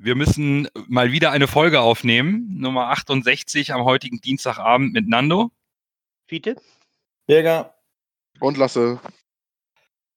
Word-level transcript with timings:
Wir 0.00 0.14
müssen 0.14 0.68
mal 0.86 1.10
wieder 1.10 1.32
eine 1.32 1.48
Folge 1.48 1.80
aufnehmen, 1.80 2.56
Nummer 2.56 2.90
68 2.90 3.72
am 3.72 3.82
heutigen 3.82 4.20
Dienstagabend 4.20 4.92
mit 4.92 5.08
Nando. 5.08 5.50
Fiete? 6.28 6.54
Berger. 7.26 7.74
Und 8.38 8.56
Lasse. 8.56 9.00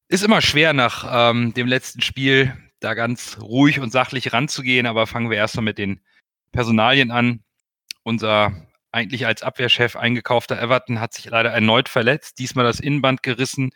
Ist 0.08 0.23
immer 0.23 0.44
schwer 0.44 0.73
nach 0.73 1.31
ähm, 1.31 1.55
dem 1.55 1.66
letzten 1.66 2.02
Spiel 2.02 2.55
da 2.80 2.94
ganz 2.94 3.39
ruhig 3.41 3.80
und 3.80 3.91
sachlich 3.91 4.34
ranzugehen, 4.34 4.86
aber 4.86 5.08
fangen 5.08 5.31
wir 5.31 5.38
erstmal 5.38 5.63
mit 5.63 5.80
den 5.80 6.00
Personalien 6.52 7.09
an. 7.09 7.44
Unser 8.03 8.67
eigentlich 8.91 9.25
als 9.25 9.41
Abwehrchef 9.41 9.95
eingekaufter 9.95 10.61
Everton 10.61 11.00
hat 11.00 11.16
sich 11.16 11.25
leider 11.25 11.50
erneut 11.50 11.89
verletzt, 11.89 12.38
diesmal 12.38 12.66
das 12.66 12.80
Innenband 12.80 13.23
gerissen. 13.23 13.72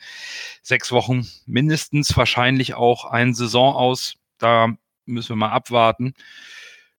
Sechs 0.62 0.92
Wochen 0.92 1.28
mindestens, 1.48 2.16
wahrscheinlich 2.16 2.76
auch 2.76 3.06
ein 3.06 3.34
Saison 3.34 3.74
aus. 3.74 4.18
Da 4.38 4.78
müssen 5.06 5.30
wir 5.30 5.36
mal 5.36 5.52
abwarten. 5.52 6.14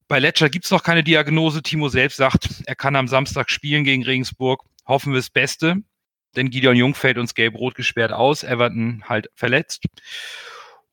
Bei 0.09 0.19
Ledger 0.19 0.49
gibt 0.49 0.65
es 0.65 0.71
noch 0.71 0.83
keine 0.83 1.03
Diagnose. 1.03 1.63
Timo 1.63 1.89
selbst 1.89 2.17
sagt, 2.17 2.63
er 2.67 2.77
kann 2.77 2.97
am 2.97 3.09
Samstag 3.09 3.51
spielen 3.51 3.85
gegen 3.85 4.05
Regensburg. 4.05 4.63
Hoffen 4.87 5.13
wir 5.13 5.19
das 5.19 5.31
Beste, 5.31 5.77
denn 6.37 6.51
Gideon 6.51 6.77
Jung 6.77 6.95
fällt 6.95 7.19
uns 7.19 7.35
gelb-rot 7.35 7.75
gesperrt 7.75 8.13
aus. 8.13 8.45
Everton 8.45 9.03
halt 9.09 9.29
verletzt. 9.35 9.85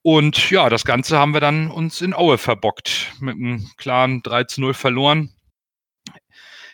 Und 0.02 0.50
ja, 0.50 0.70
das 0.70 0.84
Ganze 0.84 1.18
haben 1.18 1.34
wir 1.34 1.42
dann 1.42 1.70
uns 1.70 2.02
in 2.02 2.14
Aue 2.14 2.38
verbockt. 2.38 3.14
Mit 3.20 3.36
einem 3.36 3.70
klaren 3.78 4.22
3 4.24 4.46
zu 4.46 4.62
0 4.62 4.74
verloren. 4.74 5.34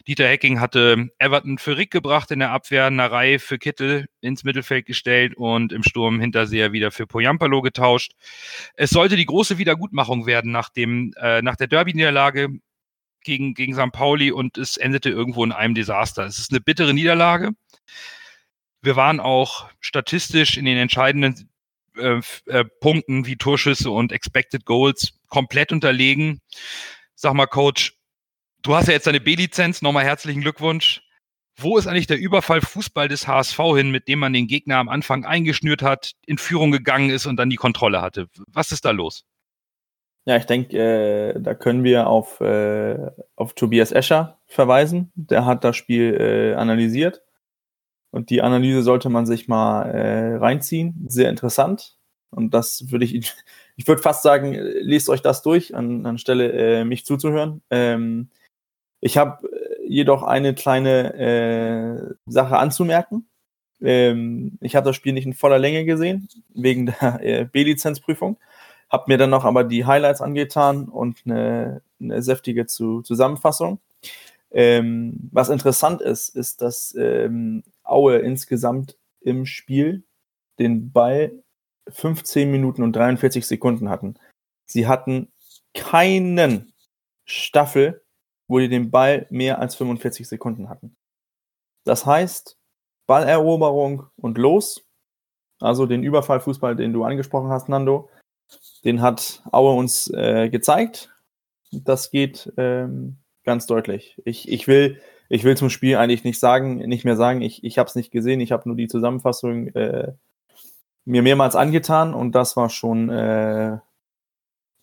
Dieter 0.10 0.28
Hecking 0.28 0.60
hatte 0.60 1.12
Everton 1.20 1.60
für 1.60 1.78
Rick 1.78 1.92
gebracht 1.92 2.32
in 2.32 2.40
der 2.40 2.50
Abwehr, 2.50 2.90
Narei 2.90 3.38
für 3.38 3.60
Kittel 3.60 4.08
ins 4.22 4.44
Mittelfeld 4.44 4.88
gestellt 4.88 5.38
und 5.38 5.72
im 5.72 5.84
Sturm 5.84 6.20
Hinterseher 6.20 6.72
wieder 6.72 6.90
für 6.90 7.06
Poyampalo 7.06 7.62
getauscht. 7.62 8.14
Es 8.74 8.90
sollte 8.90 9.16
die 9.18 9.28
große 9.28 9.60
Wiedergutmachung 9.60 10.26
werden 10.26 10.52
nach, 10.52 10.70
dem, 10.70 11.14
äh, 11.22 11.44
nach 11.44 11.58
der 11.58 11.68
Derby-Niederlage 11.68 12.50
gegen, 13.24 13.54
gegen 13.54 13.76
St. 13.76 13.92
Pauli 13.92 14.32
und 14.32 14.58
es 14.58 14.78
endete 14.78 15.12
irgendwo 15.12 15.44
in 15.44 15.52
einem 15.52 15.76
Desaster. 15.76 16.26
Es 16.26 16.40
ist 16.40 16.52
eine 16.52 16.60
bittere 16.60 16.96
Niederlage. 16.96 17.52
Wir 18.82 18.96
waren 18.96 19.20
auch 19.20 19.70
statistisch 19.80 20.58
in 20.58 20.66
den 20.66 20.80
entscheidenden 20.80 21.52
äh, 21.98 22.20
äh, 22.48 22.66
Punkten 22.82 23.28
wie 23.28 23.36
Torschüsse 23.36 23.92
und 23.92 24.12
Expected 24.12 24.66
Goals 24.66 25.20
komplett 25.28 25.72
unterlegen. 25.72 26.42
Sag 27.14 27.36
mal, 27.36 27.46
Coach, 27.46 27.99
du 28.62 28.76
hast 28.76 28.88
ja 28.88 28.94
jetzt 28.94 29.08
deine 29.08 29.20
B-Lizenz, 29.20 29.82
nochmal 29.82 30.06
herzlichen 30.06 30.42
Glückwunsch. 30.42 31.02
Wo 31.58 31.78
ist 31.78 31.88
eigentlich 31.88 32.08
der 32.08 32.20
Überfall 32.20 32.62
Fußball 32.62 33.10
des 33.10 33.28
HSV 33.28 33.58
hin, 33.76 33.92
mit 33.92 34.08
dem 34.08 34.20
man 34.20 34.32
den 34.32 34.48
Gegner 34.48 34.78
am 34.78 34.88
Anfang 34.88 35.26
eingeschnürt 35.26 35.82
hat, 35.82 36.14
in 36.26 36.38
Führung 36.38 36.72
gegangen 36.72 37.10
ist 37.10 37.26
und 37.26 37.36
dann 37.36 37.50
die 37.50 37.58
Kontrolle 37.58 38.02
hatte? 38.02 38.28
Was 38.48 38.72
ist 38.72 38.86
da 38.86 38.92
los? 38.92 39.26
Ja, 40.26 40.38
ich 40.38 40.46
denke, 40.46 40.78
äh, 40.78 41.42
da 41.42 41.54
können 41.56 41.84
wir 41.84 42.08
auf, 42.08 42.40
äh, 42.40 42.98
auf 43.36 43.54
Tobias 43.56 43.92
Escher 43.92 44.40
verweisen. 44.46 45.12
Der 45.16 45.46
hat 45.46 45.64
das 45.64 45.76
Spiel 45.76 46.14
äh, 46.14 46.54
analysiert. 46.56 47.24
Und 48.12 48.30
die 48.30 48.42
Analyse 48.42 48.82
sollte 48.84 49.10
man 49.10 49.26
sich 49.26 49.48
mal 49.48 49.84
äh, 49.84 50.36
reinziehen. 50.38 51.06
Sehr 51.08 51.30
interessant. 51.30 51.98
Und 52.32 52.54
das 52.54 52.92
würde 52.92 53.06
ich, 53.06 53.34
ich 53.76 53.88
würde 53.88 54.02
fast 54.02 54.24
sagen, 54.24 54.54
äh, 54.54 54.62
lest 54.80 55.10
euch 55.10 55.22
das 55.22 55.42
durch, 55.42 55.76
an, 55.76 56.06
anstelle 56.06 56.52
äh, 56.52 56.86
mich 56.86 57.06
zuzuhören. 57.06 57.62
Ähm, 57.70 58.30
ich 59.02 59.18
habe 59.18 59.50
jedoch 59.86 60.24
eine 60.24 60.54
kleine 60.54 61.14
äh, 61.16 62.16
Sache 62.26 62.58
anzumerken. 62.58 63.28
Ähm, 63.82 64.58
ich 64.62 64.76
habe 64.76 64.86
das 64.86 64.96
Spiel 64.96 65.14
nicht 65.14 65.26
in 65.26 65.34
voller 65.34 65.60
Länge 65.60 65.86
gesehen, 65.86 66.28
wegen 66.50 66.88
der 66.88 67.20
äh, 67.22 67.46
B-Lizenzprüfung. 67.46 68.38
Hab 68.90 69.08
mir 69.08 69.18
dann 69.18 69.30
noch 69.30 69.46
aber 69.46 69.64
die 69.64 69.86
Highlights 69.86 70.22
angetan 70.22 70.90
und 70.90 71.22
eine, 71.26 71.82
eine 72.00 72.22
säftige 72.22 72.66
zu, 72.66 73.02
Zusammenfassung. 73.02 73.80
Ähm, 74.52 75.30
was 75.32 75.50
interessant 75.50 76.02
ist, 76.02 76.30
ist, 76.30 76.62
dass 76.62 76.96
ähm, 76.98 77.64
Aue 77.84 78.18
insgesamt 78.18 78.98
im 79.22 79.46
Spiel 79.46 80.04
den 80.58 80.92
Ball 80.92 81.32
15 81.88 82.50
Minuten 82.50 82.84
und 82.84 82.96
43 82.96 83.46
Sekunden 83.46 83.90
hatten. 83.90 84.16
Sie 84.66 84.88
hatten 84.88 85.32
keinen 85.74 86.74
Staffel, 87.26 88.02
wo 88.50 88.60
die 88.60 88.68
den 88.68 88.92
Ball 88.92 89.28
mehr 89.30 89.60
als 89.60 89.76
45 89.76 90.28
Sekunden 90.28 90.68
hatten. 90.70 90.98
Das 91.86 92.06
heißt, 92.06 92.58
Balleroberung 93.08 94.08
und 94.18 94.38
los, 94.38 94.86
also 95.62 95.86
den 95.86 96.04
Überfallfußball, 96.04 96.76
den 96.76 96.92
du 96.92 97.04
angesprochen 97.04 97.50
hast, 97.50 97.70
Nando, 97.70 98.10
den 98.84 99.02
hat 99.02 99.44
Aue 99.52 99.76
uns 99.76 100.12
äh, 100.14 100.50
gezeigt. 100.50 101.14
Das 101.72 102.10
geht 102.10 102.52
ähm, 102.58 103.18
ganz 103.44 103.68
deutlich. 103.68 104.20
Ich, 104.26 104.50
ich, 104.50 104.68
will, 104.68 105.00
ich 105.30 105.44
will 105.44 105.56
zum 105.56 105.70
Spiel 105.70 105.98
eigentlich 105.98 106.24
nicht 106.24 106.40
sagen, 106.40 106.78
nicht 106.78 107.06
mehr 107.06 107.16
sagen, 107.16 107.42
ich, 107.42 107.64
ich 107.64 107.78
habe 107.78 107.88
es 107.88 107.96
nicht 107.96 108.12
gesehen, 108.12 108.42
ich 108.42 108.52
habe 108.52 108.68
nur 108.68 108.76
die 108.76 108.88
Zusammenfassung 108.88 109.68
äh, 109.70 110.14
mir 111.06 111.22
mehrmals 111.22 111.56
angetan 111.56 112.16
und 112.16 112.34
das 112.34 112.58
war 112.58 112.70
schon 112.70 113.10
äh, 113.10 113.78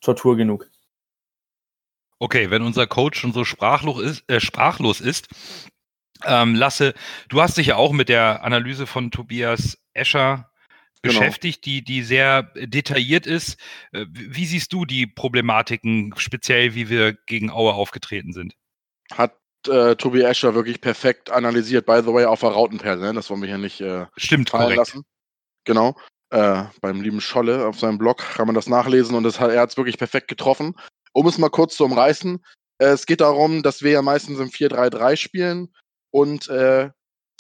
Tortur 0.01 0.37
genug. 0.37 0.71
Okay, 2.19 2.51
wenn 2.51 2.63
unser 2.63 2.87
Coach 2.87 3.21
schon 3.21 3.33
so 3.33 3.45
sprachlos 3.45 4.01
ist, 4.01 4.25
äh, 4.31 4.41
sprachlos 4.41 5.01
ist 5.01 5.29
ähm, 6.25 6.55
Lasse, 6.55 6.95
du 7.29 7.43
hast 7.43 7.57
dich 7.57 7.69
ja 7.69 7.77
auch 7.77 7.93
mit 7.93 8.09
der 8.09 8.43
Analyse 8.43 8.87
von 8.87 9.11
Tobias 9.11 9.79
Escher 9.93 10.51
Genau. 11.03 11.21
beschäftigt, 11.21 11.65
die, 11.67 11.85
die 11.85 12.03
sehr 12.03 12.43
detailliert 12.57 13.27
ist. 13.27 13.61
Äh, 13.93 14.07
Wie 14.11 14.47
siehst 14.47 14.73
du 14.73 14.85
die 14.87 15.07
Problematiken, 15.07 16.15
speziell 16.17 16.75
wie 16.75 16.89
wir 16.89 17.13
gegen 17.27 17.51
Aue 17.51 17.75
aufgetreten 17.75 18.33
sind? 18.33 18.55
Hat 19.13 19.37
äh, 19.69 19.95
Tobi 19.95 20.23
Escher 20.23 20.55
wirklich 20.55 20.81
perfekt 20.81 21.31
analysiert. 21.31 21.87
By 21.87 22.01
the 22.03 22.13
way, 22.13 22.25
auf 22.25 22.41
der 22.41 22.49
Rautenperle, 22.51 23.01
ne? 23.01 23.13
das 23.13 23.31
wollen 23.31 23.43
wir 23.43 23.49
hier 23.49 23.59
nicht 23.59 23.81
äh, 23.81 24.07
Stimmt, 24.17 24.51
fallen 24.51 24.63
korrekt. 24.63 24.79
lassen. 24.79 25.05
Genau. 25.65 25.97
Äh, 26.31 26.65
beim 26.81 27.01
lieben 27.03 27.21
Scholle 27.21 27.67
auf 27.67 27.79
seinem 27.79 27.99
Blog 27.99 28.19
kann 28.35 28.47
man 28.47 28.55
das 28.57 28.67
nachlesen 28.67 29.15
und 29.15 29.23
das 29.23 29.39
hat, 29.39 29.53
er 29.53 29.61
hat 29.61 29.71
es 29.71 29.77
wirklich 29.77 29.99
perfekt 29.99 30.27
getroffen. 30.27 30.75
Um 31.17 31.27
es 31.29 31.39
mal 31.39 31.49
kurz 31.49 31.77
zu 31.77 31.87
umreißen, 31.87 32.45
äh, 32.77 32.89
es 32.89 33.07
geht 33.07 33.23
darum, 33.23 33.63
dass 33.63 33.81
wir 33.81 33.91
ja 33.91 34.03
meistens 34.03 34.39
im 34.39 34.51
4-3-3 34.51 35.17
spielen 35.17 35.75
und 36.11 36.47
äh, 36.51 36.91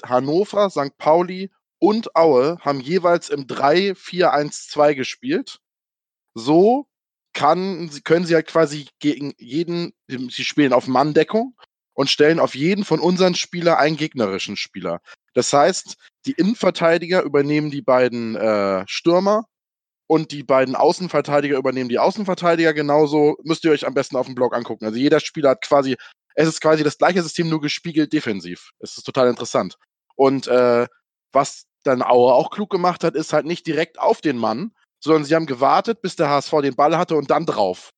Hannover, 0.02 0.70
St. 0.70 0.96
Pauli 0.96 1.50
und 1.78 2.16
Aue 2.16 2.56
haben 2.60 2.80
jeweils 2.80 3.28
im 3.28 3.46
3-4-1-2 3.46 4.94
gespielt. 4.94 5.58
So 6.32 6.86
kann, 7.34 7.90
können 8.04 8.24
sie 8.24 8.34
halt 8.34 8.46
quasi 8.46 8.88
gegen 8.98 9.34
jeden, 9.36 9.92
sie 10.08 10.44
spielen 10.44 10.72
auf 10.72 10.86
Manndeckung 10.86 11.54
und 11.92 12.08
stellen 12.08 12.40
auf 12.40 12.54
jeden 12.54 12.82
von 12.82 12.98
unseren 12.98 13.34
Spieler 13.34 13.78
einen 13.78 13.98
gegnerischen 13.98 14.56
Spieler. 14.56 15.02
Das 15.34 15.52
heißt, 15.52 15.98
die 16.24 16.32
Innenverteidiger 16.32 17.20
übernehmen 17.24 17.70
die 17.70 17.82
beiden 17.82 18.36
äh, 18.36 18.84
Stürmer 18.88 19.44
und 20.06 20.30
die 20.30 20.42
beiden 20.42 20.76
Außenverteidiger 20.76 21.56
übernehmen 21.56 21.88
die 21.88 21.98
Außenverteidiger. 21.98 22.72
Genauso 22.74 23.36
müsst 23.42 23.64
ihr 23.64 23.72
euch 23.72 23.86
am 23.86 23.94
besten 23.94 24.16
auf 24.16 24.26
dem 24.26 24.34
Blog 24.34 24.54
angucken. 24.54 24.84
Also 24.84 24.98
jeder 24.98 25.20
Spieler 25.20 25.50
hat 25.50 25.62
quasi, 25.62 25.96
es 26.34 26.48
ist 26.48 26.60
quasi 26.60 26.84
das 26.84 26.98
gleiche 26.98 27.22
System, 27.22 27.48
nur 27.48 27.60
gespiegelt 27.60 28.12
defensiv. 28.12 28.70
Es 28.78 28.96
ist 28.96 29.04
total 29.04 29.28
interessant. 29.28 29.76
Und 30.14 30.46
äh, 30.46 30.86
was 31.32 31.66
dann 31.82 32.02
Aue 32.02 32.32
auch 32.32 32.50
klug 32.50 32.70
gemacht 32.70 33.04
hat, 33.04 33.14
ist 33.14 33.32
halt 33.32 33.46
nicht 33.46 33.66
direkt 33.66 33.98
auf 33.98 34.20
den 34.20 34.36
Mann, 34.36 34.72
sondern 35.00 35.24
sie 35.24 35.34
haben 35.34 35.46
gewartet, 35.46 36.02
bis 36.02 36.16
der 36.16 36.28
HSV 36.28 36.52
den 36.62 36.76
Ball 36.76 36.96
hatte 36.96 37.16
und 37.16 37.30
dann 37.30 37.46
drauf. 37.46 37.90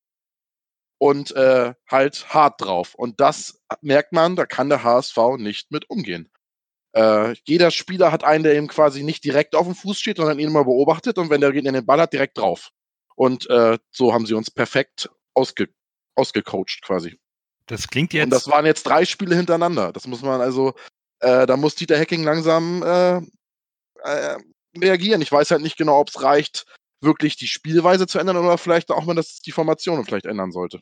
Und 0.98 1.30
äh, 1.32 1.74
halt 1.88 2.34
hart 2.34 2.60
drauf. 2.60 2.94
Und 2.94 3.20
das 3.20 3.60
merkt 3.82 4.12
man, 4.12 4.34
da 4.34 4.46
kann 4.46 4.68
der 4.68 4.82
HSV 4.82 5.16
nicht 5.36 5.70
mit 5.70 5.88
umgehen. 5.88 6.30
Äh, 6.98 7.36
jeder 7.44 7.70
Spieler 7.70 8.10
hat 8.10 8.24
einen, 8.24 8.42
der 8.42 8.56
ihm 8.56 8.66
quasi 8.66 9.04
nicht 9.04 9.22
direkt 9.22 9.54
auf 9.54 9.66
dem 9.66 9.76
Fuß 9.76 10.00
steht, 10.00 10.16
sondern 10.16 10.40
ihn 10.40 10.48
immer 10.48 10.64
beobachtet 10.64 11.16
und 11.16 11.30
wenn 11.30 11.40
der 11.40 11.52
Gegner 11.52 11.70
den 11.70 11.86
Ball 11.86 12.00
hat, 12.00 12.12
direkt 12.12 12.38
drauf. 12.38 12.70
Und 13.14 13.48
äh, 13.50 13.78
so 13.92 14.12
haben 14.12 14.26
sie 14.26 14.34
uns 14.34 14.50
perfekt 14.50 15.08
ausge 15.34 15.68
ausgecoacht 16.16 16.82
quasi. 16.82 17.16
Das 17.66 17.86
klingt 17.86 18.12
Und 18.14 18.18
jetzt. 18.18 18.32
das 18.32 18.48
waren 18.48 18.66
jetzt 18.66 18.82
drei 18.84 19.04
Spiele 19.04 19.36
hintereinander. 19.36 19.92
Das 19.92 20.08
muss 20.08 20.22
man 20.22 20.40
also, 20.40 20.74
äh, 21.20 21.46
da 21.46 21.56
muss 21.56 21.76
Dieter 21.76 21.96
Hacking 21.96 22.24
langsam 22.24 22.82
äh, 22.82 23.18
äh, 24.02 24.36
reagieren. 24.76 25.22
Ich 25.22 25.30
weiß 25.30 25.52
halt 25.52 25.62
nicht 25.62 25.76
genau, 25.76 26.00
ob 26.00 26.08
es 26.08 26.20
reicht, 26.20 26.66
wirklich 27.00 27.36
die 27.36 27.46
Spielweise 27.46 28.08
zu 28.08 28.18
ändern 28.18 28.36
oder 28.38 28.58
vielleicht 28.58 28.90
auch 28.90 29.04
mal, 29.04 29.14
dass 29.14 29.38
die 29.40 29.52
Formation 29.52 30.04
vielleicht 30.04 30.26
ändern 30.26 30.50
sollte. 30.50 30.80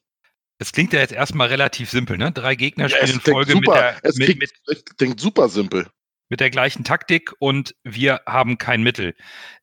Es 0.58 0.72
klingt 0.72 0.94
ja 0.94 1.00
jetzt 1.00 1.12
erstmal 1.12 1.48
relativ 1.48 1.90
simpel, 1.90 2.16
ne? 2.16 2.32
Drei 2.32 2.54
Gegner 2.54 2.84
Ja, 2.84 2.96
spielen 2.96 3.20
es 3.20 3.26
in 3.26 3.32
Folge 3.32 3.52
klingt 3.52 3.66
mit 3.66 3.74
super. 3.74 3.80
der, 3.82 3.98
Es 4.02 4.16
mit, 4.16 4.26
klingt, 4.26 4.40
mit, 4.40 4.52
es 4.66 4.84
klingt 4.96 5.20
super 5.20 5.50
simpel. 5.50 5.86
Mit 6.28 6.40
der 6.40 6.50
gleichen 6.50 6.84
Taktik 6.84 7.32
und 7.38 7.74
wir 7.84 8.22
haben 8.26 8.58
kein 8.58 8.82
Mittel. 8.82 9.14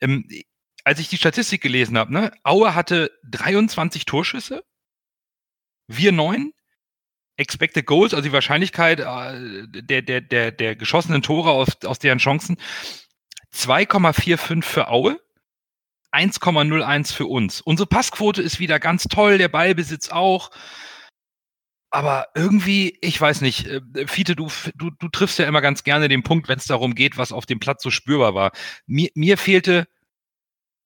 Ähm, 0.01 0.27
als 0.83 0.99
ich 0.99 1.07
die 1.09 1.17
Statistik 1.17 1.61
gelesen 1.61 1.97
habe, 1.97 2.13
ne, 2.13 2.31
Aue 2.43 2.75
hatte 2.75 3.11
23 3.29 4.05
Torschüsse, 4.05 4.63
wir 5.87 6.11
neun. 6.11 6.53
Expected 7.35 7.87
Goals, 7.87 8.13
also 8.13 8.23
die 8.23 8.31
Wahrscheinlichkeit 8.31 8.99
äh, 8.99 9.67
der, 9.67 10.03
der, 10.03 10.21
der, 10.21 10.51
der 10.51 10.75
geschossenen 10.75 11.23
Tore 11.23 11.49
aus, 11.49 11.69
aus 11.83 11.97
deren 11.97 12.19
Chancen, 12.19 12.57
2,45 13.51 14.61
für 14.63 14.87
Aue, 14.89 15.19
1,01 16.11 17.11
für 17.11 17.25
uns. 17.25 17.59
Unsere 17.61 17.87
Passquote 17.87 18.41
ist 18.41 18.59
wieder 18.59 18.79
ganz 18.79 19.05
toll, 19.05 19.39
der 19.39 19.47
Ballbesitz 19.47 20.09
auch. 20.09 20.51
Aber 21.95 22.29
irgendwie, 22.33 22.97
ich 23.01 23.21
weiß 23.21 23.41
nicht, 23.41 23.67
äh, 23.67 23.81
Fiete, 24.07 24.35
du, 24.35 24.47
du, 24.73 24.89
du 24.89 25.09
triffst 25.09 25.37
ja 25.37 25.45
immer 25.47 25.61
ganz 25.61 25.83
gerne 25.83 26.07
den 26.07 26.23
Punkt, 26.23 26.47
wenn 26.47 26.57
es 26.57 26.65
darum 26.65 26.95
geht, 26.95 27.17
was 27.19 27.31
auf 27.31 27.45
dem 27.45 27.59
Platz 27.59 27.83
so 27.83 27.91
spürbar 27.91 28.33
war. 28.33 28.51
Mir, 28.87 29.09
mir 29.13 29.37
fehlte 29.37 29.87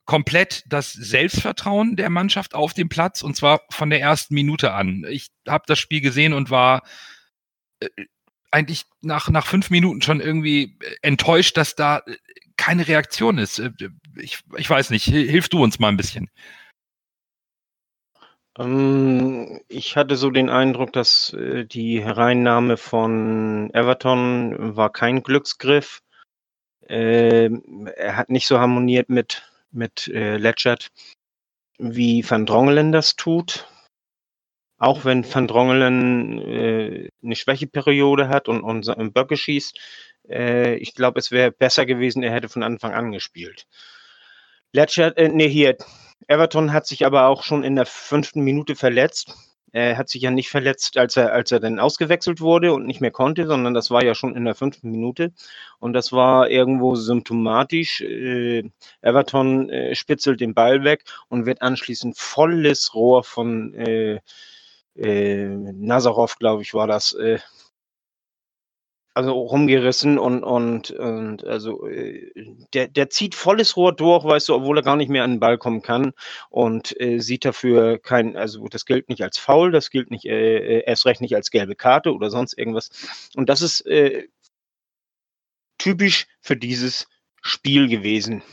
komplett 0.03 0.63
das 0.67 0.91
Selbstvertrauen 0.91 1.95
der 1.95 2.09
Mannschaft 2.09 2.55
auf 2.55 2.73
dem 2.73 2.89
Platz 2.89 3.21
und 3.21 3.37
zwar 3.37 3.61
von 3.69 3.89
der 3.89 4.01
ersten 4.01 4.33
Minute 4.33 4.73
an. 4.73 5.05
Ich 5.09 5.29
habe 5.47 5.63
das 5.67 5.79
Spiel 5.79 6.01
gesehen 6.01 6.33
und 6.33 6.49
war 6.49 6.83
äh, 7.79 7.87
eigentlich 8.51 8.83
nach, 9.01 9.29
nach 9.29 9.47
fünf 9.47 9.69
Minuten 9.69 10.01
schon 10.01 10.19
irgendwie 10.19 10.77
enttäuscht, 11.01 11.55
dass 11.55 11.75
da 11.75 11.99
äh, 11.99 12.17
keine 12.57 12.85
Reaktion 12.85 13.37
ist. 13.37 13.59
Äh, 13.59 13.71
Ich, 14.19 14.39
ich 14.57 14.69
weiß 14.69 14.89
nicht, 14.89 15.05
hil- 15.05 15.29
hilf 15.29 15.47
du 15.47 15.63
uns 15.63 15.79
mal 15.79 15.89
ein 15.89 15.97
bisschen. 15.97 16.29
Ähm, 18.57 19.61
ich 19.67 19.95
hatte 19.95 20.15
so 20.15 20.29
den 20.31 20.49
Eindruck, 20.49 20.93
dass 20.93 21.33
äh, 21.33 21.65
die 21.65 22.03
Hereinnahme 22.03 22.77
von 22.77 23.69
Everton 23.73 24.75
war 24.75 24.91
kein 24.91 25.23
Glücksgriff. 25.23 26.01
Ähm, 26.87 27.89
er 27.95 28.15
hat 28.17 28.29
nicht 28.29 28.47
so 28.47 28.59
harmoniert 28.59 29.09
mit, 29.09 29.43
mit 29.71 30.07
äh, 30.07 30.37
Letchert, 30.37 30.89
wie 31.77 32.27
Van 32.27 32.45
Drongelen 32.45 32.91
das 32.91 33.15
tut. 33.15 33.67
Auch 34.79 35.05
wenn 35.05 35.25
Van 35.31 35.47
Drongelen 35.47 36.39
äh, 36.39 37.09
eine 37.23 37.35
Schwächeperiode 37.35 38.29
hat 38.29 38.47
und, 38.47 38.61
und, 38.61 39.13
Böcke 39.13 39.37
schießt, 39.37 39.79
ich 40.29 40.93
glaube, 40.93 41.19
es 41.19 41.31
wäre 41.31 41.51
besser 41.51 41.85
gewesen, 41.85 42.21
er 42.21 42.33
hätte 42.33 42.49
von 42.49 42.61
Anfang 42.61 42.93
an 42.93 43.13
gespielt. 43.13 43.65
Letchert, 44.73 45.17
äh, 45.17 45.29
nee, 45.29 45.47
hier, 45.47 45.77
Everton 46.27 46.73
hat 46.73 46.87
sich 46.87 47.05
aber 47.05 47.27
auch 47.27 47.43
schon 47.43 47.63
in 47.63 47.75
der 47.75 47.85
fünften 47.85 48.41
Minute 48.41 48.75
verletzt. 48.75 49.33
Er 49.73 49.97
hat 49.97 50.09
sich 50.09 50.21
ja 50.21 50.31
nicht 50.31 50.49
verletzt, 50.49 50.97
als 50.97 51.17
er, 51.17 51.33
als 51.33 51.51
er 51.51 51.59
dann 51.59 51.79
ausgewechselt 51.79 52.39
wurde 52.41 52.73
und 52.73 52.85
nicht 52.85 53.01
mehr 53.01 53.11
konnte, 53.11 53.47
sondern 53.47 53.73
das 53.73 53.91
war 53.91 54.03
ja 54.03 54.15
schon 54.15 54.35
in 54.35 54.45
der 54.45 54.55
fünften 54.55 54.89
Minute. 54.89 55.33
Und 55.79 55.93
das 55.93 56.11
war 56.11 56.49
irgendwo 56.49 56.95
symptomatisch. 56.95 58.01
Äh, 58.01 58.69
Everton 59.01 59.69
äh, 59.69 59.93
spitzelt 59.95 60.39
den 60.39 60.53
Ball 60.53 60.83
weg 60.83 61.03
und 61.27 61.45
wird 61.45 61.61
anschließend 61.61 62.17
volles 62.17 62.93
Rohr 62.93 63.23
von 63.23 63.73
äh, 63.73 64.19
äh, 64.95 65.47
Nazarov, 65.47 66.37
glaube 66.37 66.63
ich, 66.63 66.73
war 66.73 66.87
das, 66.87 67.13
äh, 67.13 67.39
also 69.17 69.33
rumgerissen 69.33 70.19
und, 70.19 70.43
und, 70.43 70.91
und 70.91 71.43
also 71.43 71.87
äh, 71.87 72.31
der, 72.73 72.87
der 72.87 73.09
zieht 73.09 73.33
volles 73.33 73.75
Rohr 73.75 73.95
durch, 73.95 74.23
weißt 74.23 74.47
du, 74.47 74.55
obwohl 74.55 74.77
er 74.77 74.83
gar 74.83 74.95
nicht 74.95 75.09
mehr 75.09 75.23
an 75.23 75.31
den 75.31 75.39
Ball 75.39 75.57
kommen 75.57 75.81
kann 75.81 76.13
und 76.49 76.99
äh, 77.01 77.17
sieht 77.19 77.43
dafür 77.43 77.97
kein, 77.97 78.37
also 78.37 78.67
das 78.67 78.85
gilt 78.85 79.09
nicht 79.09 79.23
als 79.23 79.39
Foul, 79.39 79.71
das 79.71 79.89
gilt 79.89 80.11
nicht, 80.11 80.25
äh, 80.25 80.57
äh, 80.57 80.83
erst 80.85 81.07
recht 81.07 81.21
nicht 81.21 81.35
als 81.35 81.49
gelbe 81.49 81.75
Karte 81.75 82.13
oder 82.13 82.29
sonst 82.29 82.55
irgendwas. 82.57 82.91
Und 83.35 83.49
das 83.49 83.63
ist 83.63 83.81
äh, 83.87 84.27
typisch 85.79 86.27
für 86.39 86.55
dieses 86.55 87.07
Spiel 87.41 87.87
gewesen. 87.87 88.43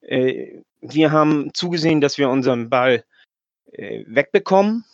Äh, 0.00 0.62
wir 0.80 1.12
haben 1.12 1.50
zugesehen, 1.52 2.00
dass 2.00 2.16
wir 2.16 2.30
unseren 2.30 2.70
Ball 2.70 3.04
wegbekommen, 3.74 4.84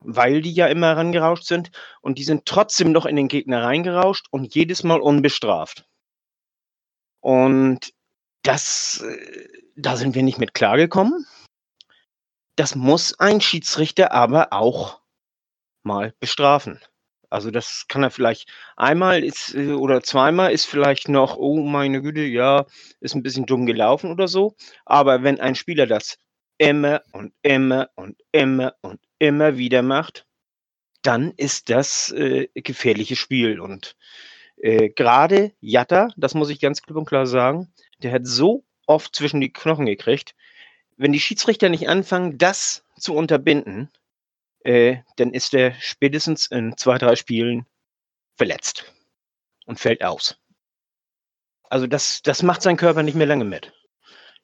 weil 0.00 0.40
die 0.40 0.52
ja 0.52 0.66
immer 0.66 0.88
herangerauscht 0.88 1.44
sind 1.44 1.70
und 2.00 2.18
die 2.18 2.24
sind 2.24 2.46
trotzdem 2.46 2.92
noch 2.92 3.06
in 3.06 3.16
den 3.16 3.28
Gegner 3.28 3.62
reingerauscht 3.62 4.26
und 4.30 4.54
jedes 4.54 4.82
Mal 4.82 5.00
unbestraft. 5.00 5.86
Und 7.20 7.92
das, 8.42 9.02
äh, 9.06 9.48
da 9.76 9.96
sind 9.96 10.14
wir 10.14 10.22
nicht 10.22 10.38
mit 10.38 10.54
klargekommen. 10.54 11.26
Das 12.56 12.74
muss 12.74 13.18
ein 13.18 13.40
Schiedsrichter 13.40 14.12
aber 14.12 14.52
auch 14.52 15.00
mal 15.82 16.14
bestrafen. 16.20 16.80
Also 17.30 17.50
das 17.50 17.86
kann 17.88 18.02
er 18.02 18.10
vielleicht 18.10 18.48
einmal 18.76 19.22
ist, 19.22 19.54
äh, 19.54 19.72
oder 19.72 20.02
zweimal 20.02 20.52
ist 20.52 20.66
vielleicht 20.66 21.08
noch, 21.08 21.36
oh 21.36 21.62
meine 21.62 22.02
Güte, 22.02 22.22
ja, 22.22 22.66
ist 23.00 23.14
ein 23.14 23.22
bisschen 23.22 23.46
dumm 23.46 23.66
gelaufen 23.66 24.10
oder 24.10 24.26
so. 24.28 24.56
Aber 24.84 25.22
wenn 25.22 25.40
ein 25.40 25.54
Spieler 25.54 25.86
das 25.86 26.18
immer 26.60 27.02
und 27.12 27.32
immer 27.42 27.88
und 27.96 28.22
immer 28.32 28.74
und 28.82 29.00
immer 29.18 29.56
wieder 29.56 29.80
macht, 29.80 30.26
dann 31.02 31.32
ist 31.38 31.70
das 31.70 32.12
äh, 32.12 32.48
gefährliches 32.54 33.18
Spiel. 33.18 33.60
Und 33.60 33.96
äh, 34.58 34.90
gerade 34.90 35.52
Jatta, 35.60 36.10
das 36.18 36.34
muss 36.34 36.50
ich 36.50 36.60
ganz 36.60 36.82
klipp 36.82 36.98
und 36.98 37.06
klar 37.06 37.26
sagen, 37.26 37.72
der 38.02 38.12
hat 38.12 38.26
so 38.26 38.64
oft 38.86 39.16
zwischen 39.16 39.40
die 39.40 39.52
Knochen 39.52 39.86
gekriegt. 39.86 40.34
Wenn 40.98 41.12
die 41.12 41.20
Schiedsrichter 41.20 41.70
nicht 41.70 41.88
anfangen, 41.88 42.36
das 42.36 42.84
zu 42.98 43.14
unterbinden, 43.14 43.90
äh, 44.62 44.98
dann 45.16 45.32
ist 45.32 45.54
er 45.54 45.72
spätestens 45.80 46.46
in 46.46 46.76
zwei, 46.76 46.98
drei 46.98 47.16
Spielen 47.16 47.64
verletzt 48.36 48.92
und 49.64 49.80
fällt 49.80 50.04
aus. 50.04 50.36
Also 51.70 51.86
das, 51.86 52.20
das 52.20 52.42
macht 52.42 52.60
sein 52.60 52.76
Körper 52.76 53.02
nicht 53.02 53.14
mehr 53.14 53.26
lange 53.26 53.46
mit. 53.46 53.72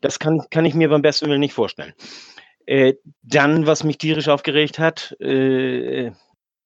Das 0.01 0.19
kann, 0.19 0.43
kann 0.51 0.65
ich 0.65 0.75
mir 0.75 0.89
beim 0.89 1.03
besten 1.03 1.29
Willen 1.29 1.41
nicht 1.41 1.55
vorstellen. 1.55 1.95
Äh, 2.67 2.95
dann, 3.23 3.67
was 3.67 3.85
mich 3.85 3.99
tierisch 3.99 4.29
aufgeregt 4.29 4.79
hat, 4.79 5.17
äh, 5.21 6.11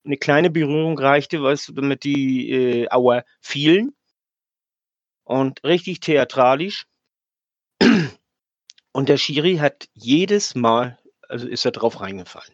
eine 0.03 0.17
kleine 0.17 0.49
Berührung 0.49 0.97
reichte, 0.97 1.41
weißt 1.43 1.69
du, 1.69 1.73
damit 1.73 2.03
die 2.03 2.49
äh, 2.51 2.89
Auer 2.89 3.23
fielen. 3.39 3.95
Und 5.23 5.63
richtig 5.63 5.99
theatralisch. 5.99 6.85
Und 8.91 9.09
der 9.09 9.17
Schiri 9.17 9.57
hat 9.57 9.87
jedes 9.93 10.55
Mal, 10.55 10.99
also 11.29 11.47
ist 11.47 11.65
er 11.65 11.71
drauf 11.71 12.01
reingefallen. 12.01 12.53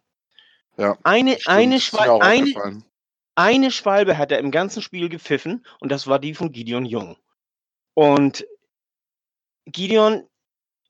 Ja, 0.78 0.98
Eine, 1.04 1.38
eine, 1.46 1.80
Schwal 1.80 2.22
eine, 2.22 2.84
eine 3.34 3.72
Schwalbe 3.72 4.18
hat 4.18 4.32
er 4.32 4.38
im 4.40 4.52
ganzen 4.52 4.84
Spiel 4.84 5.10
gepfiffen 5.10 5.66
und 5.80 5.92
das 5.92 6.06
war 6.06 6.20
die 6.20 6.36
von 6.36 6.52
Gideon 6.52 6.86
Jung. 6.86 7.18
Und 7.96 8.46
Gideon, 9.66 10.28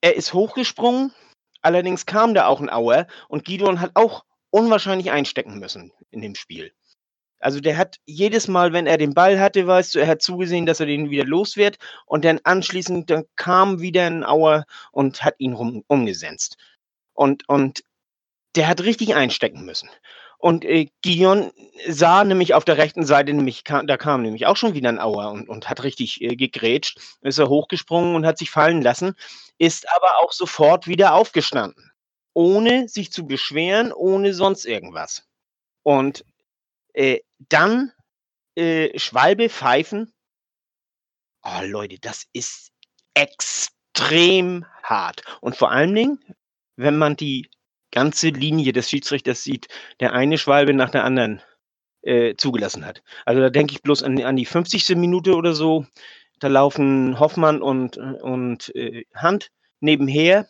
er 0.01 0.15
ist 0.15 0.33
hochgesprungen, 0.33 1.11
allerdings 1.61 2.05
kam 2.05 2.33
da 2.33 2.47
auch 2.47 2.61
ein 2.61 2.69
Auer 2.69 3.07
und 3.27 3.45
Gideon 3.45 3.81
hat 3.81 3.91
auch 3.95 4.23
unwahrscheinlich 4.49 5.11
einstecken 5.11 5.59
müssen 5.59 5.91
in 6.11 6.21
dem 6.21 6.35
Spiel. 6.35 6.71
Also 7.39 7.59
der 7.59 7.77
hat 7.77 7.97
jedes 8.05 8.47
Mal, 8.47 8.73
wenn 8.73 8.87
er 8.87 8.97
den 8.97 9.13
Ball 9.13 9.39
hatte, 9.39 9.67
weißt 9.67 9.93
du, 9.93 9.99
er 9.99 10.07
hat 10.07 10.21
zugesehen, 10.21 10.65
dass 10.65 10.79
er 10.79 10.87
den 10.87 11.11
wieder 11.11 11.25
los 11.25 11.55
wird 11.55 11.77
und 12.05 12.25
dann 12.25 12.39
anschließend 12.43 13.09
dann 13.09 13.25
kam 13.35 13.79
wieder 13.79 14.07
ein 14.07 14.23
Auer 14.23 14.65
und 14.91 15.23
hat 15.23 15.35
ihn 15.37 15.53
rum, 15.53 15.83
umgesetzt. 15.87 16.57
Und, 17.13 17.47
und 17.47 17.83
der 18.55 18.67
hat 18.67 18.81
richtig 18.81 19.15
einstecken 19.15 19.65
müssen. 19.65 19.89
Und 20.39 20.65
äh, 20.65 20.87
Gideon 21.01 21.51
sah 21.87 22.23
nämlich 22.23 22.53
auf 22.53 22.63
der 22.63 22.77
rechten 22.77 23.05
Seite, 23.05 23.33
nämlich 23.33 23.63
kam, 23.63 23.87
da 23.87 23.97
kam 23.97 24.21
nämlich 24.21 24.45
auch 24.45 24.57
schon 24.57 24.73
wieder 24.73 24.89
ein 24.89 24.99
Auer 24.99 25.31
und, 25.31 25.49
und 25.49 25.69
hat 25.69 25.83
richtig 25.83 26.21
äh, 26.21 26.35
gegrätscht, 26.35 26.99
ist 27.21 27.39
er 27.39 27.49
hochgesprungen 27.49 28.15
und 28.15 28.25
hat 28.25 28.37
sich 28.37 28.51
fallen 28.51 28.81
lassen, 28.81 29.15
ist 29.57 29.87
aber 29.95 30.19
auch 30.19 30.31
sofort 30.31 30.87
wieder 30.87 31.13
aufgestanden, 31.13 31.91
ohne 32.33 32.87
sich 32.87 33.11
zu 33.11 33.25
beschweren, 33.25 33.91
ohne 33.91 34.33
sonst 34.33 34.65
irgendwas. 34.65 35.27
Und 35.83 36.23
äh, 36.93 37.19
dann 37.39 37.91
äh, 38.55 38.97
Schwalbe 38.97 39.49
pfeifen. 39.49 40.13
Oh 41.43 41.61
Leute, 41.63 41.97
das 41.99 42.25
ist 42.33 42.71
extrem 43.13 44.65
hart. 44.83 45.23
Und 45.41 45.55
vor 45.55 45.71
allen 45.71 45.95
Dingen, 45.95 46.19
wenn 46.75 46.97
man 46.97 47.15
die 47.15 47.49
ganze 47.91 48.29
Linie 48.29 48.73
des 48.73 48.89
Schiedsrichters 48.89 49.43
sieht, 49.43 49.67
der 49.99 50.13
eine 50.13 50.37
Schwalbe 50.37 50.73
nach 50.73 50.89
der 50.89 51.03
anderen 51.03 51.41
äh, 52.01 52.35
zugelassen 52.35 52.85
hat. 52.85 53.01
Also 53.25 53.41
da 53.41 53.49
denke 53.49 53.73
ich 53.73 53.81
bloß 53.81 54.03
an, 54.03 54.21
an 54.23 54.35
die 54.35 54.45
50. 54.45 54.95
Minute 54.95 55.35
oder 55.35 55.53
so. 55.53 55.85
Da 56.39 56.47
laufen 56.47 57.19
Hoffmann 57.19 57.61
und, 57.61 57.97
und 57.97 58.75
äh, 58.75 59.05
Hand 59.15 59.51
nebenher. 59.79 60.47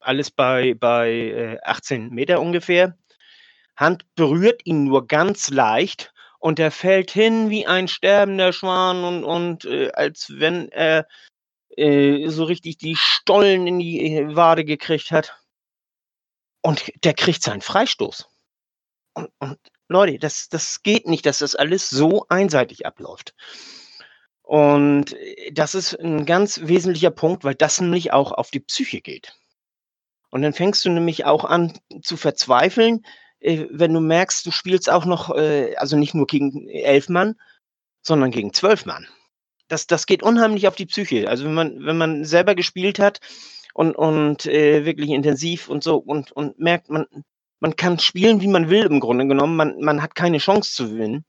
Alles 0.00 0.30
bei, 0.30 0.74
bei 0.74 1.10
äh, 1.10 1.58
18 1.62 2.10
Meter 2.10 2.40
ungefähr. 2.40 2.96
Hand 3.76 4.04
berührt 4.14 4.62
ihn 4.64 4.84
nur 4.84 5.06
ganz 5.06 5.50
leicht 5.50 6.12
und 6.38 6.58
er 6.58 6.70
fällt 6.70 7.10
hin 7.10 7.50
wie 7.50 7.66
ein 7.66 7.88
sterbender 7.88 8.52
Schwan 8.52 9.04
und, 9.04 9.24
und 9.24 9.64
äh, 9.64 9.90
als 9.92 10.32
wenn 10.36 10.68
er 10.70 11.06
äh, 11.76 12.28
so 12.28 12.44
richtig 12.44 12.78
die 12.78 12.96
Stollen 12.96 13.66
in 13.66 13.78
die 13.78 14.16
äh, 14.16 14.36
Wade 14.36 14.64
gekriegt 14.64 15.10
hat. 15.10 15.38
Und 16.62 16.92
der 17.04 17.14
kriegt 17.14 17.42
seinen 17.42 17.60
Freistoß. 17.60 18.28
und, 19.14 19.30
und 19.38 19.58
Leute, 19.88 20.18
das, 20.18 20.48
das 20.48 20.82
geht 20.82 21.06
nicht, 21.06 21.26
dass 21.26 21.40
das 21.40 21.54
alles 21.54 21.90
so 21.90 22.26
einseitig 22.28 22.86
abläuft. 22.86 23.34
Und 24.42 25.12
äh, 25.14 25.52
das 25.52 25.74
ist 25.74 25.98
ein 25.98 26.26
ganz 26.26 26.60
wesentlicher 26.64 27.10
Punkt, 27.10 27.44
weil 27.44 27.54
das 27.54 27.80
nämlich 27.80 28.12
auch 28.12 28.32
auf 28.32 28.50
die 28.50 28.60
Psyche 28.60 29.00
geht. 29.00 29.34
Und 30.30 30.42
dann 30.42 30.52
fängst 30.52 30.84
du 30.84 30.90
nämlich 30.90 31.24
auch 31.24 31.44
an 31.44 31.72
zu 32.02 32.16
verzweifeln, 32.16 33.04
äh, 33.40 33.66
wenn 33.70 33.92
du 33.92 34.00
merkst, 34.00 34.44
du 34.46 34.50
spielst 34.50 34.90
auch 34.90 35.04
noch, 35.04 35.34
äh, 35.36 35.74
also 35.76 35.96
nicht 35.96 36.14
nur 36.14 36.26
gegen 36.26 36.68
elf 36.68 37.08
Mann, 37.08 37.36
sondern 38.02 38.30
gegen 38.30 38.52
zwölf 38.52 38.86
Mann. 38.86 39.06
Das, 39.68 39.86
das 39.86 40.06
geht 40.06 40.22
unheimlich 40.22 40.68
auf 40.68 40.74
die 40.74 40.86
Psyche. 40.86 41.28
Also 41.28 41.44
wenn 41.44 41.54
man, 41.54 41.84
wenn 41.84 41.98
man 41.98 42.24
selber 42.24 42.54
gespielt 42.54 42.98
hat 42.98 43.20
und, 43.74 43.94
und 43.96 44.46
äh, 44.46 44.84
wirklich 44.84 45.10
intensiv 45.10 45.68
und 45.68 45.82
so 45.82 45.96
und, 45.96 46.32
und 46.32 46.58
merkt, 46.58 46.90
man, 46.90 47.06
man 47.60 47.76
kann 47.76 47.98
spielen, 47.98 48.40
wie 48.40 48.48
man 48.48 48.70
will 48.70 48.84
im 48.84 49.00
Grunde 49.00 49.26
genommen, 49.26 49.56
man, 49.56 49.80
man 49.80 50.02
hat 50.02 50.14
keine 50.14 50.38
Chance 50.38 50.74
zu 50.74 50.90
gewinnen. 50.90 51.24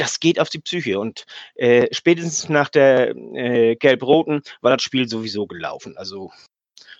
Das 0.00 0.18
geht 0.18 0.40
auf 0.40 0.48
die 0.48 0.60
Psyche. 0.60 0.98
Und 0.98 1.26
äh, 1.56 1.86
spätestens 1.92 2.48
nach 2.48 2.70
der 2.70 3.14
äh, 3.34 3.76
Gelb-Roten 3.76 4.42
war 4.62 4.74
das 4.74 4.82
Spiel 4.82 5.06
sowieso 5.06 5.46
gelaufen. 5.46 5.94
Also 5.98 6.32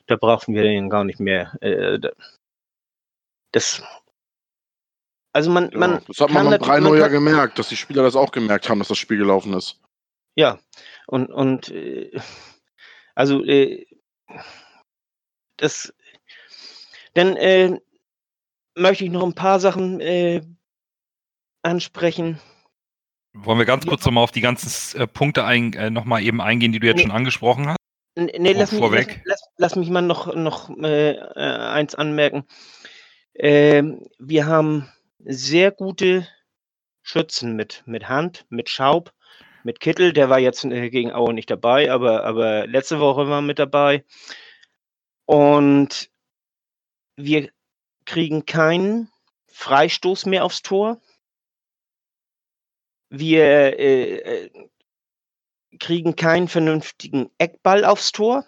da 0.06 0.16
brauchten 0.16 0.52
wir 0.52 0.64
den 0.64 0.90
gar 0.90 1.04
nicht 1.04 1.18
mehr. 1.18 1.56
Äh, 1.62 1.98
das 3.52 3.82
also 5.32 5.50
man, 5.50 5.70
man 5.74 5.92
ja, 5.92 6.02
das 6.08 6.20
hat 6.20 6.30
man 6.30 6.50
beim 6.50 6.60
3 6.60 6.98
ja 6.98 7.08
gemerkt, 7.08 7.58
dass 7.58 7.68
die 7.68 7.76
Spieler 7.76 8.02
das 8.02 8.16
auch 8.16 8.32
gemerkt 8.32 8.68
haben, 8.68 8.80
dass 8.80 8.88
das 8.88 8.98
Spiel 8.98 9.18
gelaufen 9.18 9.54
ist. 9.54 9.80
Ja, 10.36 10.58
und, 11.06 11.30
und 11.30 11.70
äh, 11.70 12.20
also 13.14 13.42
äh, 13.44 13.86
das 15.56 15.94
dann 17.14 17.36
äh, 17.36 17.80
möchte 18.76 19.04
ich 19.04 19.10
noch 19.10 19.24
ein 19.24 19.34
paar 19.34 19.58
Sachen 19.60 20.56
ansprechen. 21.62 22.40
Wollen 23.32 23.58
wir 23.58 23.66
ganz 23.66 23.86
kurz 23.86 24.04
ja. 24.04 24.08
nochmal 24.08 24.24
auf 24.24 24.32
die 24.32 24.40
ganzen 24.40 25.00
äh, 25.00 25.06
Punkte 25.06 25.44
ein, 25.44 25.72
äh, 25.74 25.90
nochmal 25.90 26.22
eben 26.22 26.40
eingehen, 26.40 26.72
die 26.72 26.80
du 26.80 26.86
jetzt 26.86 26.96
nee. 26.96 27.02
schon 27.02 27.12
angesprochen 27.12 27.68
hast? 27.68 27.76
Nee, 28.16 28.52
lass 28.52 28.72
mich, 28.72 28.80
lass, 28.80 29.06
lass, 29.24 29.40
lass, 29.56 29.76
mich 29.76 29.88
mal 29.88 30.02
noch, 30.02 30.34
noch 30.34 30.68
äh, 30.78 31.12
äh 31.12 31.18
eins 31.36 31.94
anmerken. 31.94 32.44
Ähm, 33.34 34.04
wir 34.18 34.46
haben 34.46 34.90
sehr 35.24 35.70
gute 35.70 36.26
Schützen 37.02 37.56
mit, 37.56 37.82
mit 37.86 38.08
Hand, 38.08 38.46
mit 38.50 38.68
Schaub, 38.68 39.12
mit 39.62 39.80
Kittel. 39.80 40.12
Der 40.12 40.28
war 40.28 40.38
jetzt 40.38 40.64
äh, 40.64 40.90
gegen 40.90 41.12
Aue 41.12 41.32
nicht 41.32 41.50
dabei, 41.50 41.90
aber, 41.90 42.24
aber 42.24 42.66
letzte 42.66 43.00
Woche 43.00 43.28
war 43.28 43.42
mit 43.42 43.58
dabei. 43.58 44.04
Und 45.24 46.10
wir 47.16 47.50
kriegen 48.04 48.44
keinen 48.44 49.08
Freistoß 49.52 50.26
mehr 50.26 50.44
aufs 50.44 50.62
Tor. 50.62 51.00
Wir 53.10 53.78
äh, 53.78 54.16
äh 54.16 54.50
kriegen 55.78 56.16
keinen 56.16 56.48
vernünftigen 56.48 57.30
Eckball 57.38 57.84
aufs 57.84 58.12
Tor. 58.12 58.44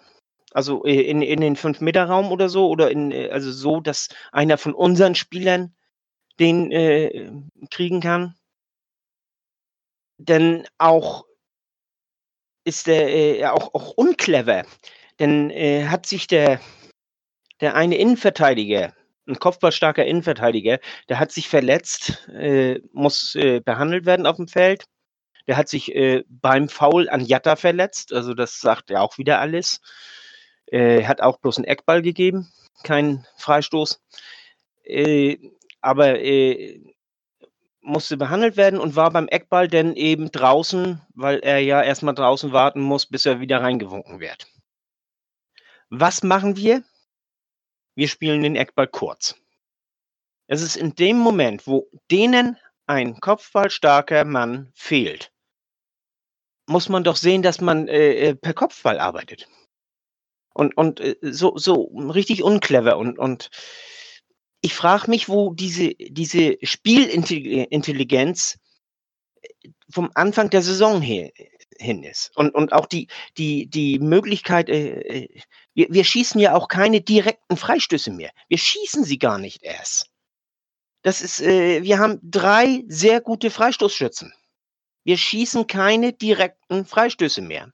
Also 0.51 0.85
äh, 0.85 1.01
in, 1.01 1.21
in 1.21 1.41
den 1.41 1.55
5-Meter-Raum 1.55 2.31
oder 2.31 2.49
so. 2.49 2.67
Oder 2.67 2.91
in, 2.91 3.11
äh, 3.11 3.29
also 3.29 3.51
so, 3.51 3.79
dass 3.79 4.09
einer 4.31 4.57
von 4.57 4.73
unseren 4.73 5.15
Spielern 5.15 5.75
den 6.39 6.71
äh, 6.71 7.31
kriegen 7.69 8.01
kann. 8.01 8.35
Denn 10.17 10.67
auch 10.77 11.25
ist 12.65 12.87
der 12.87 13.09
äh, 13.09 13.45
auch, 13.47 13.73
auch 13.73 13.91
unclever. 13.91 14.63
Denn 15.19 15.49
äh, 15.49 15.85
hat 15.85 16.05
sich 16.05 16.27
der, 16.27 16.59
der 17.61 17.75
eine 17.75 17.97
Innenverteidiger, 17.97 18.93
ein 19.27 19.39
kopfballstarker 19.39 20.05
Innenverteidiger, 20.05 20.79
der 21.09 21.19
hat 21.19 21.31
sich 21.31 21.47
verletzt, 21.49 22.27
äh, 22.29 22.79
muss 22.91 23.35
äh, 23.35 23.61
behandelt 23.61 24.05
werden 24.05 24.25
auf 24.25 24.37
dem 24.37 24.47
Feld. 24.47 24.85
Der 25.47 25.57
hat 25.57 25.69
sich 25.69 25.93
äh, 25.95 26.23
beim 26.27 26.69
Foul 26.69 27.09
an 27.09 27.25
Jatta 27.25 27.55
verletzt, 27.55 28.13
also 28.13 28.33
das 28.33 28.59
sagt 28.59 28.89
ja 28.89 29.01
auch 29.01 29.17
wieder 29.17 29.39
alles. 29.39 29.81
Äh, 30.67 31.03
hat 31.05 31.21
auch 31.21 31.39
bloß 31.39 31.57
einen 31.57 31.65
Eckball 31.65 32.01
gegeben, 32.01 32.51
keinen 32.83 33.25
Freistoß. 33.37 34.01
Äh, 34.83 35.37
aber 35.81 36.19
äh, 36.19 36.81
musste 37.81 38.15
behandelt 38.17 38.55
werden 38.57 38.79
und 38.79 38.95
war 38.95 39.11
beim 39.11 39.27
Eckball 39.27 39.67
denn 39.67 39.95
eben 39.95 40.31
draußen, 40.31 41.01
weil 41.13 41.39
er 41.39 41.59
ja 41.59 41.81
erstmal 41.81 42.15
draußen 42.15 42.53
warten 42.53 42.81
muss, 42.81 43.05
bis 43.05 43.25
er 43.25 43.41
wieder 43.41 43.61
reingewunken 43.61 44.19
wird. 44.19 44.47
Was 45.89 46.23
machen 46.23 46.55
wir? 46.55 46.83
Wir 47.95 48.07
spielen 48.07 48.43
den 48.43 48.55
Eckball 48.55 48.87
kurz. 48.87 49.35
Es 50.47 50.61
ist 50.61 50.75
in 50.75 50.95
dem 50.95 51.17
Moment, 51.17 51.67
wo 51.67 51.89
denen 52.11 52.57
ein 52.85 53.19
kopfballstarker 53.19 54.25
Mann 54.25 54.71
fehlt, 54.73 55.31
muss 56.67 56.89
man 56.89 57.03
doch 57.03 57.15
sehen, 57.15 57.41
dass 57.41 57.61
man 57.61 57.87
äh, 57.87 58.29
äh 58.29 58.35
per 58.35 58.53
Kopfball 58.53 58.99
arbeitet. 58.99 59.47
Und, 60.53 60.77
und 60.77 60.99
äh, 60.99 61.15
so, 61.21 61.57
so 61.57 61.85
richtig 61.97 62.43
unclever 62.43 62.97
und, 62.97 63.17
und 63.17 63.49
ich 64.61 64.73
frage 64.73 65.09
mich, 65.09 65.29
wo 65.29 65.53
diese, 65.53 65.95
diese 65.95 66.57
Spielintelligenz 66.61 68.59
äh, 69.41 69.69
vom 69.89 70.11
Anfang 70.13 70.49
der 70.49 70.61
Saison 70.61 71.01
her, 71.01 71.31
hin 71.79 72.03
ist. 72.03 72.31
Und, 72.35 72.53
und 72.55 72.73
auch 72.73 72.85
die, 72.85 73.07
die, 73.37 73.67
die 73.67 73.99
Möglichkeit, 73.99 74.69
äh, 74.69 75.01
äh, 75.01 75.41
wir, 75.73 75.87
wir 75.89 76.03
schießen 76.03 76.39
ja 76.39 76.55
auch 76.55 76.67
keine 76.67 77.01
direkten 77.01 77.57
Freistöße 77.57 78.11
mehr. 78.11 78.31
Wir 78.47 78.57
schießen 78.57 79.03
sie 79.03 79.17
gar 79.17 79.37
nicht 79.37 79.63
erst. 79.63 80.09
Das 81.01 81.21
ist, 81.21 81.41
äh, 81.41 81.83
wir 81.83 81.99
haben 81.99 82.19
drei 82.23 82.83
sehr 82.87 83.21
gute 83.21 83.51
Freistoßschützen. 83.51 84.33
Wir 85.03 85.17
schießen 85.17 85.67
keine 85.67 86.13
direkten 86.13 86.85
Freistöße 86.85 87.41
mehr. 87.41 87.73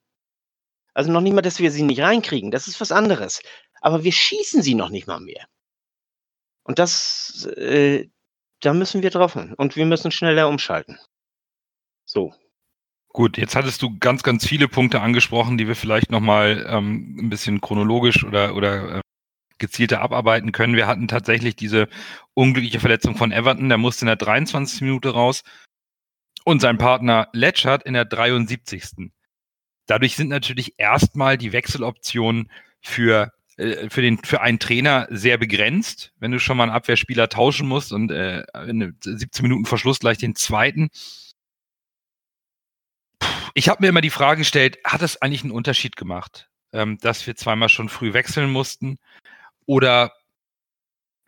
Also 0.94 1.12
noch 1.12 1.22
nicht 1.22 1.34
mal, 1.34 1.42
dass 1.42 1.60
wir 1.60 1.72
sie 1.72 1.84
nicht 1.84 2.02
reinkriegen. 2.02 2.52
Das 2.52 2.68
ist 2.68 2.82
was 2.82 2.92
anderes. 2.92 3.42
Aber 3.82 4.04
wir 4.04 4.12
schießen 4.12 4.62
sie 4.64 4.74
noch 4.74 4.90
nicht 4.90 5.08
mal 5.08 5.20
mehr. 5.20 5.48
Und 6.64 6.80
das, 6.80 7.46
äh, 7.58 8.10
da 8.62 8.74
müssen 8.74 9.04
wir 9.04 9.12
drauf. 9.12 9.36
Und 9.36 9.76
wir 9.76 9.86
müssen 9.86 10.12
schneller 10.12 10.48
umschalten. 10.48 11.00
So. 12.06 12.34
Gut, 13.12 13.38
jetzt 13.38 13.56
hattest 13.56 13.82
du 13.82 13.98
ganz, 14.00 14.22
ganz 14.22 14.48
viele 14.48 14.68
Punkte 14.68 15.02
angesprochen, 15.02 15.58
die 15.58 15.68
wir 15.68 15.76
vielleicht 15.76 16.12
nochmal 16.12 16.66
ähm, 16.70 17.18
ein 17.20 17.30
bisschen 17.30 17.60
chronologisch 17.60 18.24
oder, 18.24 18.56
oder 18.56 18.98
äh, 18.98 19.02
gezielter 19.58 20.02
abarbeiten 20.02 20.52
können. 20.52 20.76
Wir 20.76 20.88
hatten 20.88 21.08
tatsächlich 21.08 21.56
diese 21.56 21.90
unglückliche 22.36 22.80
Verletzung 22.80 23.16
von 23.18 23.32
Everton, 23.32 23.68
der 23.68 23.80
musste 23.80 24.04
in 24.04 24.08
der 24.08 24.16
23. 24.16 24.82
Minute 24.82 25.10
raus 25.10 25.44
und 26.46 26.62
sein 26.62 26.78
Partner 26.78 27.30
Letchert 27.34 27.84
in 27.84 27.94
der 27.94 28.06
73. 28.06 29.12
Dadurch 29.88 30.16
sind 30.16 30.30
natürlich 30.30 30.76
erstmal 30.78 31.38
die 31.38 31.52
Wechseloptionen 31.52 32.52
für 32.80 33.34
äh, 33.58 33.90
für, 33.90 34.02
den, 34.02 34.20
für 34.20 34.42
einen 34.42 34.60
Trainer 34.60 35.08
sehr 35.10 35.38
begrenzt, 35.38 36.14
wenn 36.20 36.32
du 36.32 36.40
schon 36.40 36.58
mal 36.58 36.64
einen 36.64 36.72
Abwehrspieler 36.72 37.28
tauschen 37.28 37.68
musst 37.68 37.92
und 37.92 38.12
äh, 38.12 38.44
17 39.02 39.44
Minuten 39.44 39.66
Verschluss 39.66 40.00
gleich 40.00 40.18
den 40.18 40.36
zweiten. 40.36 40.90
Ich 43.54 43.70
habe 43.70 43.82
mir 43.82 43.90
immer 43.90 44.02
die 44.02 44.10
Frage 44.10 44.40
gestellt, 44.40 44.80
hat 44.84 45.02
es 45.02 45.22
eigentlich 45.22 45.44
einen 45.44 45.52
Unterschied 45.52 45.96
gemacht, 45.96 46.50
ähm, 46.74 46.98
dass 47.00 47.26
wir 47.28 47.36
zweimal 47.36 47.70
schon 47.70 47.90
früh 47.90 48.14
wechseln 48.14 48.52
mussten? 48.52 48.98
Oder 49.66 50.14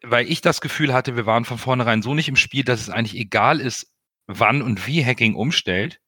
weil 0.04 0.30
ich 0.30 0.42
das 0.42 0.62
Gefühl 0.62 0.94
hatte, 0.94 1.16
wir 1.16 1.26
waren 1.26 1.46
von 1.46 1.58
vornherein 1.58 2.02
so 2.02 2.14
nicht 2.14 2.30
im 2.30 2.36
Spiel, 2.36 2.64
dass 2.64 2.82
es 2.82 2.90
eigentlich 2.90 3.20
egal 3.20 3.60
ist, 3.60 3.94
wann 4.28 4.62
und 4.62 4.88
wie 4.88 5.06
Hacking 5.06 5.36
umstellt. 5.36 6.00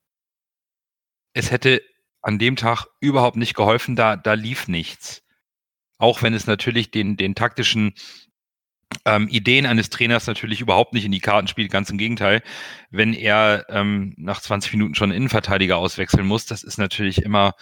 Es 1.34 1.52
hätte 1.52 1.82
an 2.22 2.40
dem 2.40 2.56
Tag 2.56 2.88
überhaupt 3.00 3.36
nicht 3.36 3.54
geholfen, 3.54 3.96
da, 3.96 4.16
da 4.16 4.34
lief 4.34 4.68
nichts. 4.68 5.24
Auch 5.98 6.22
wenn 6.22 6.34
es 6.34 6.48
natürlich 6.48 6.90
den, 6.90 7.18
den 7.18 7.36
taktischen 7.36 7.94
ähm, 9.06 9.28
Ideen 9.28 9.66
eines 9.66 9.90
Trainers 9.90 10.28
natürlich 10.28 10.62
überhaupt 10.62 10.94
nicht 10.94 11.06
in 11.06 11.12
die 11.12 11.20
Karten 11.20 11.48
spielt, 11.48 11.72
ganz 11.72 11.90
im 11.90 11.98
Gegenteil. 11.98 12.42
Wenn 12.90 13.14
er 13.14 13.66
ähm, 13.70 14.14
nach 14.18 14.42
20 14.42 14.74
Minuten 14.74 14.96
schon 14.96 15.12
Innenverteidiger 15.12 15.78
auswechseln 15.78 16.26
muss, 16.26 16.46
das 16.46 16.64
ist 16.64 16.78
natürlich 16.78 17.22
immer 17.22 17.56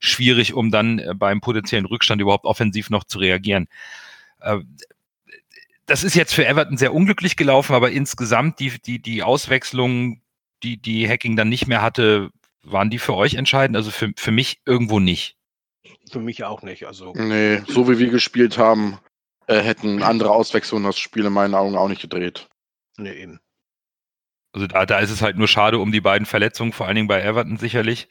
schwierig, 0.00 0.54
um 0.54 0.70
dann 0.70 0.98
äh, 0.98 1.14
beim 1.14 1.40
potenziellen 1.40 1.86
Rückstand 1.86 2.20
überhaupt 2.20 2.44
offensiv 2.44 2.90
noch 2.90 3.04
zu 3.04 3.18
reagieren. 3.18 3.68
Äh, 4.40 4.58
das 5.86 6.04
ist 6.04 6.14
jetzt 6.14 6.34
für 6.34 6.46
Everton 6.46 6.76
sehr 6.76 6.94
unglücklich 6.94 7.36
gelaufen, 7.36 7.74
aber 7.74 7.90
insgesamt 7.90 8.60
die, 8.60 8.72
die, 8.80 9.00
die 9.00 9.22
Auswechslungen, 9.22 10.20
die, 10.62 10.76
die 10.76 11.08
Hacking 11.08 11.36
dann 11.36 11.48
nicht 11.48 11.66
mehr 11.66 11.82
hatte, 11.82 12.30
waren 12.62 12.90
die 12.90 12.98
für 12.98 13.14
euch 13.14 13.34
entscheidend? 13.34 13.76
Also 13.76 13.90
für, 13.90 14.12
für 14.16 14.30
mich 14.30 14.60
irgendwo 14.64 15.00
nicht. 15.00 15.36
Für 16.10 16.20
mich 16.20 16.44
auch 16.44 16.62
nicht. 16.62 16.86
Also. 16.86 17.12
Nee, 17.14 17.62
so 17.66 17.88
wie 17.88 17.98
wir 17.98 18.10
gespielt 18.10 18.58
haben, 18.58 18.98
äh, 19.52 19.62
hätten 19.62 20.02
andere 20.02 20.30
Auswechslungen 20.30 20.86
das 20.86 20.98
Spiel 20.98 21.24
in 21.24 21.32
meinen 21.32 21.54
Augen 21.54 21.76
auch 21.76 21.88
nicht 21.88 22.02
gedreht. 22.02 22.48
Nee, 22.96 23.12
eben. 23.12 23.40
Also 24.54 24.66
da, 24.66 24.84
da 24.84 24.98
ist 24.98 25.10
es 25.10 25.22
halt 25.22 25.38
nur 25.38 25.48
schade 25.48 25.78
um 25.78 25.92
die 25.92 26.02
beiden 26.02 26.26
Verletzungen, 26.26 26.72
vor 26.72 26.86
allen 26.86 26.96
Dingen 26.96 27.08
bei 27.08 27.22
Everton 27.22 27.56
sicherlich. 27.56 28.08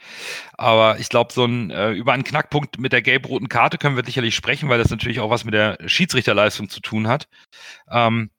Aber 0.53 0.99
ich 0.99 1.09
glaube, 1.09 1.31
so 1.31 1.45
ein 1.45 1.69
äh, 1.69 1.91
über 1.91 2.13
einen 2.13 2.23
Knackpunkt 2.23 2.79
mit 2.79 2.93
der 2.93 3.03
gelb-roten 3.03 3.47
Karte 3.47 3.77
können 3.77 3.95
wir 3.95 4.03
sicherlich 4.03 4.35
sprechen, 4.35 4.67
weil 4.67 4.79
das 4.79 4.89
natürlich 4.89 5.19
auch 5.19 5.29
was 5.29 5.45
mit 5.45 5.53
der 5.53 5.77
Schiedsrichterleistung 5.85 6.67
zu 6.67 6.79
tun 6.79 7.07
hat. 7.07 7.27
Ähm, 7.91 8.31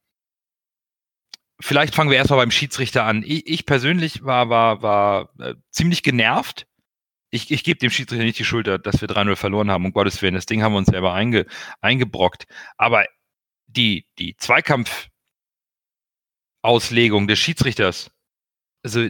vielleicht 1.60 1.94
fangen 1.94 2.10
wir 2.10 2.18
erstmal 2.18 2.40
beim 2.40 2.50
Schiedsrichter 2.50 3.04
an. 3.04 3.22
Ich, 3.24 3.46
ich 3.46 3.66
persönlich 3.66 4.24
war, 4.24 4.48
war, 4.50 4.82
war 4.82 5.28
äh, 5.38 5.54
ziemlich 5.70 6.02
genervt. 6.02 6.66
Ich, 7.34 7.50
ich 7.50 7.64
gebe 7.64 7.78
dem 7.78 7.90
Schiedsrichter 7.90 8.24
nicht 8.24 8.38
die 8.38 8.44
Schuld, 8.44 8.66
dass 8.66 9.00
wir 9.00 9.08
3-0 9.08 9.36
verloren 9.36 9.70
haben, 9.70 9.86
um 9.86 9.92
Gottes 9.92 10.20
Willen. 10.20 10.34
Das 10.34 10.44
Ding 10.44 10.62
haben 10.62 10.72
wir 10.72 10.78
uns 10.78 10.88
selber 10.88 11.14
einge, 11.14 11.46
eingebrockt. 11.80 12.44
Aber 12.76 13.06
die, 13.66 14.06
die 14.18 14.36
Zweikampfauslegung 14.36 17.26
des 17.26 17.38
Schiedsrichters, 17.38 18.10
also 18.84 19.08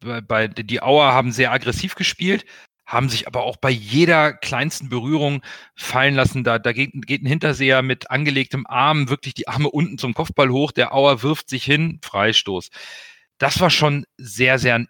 bei, 0.00 0.48
die 0.48 0.82
Auer 0.82 1.12
haben 1.12 1.30
sehr 1.30 1.52
aggressiv 1.52 1.94
gespielt, 1.94 2.46
haben 2.86 3.10
sich 3.10 3.26
aber 3.26 3.42
auch 3.42 3.58
bei 3.58 3.68
jeder 3.68 4.32
kleinsten 4.32 4.88
Berührung 4.88 5.42
fallen 5.74 6.14
lassen. 6.14 6.44
Da, 6.44 6.58
da 6.58 6.72
geht, 6.72 6.92
geht 7.06 7.22
ein 7.22 7.26
Hinterseher 7.26 7.82
mit 7.82 8.10
angelegtem 8.10 8.66
Arm 8.66 9.10
wirklich 9.10 9.34
die 9.34 9.46
Arme 9.46 9.70
unten 9.70 9.98
zum 9.98 10.14
Kopfball 10.14 10.48
hoch. 10.48 10.72
Der 10.72 10.94
Auer 10.94 11.22
wirft 11.22 11.50
sich 11.50 11.64
hin, 11.64 12.00
Freistoß. 12.02 12.70
Das 13.36 13.60
war 13.60 13.68
schon 13.68 14.06
sehr, 14.16 14.58
sehr 14.58 14.86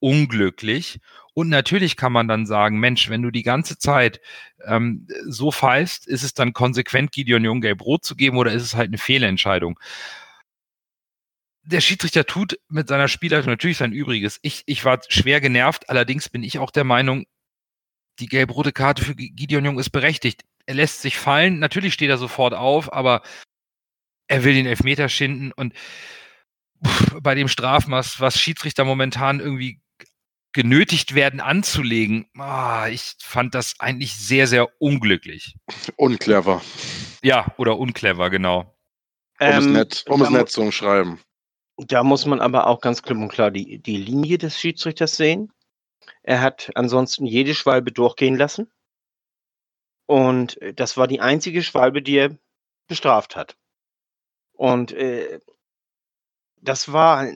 unglücklich. 0.00 0.98
Und 1.34 1.48
natürlich 1.48 1.96
kann 1.96 2.12
man 2.12 2.28
dann 2.28 2.46
sagen, 2.46 2.78
Mensch, 2.78 3.10
wenn 3.10 3.22
du 3.22 3.30
die 3.30 3.42
ganze 3.42 3.76
Zeit 3.76 4.20
ähm, 4.64 5.06
so 5.26 5.50
pfeifst, 5.50 6.06
ist 6.06 6.22
es 6.22 6.32
dann 6.32 6.52
konsequent, 6.52 7.12
Gideon 7.12 7.44
Jung 7.44 7.60
gelb 7.60 7.82
rot 7.82 8.04
zu 8.04 8.14
geben 8.14 8.38
oder 8.38 8.52
ist 8.52 8.62
es 8.62 8.74
halt 8.74 8.88
eine 8.88 8.98
Fehlentscheidung? 8.98 9.78
der 11.64 11.80
Schiedsrichter 11.80 12.26
tut 12.26 12.58
mit 12.68 12.88
seiner 12.88 13.08
Spielleitung 13.08 13.50
natürlich 13.50 13.78
sein 13.78 13.92
Übriges. 13.92 14.38
Ich, 14.42 14.62
ich 14.66 14.84
war 14.84 15.00
schwer 15.08 15.40
genervt, 15.40 15.88
allerdings 15.88 16.28
bin 16.28 16.42
ich 16.42 16.58
auch 16.58 16.70
der 16.70 16.84
Meinung, 16.84 17.24
die 18.18 18.26
gelb-rote 18.26 18.72
Karte 18.72 19.04
für 19.04 19.14
Gideon 19.14 19.64
Jung 19.64 19.78
ist 19.78 19.90
berechtigt. 19.90 20.42
Er 20.66 20.74
lässt 20.74 21.02
sich 21.02 21.16
fallen, 21.18 21.58
natürlich 21.58 21.94
steht 21.94 22.10
er 22.10 22.18
sofort 22.18 22.54
auf, 22.54 22.92
aber 22.92 23.22
er 24.28 24.44
will 24.44 24.54
den 24.54 24.66
Elfmeter 24.66 25.08
schinden 25.08 25.52
und 25.52 25.74
bei 27.20 27.34
dem 27.34 27.48
Strafmaß, 27.48 28.20
was 28.20 28.38
Schiedsrichter 28.38 28.84
momentan 28.84 29.40
irgendwie 29.40 29.80
genötigt 30.54 31.14
werden 31.14 31.40
anzulegen, 31.40 32.26
ah, 32.38 32.88
ich 32.88 33.16
fand 33.18 33.54
das 33.54 33.74
eigentlich 33.80 34.14
sehr, 34.14 34.46
sehr 34.46 34.68
unglücklich. 34.80 35.56
Unclever. 35.96 36.62
Ja, 37.22 37.46
oder 37.58 37.78
unclever, 37.78 38.30
genau. 38.30 38.60
Um 39.40 39.46
ähm, 39.46 39.58
es 39.58 39.66
nett, 39.66 40.04
um 40.08 40.22
es 40.22 40.30
nett 40.30 40.48
zu 40.48 40.62
umschreiben. 40.62 41.20
Da 41.76 42.04
muss 42.04 42.24
man 42.24 42.40
aber 42.40 42.68
auch 42.68 42.80
ganz 42.80 43.02
klipp 43.02 43.18
und 43.18 43.28
klar 43.28 43.50
die, 43.50 43.80
die 43.80 43.96
Linie 43.96 44.38
des 44.38 44.58
Schiedsrichters 44.58 45.16
sehen. 45.16 45.52
Er 46.22 46.40
hat 46.40 46.70
ansonsten 46.76 47.26
jede 47.26 47.54
Schwalbe 47.54 47.90
durchgehen 47.90 48.36
lassen. 48.36 48.70
Und 50.06 50.60
äh, 50.62 50.72
das 50.72 50.96
war 50.96 51.08
die 51.08 51.20
einzige 51.20 51.62
Schwalbe, 51.64 52.00
die 52.00 52.16
er 52.16 52.38
bestraft 52.86 53.34
hat. 53.34 53.56
Und 54.52 54.92
äh, 54.92 55.40
das 56.60 56.92
war 56.92 57.26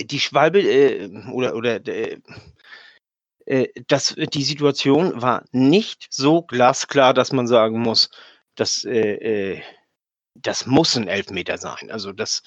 die 0.00 0.20
Schwalbe 0.20 0.60
äh, 0.60 1.08
oder 1.32 1.54
oder 1.54 1.86
äh, 1.86 2.18
äh, 3.46 3.68
das, 3.86 4.14
die 4.34 4.44
Situation 4.44 5.20
war 5.20 5.44
nicht 5.52 6.06
so 6.10 6.42
glasklar, 6.42 7.14
dass 7.14 7.32
man 7.32 7.46
sagen 7.46 7.80
muss, 7.80 8.10
dass 8.54 8.84
äh, 8.84 9.54
äh 9.54 9.62
das 10.40 10.66
muss 10.66 10.96
ein 10.96 11.08
Elfmeter 11.08 11.58
sein. 11.58 11.90
Also 11.90 12.12
das 12.12 12.42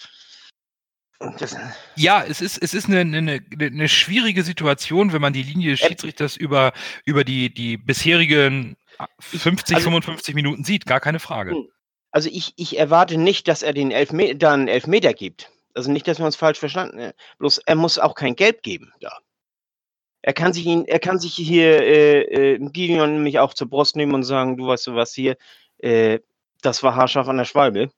ja, 1.96 2.24
es 2.24 2.42
ist, 2.42 2.58
es 2.58 2.74
ist 2.74 2.88
eine, 2.88 3.02
eine, 3.02 3.42
eine 3.60 3.90
schwierige 3.90 4.44
Situation, 4.44 5.14
wenn 5.14 5.22
man 5.22 5.34
die 5.34 5.44
Linie 5.44 5.72
des 5.72 5.80
Schiedsrichters 5.80 6.36
über, 6.36 6.74
über 7.06 7.24
die, 7.24 7.54
die 7.54 7.78
bisherigen 7.78 8.76
50, 9.20 9.76
also, 9.76 9.90
55 9.90 10.36
Minuten 10.36 10.64
sieht, 10.64 10.86
gar 10.86 11.00
keine 11.00 11.20
Frage. 11.20 11.52
Hm. 11.52 11.68
Also 12.12 12.30
ich, 12.32 12.54
ich 12.58 12.78
erwarte 12.78 13.18
nicht, 13.18 13.48
dass 13.48 13.62
er 13.62 13.74
den 13.74 13.92
Elfmeter, 13.92 14.36
dann 14.36 14.68
Elfmeter 14.68 15.14
gibt. 15.14 15.52
Also 15.74 15.92
nicht, 15.92 16.08
dass 16.08 16.20
wir 16.20 16.26
uns 16.26 16.36
falsch 16.36 16.60
verstanden 16.60 17.02
haben. 17.02 17.14
Bloß 17.40 17.60
er 17.66 17.76
muss 17.76 18.00
auch 18.00 18.16
kein 18.16 18.36
Gelb 18.36 18.64
geben 18.64 18.92
da. 19.00 19.18
Er 20.24 20.34
kann 20.34 20.54
sich 20.54 20.66
ihn, 20.66 20.86
er 20.86 21.00
kann 21.00 21.20
sich 21.20 21.34
hier 21.34 21.82
äh, 21.82 22.54
äh, 22.54 22.60
Gideon 22.60 23.14
nämlich 23.14 23.40
auch 23.40 23.54
zur 23.54 23.70
Brust 23.70 23.96
nehmen 23.96 24.14
und 24.14 24.24
sagen, 24.24 24.56
du 24.56 24.68
weißt 24.68 24.88
du 24.88 24.96
was 24.96 25.14
hier, 25.14 25.36
äh, 25.80 26.20
das 26.62 26.84
war 26.84 26.96
haarscharf 26.96 27.28
an 27.28 27.38
der 27.38 27.46
Schwalbe. 27.46 27.90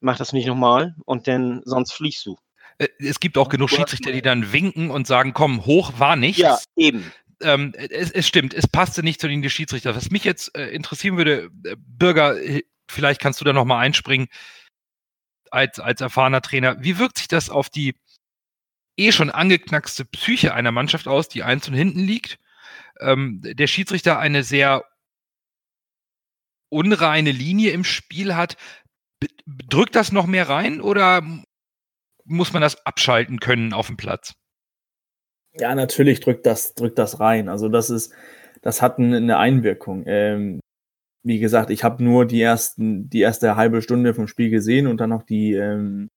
Mach 0.00 0.16
das 0.16 0.32
nicht 0.32 0.46
nochmal 0.46 0.94
und 1.04 1.28
dann 1.28 1.60
sonst 1.64 1.92
fliegst 1.92 2.24
du. 2.24 2.38
Äh, 2.78 2.88
es 2.98 3.20
gibt 3.20 3.36
auch 3.36 3.50
genug 3.50 3.68
Schiedsrichter, 3.68 4.12
die 4.12 4.22
dann 4.22 4.52
winken 4.52 4.90
und 4.90 5.06
sagen, 5.06 5.34
komm, 5.34 5.66
hoch 5.66 5.92
war 5.98 6.16
nichts. 6.16 6.40
Ja, 6.40 6.58
eben. 6.76 7.12
Ähm, 7.42 7.72
es, 7.76 8.10
es, 8.10 8.26
stimmt, 8.26 8.54
es 8.54 8.66
passte 8.66 9.02
nicht 9.02 9.20
zu 9.20 9.28
den 9.28 9.48
Schiedsrichter. 9.48 9.94
Was 9.94 10.10
mich 10.10 10.24
jetzt 10.24 10.56
äh, 10.56 10.68
interessieren 10.70 11.16
würde, 11.16 11.50
äh, 11.64 11.76
Bürger, 11.76 12.36
vielleicht 12.88 13.20
kannst 13.20 13.40
du 13.40 13.44
da 13.44 13.52
nochmal 13.52 13.84
einspringen 13.84 14.28
als, 15.52 15.78
als 15.78 16.00
erfahrener 16.00 16.42
Trainer. 16.42 16.82
Wie 16.82 16.98
wirkt 16.98 17.18
sich 17.18 17.28
das 17.28 17.50
auf 17.50 17.70
die 17.70 17.94
eh 18.96 19.12
schon 19.12 19.30
angeknackste 19.30 20.04
Psyche 20.04 20.54
einer 20.54 20.72
Mannschaft 20.72 21.08
aus, 21.08 21.28
die 21.28 21.42
eins 21.42 21.68
und 21.68 21.74
hinten 21.74 22.00
liegt? 22.00 22.38
Ähm, 23.00 23.40
der 23.42 23.66
Schiedsrichter 23.66 24.18
eine 24.18 24.42
sehr 24.42 24.84
unreine 26.70 27.32
Linie 27.32 27.70
im 27.70 27.84
Spiel 27.84 28.34
hat. 28.34 28.56
Drückt 29.46 29.94
das 29.94 30.12
noch 30.12 30.26
mehr 30.26 30.48
rein 30.48 30.80
oder 30.80 31.22
muss 32.24 32.52
man 32.52 32.62
das 32.62 32.84
abschalten 32.86 33.40
können 33.40 33.72
auf 33.72 33.86
dem 33.86 33.96
Platz. 33.96 34.34
Ja, 35.54 35.74
natürlich 35.74 36.20
drückt 36.20 36.46
das, 36.46 36.74
drückt 36.74 36.98
das 36.98 37.20
rein. 37.20 37.48
Also 37.48 37.68
das 37.68 37.90
ist, 37.90 38.12
das 38.62 38.82
hat 38.82 38.98
eine 38.98 39.38
Einwirkung. 39.38 40.04
Ähm, 40.06 40.60
wie 41.22 41.38
gesagt, 41.38 41.70
ich 41.70 41.84
habe 41.84 42.02
nur 42.02 42.26
die 42.26 42.40
ersten, 42.40 43.10
die 43.10 43.20
erste 43.20 43.56
halbe 43.56 43.82
Stunde 43.82 44.14
vom 44.14 44.28
Spiel 44.28 44.50
gesehen 44.50 44.86
und 44.86 44.98
dann 44.98 45.10
noch 45.10 45.22
die, 45.22 45.52
ähm, 45.52 46.10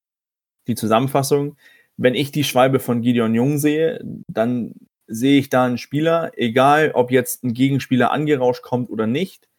die 0.68 0.76
Zusammenfassung. 0.76 1.58
Wenn 1.98 2.16
ich 2.16 2.32
die 2.32 2.44
Schwalbe 2.44 2.80
von 2.80 3.02
Gideon 3.02 3.36
Jung 3.36 3.58
sehe, 3.58 4.04
dann 4.28 4.74
sehe 5.08 5.40
ich 5.40 5.50
da 5.50 5.66
einen 5.66 5.78
Spieler, 5.78 6.32
egal 6.36 6.92
ob 6.94 7.12
jetzt 7.12 7.44
ein 7.44 7.54
Gegenspieler 7.54 8.12
angerauscht 8.12 8.62
kommt 8.62 8.90
oder 8.90 9.08
nicht. 9.08 9.50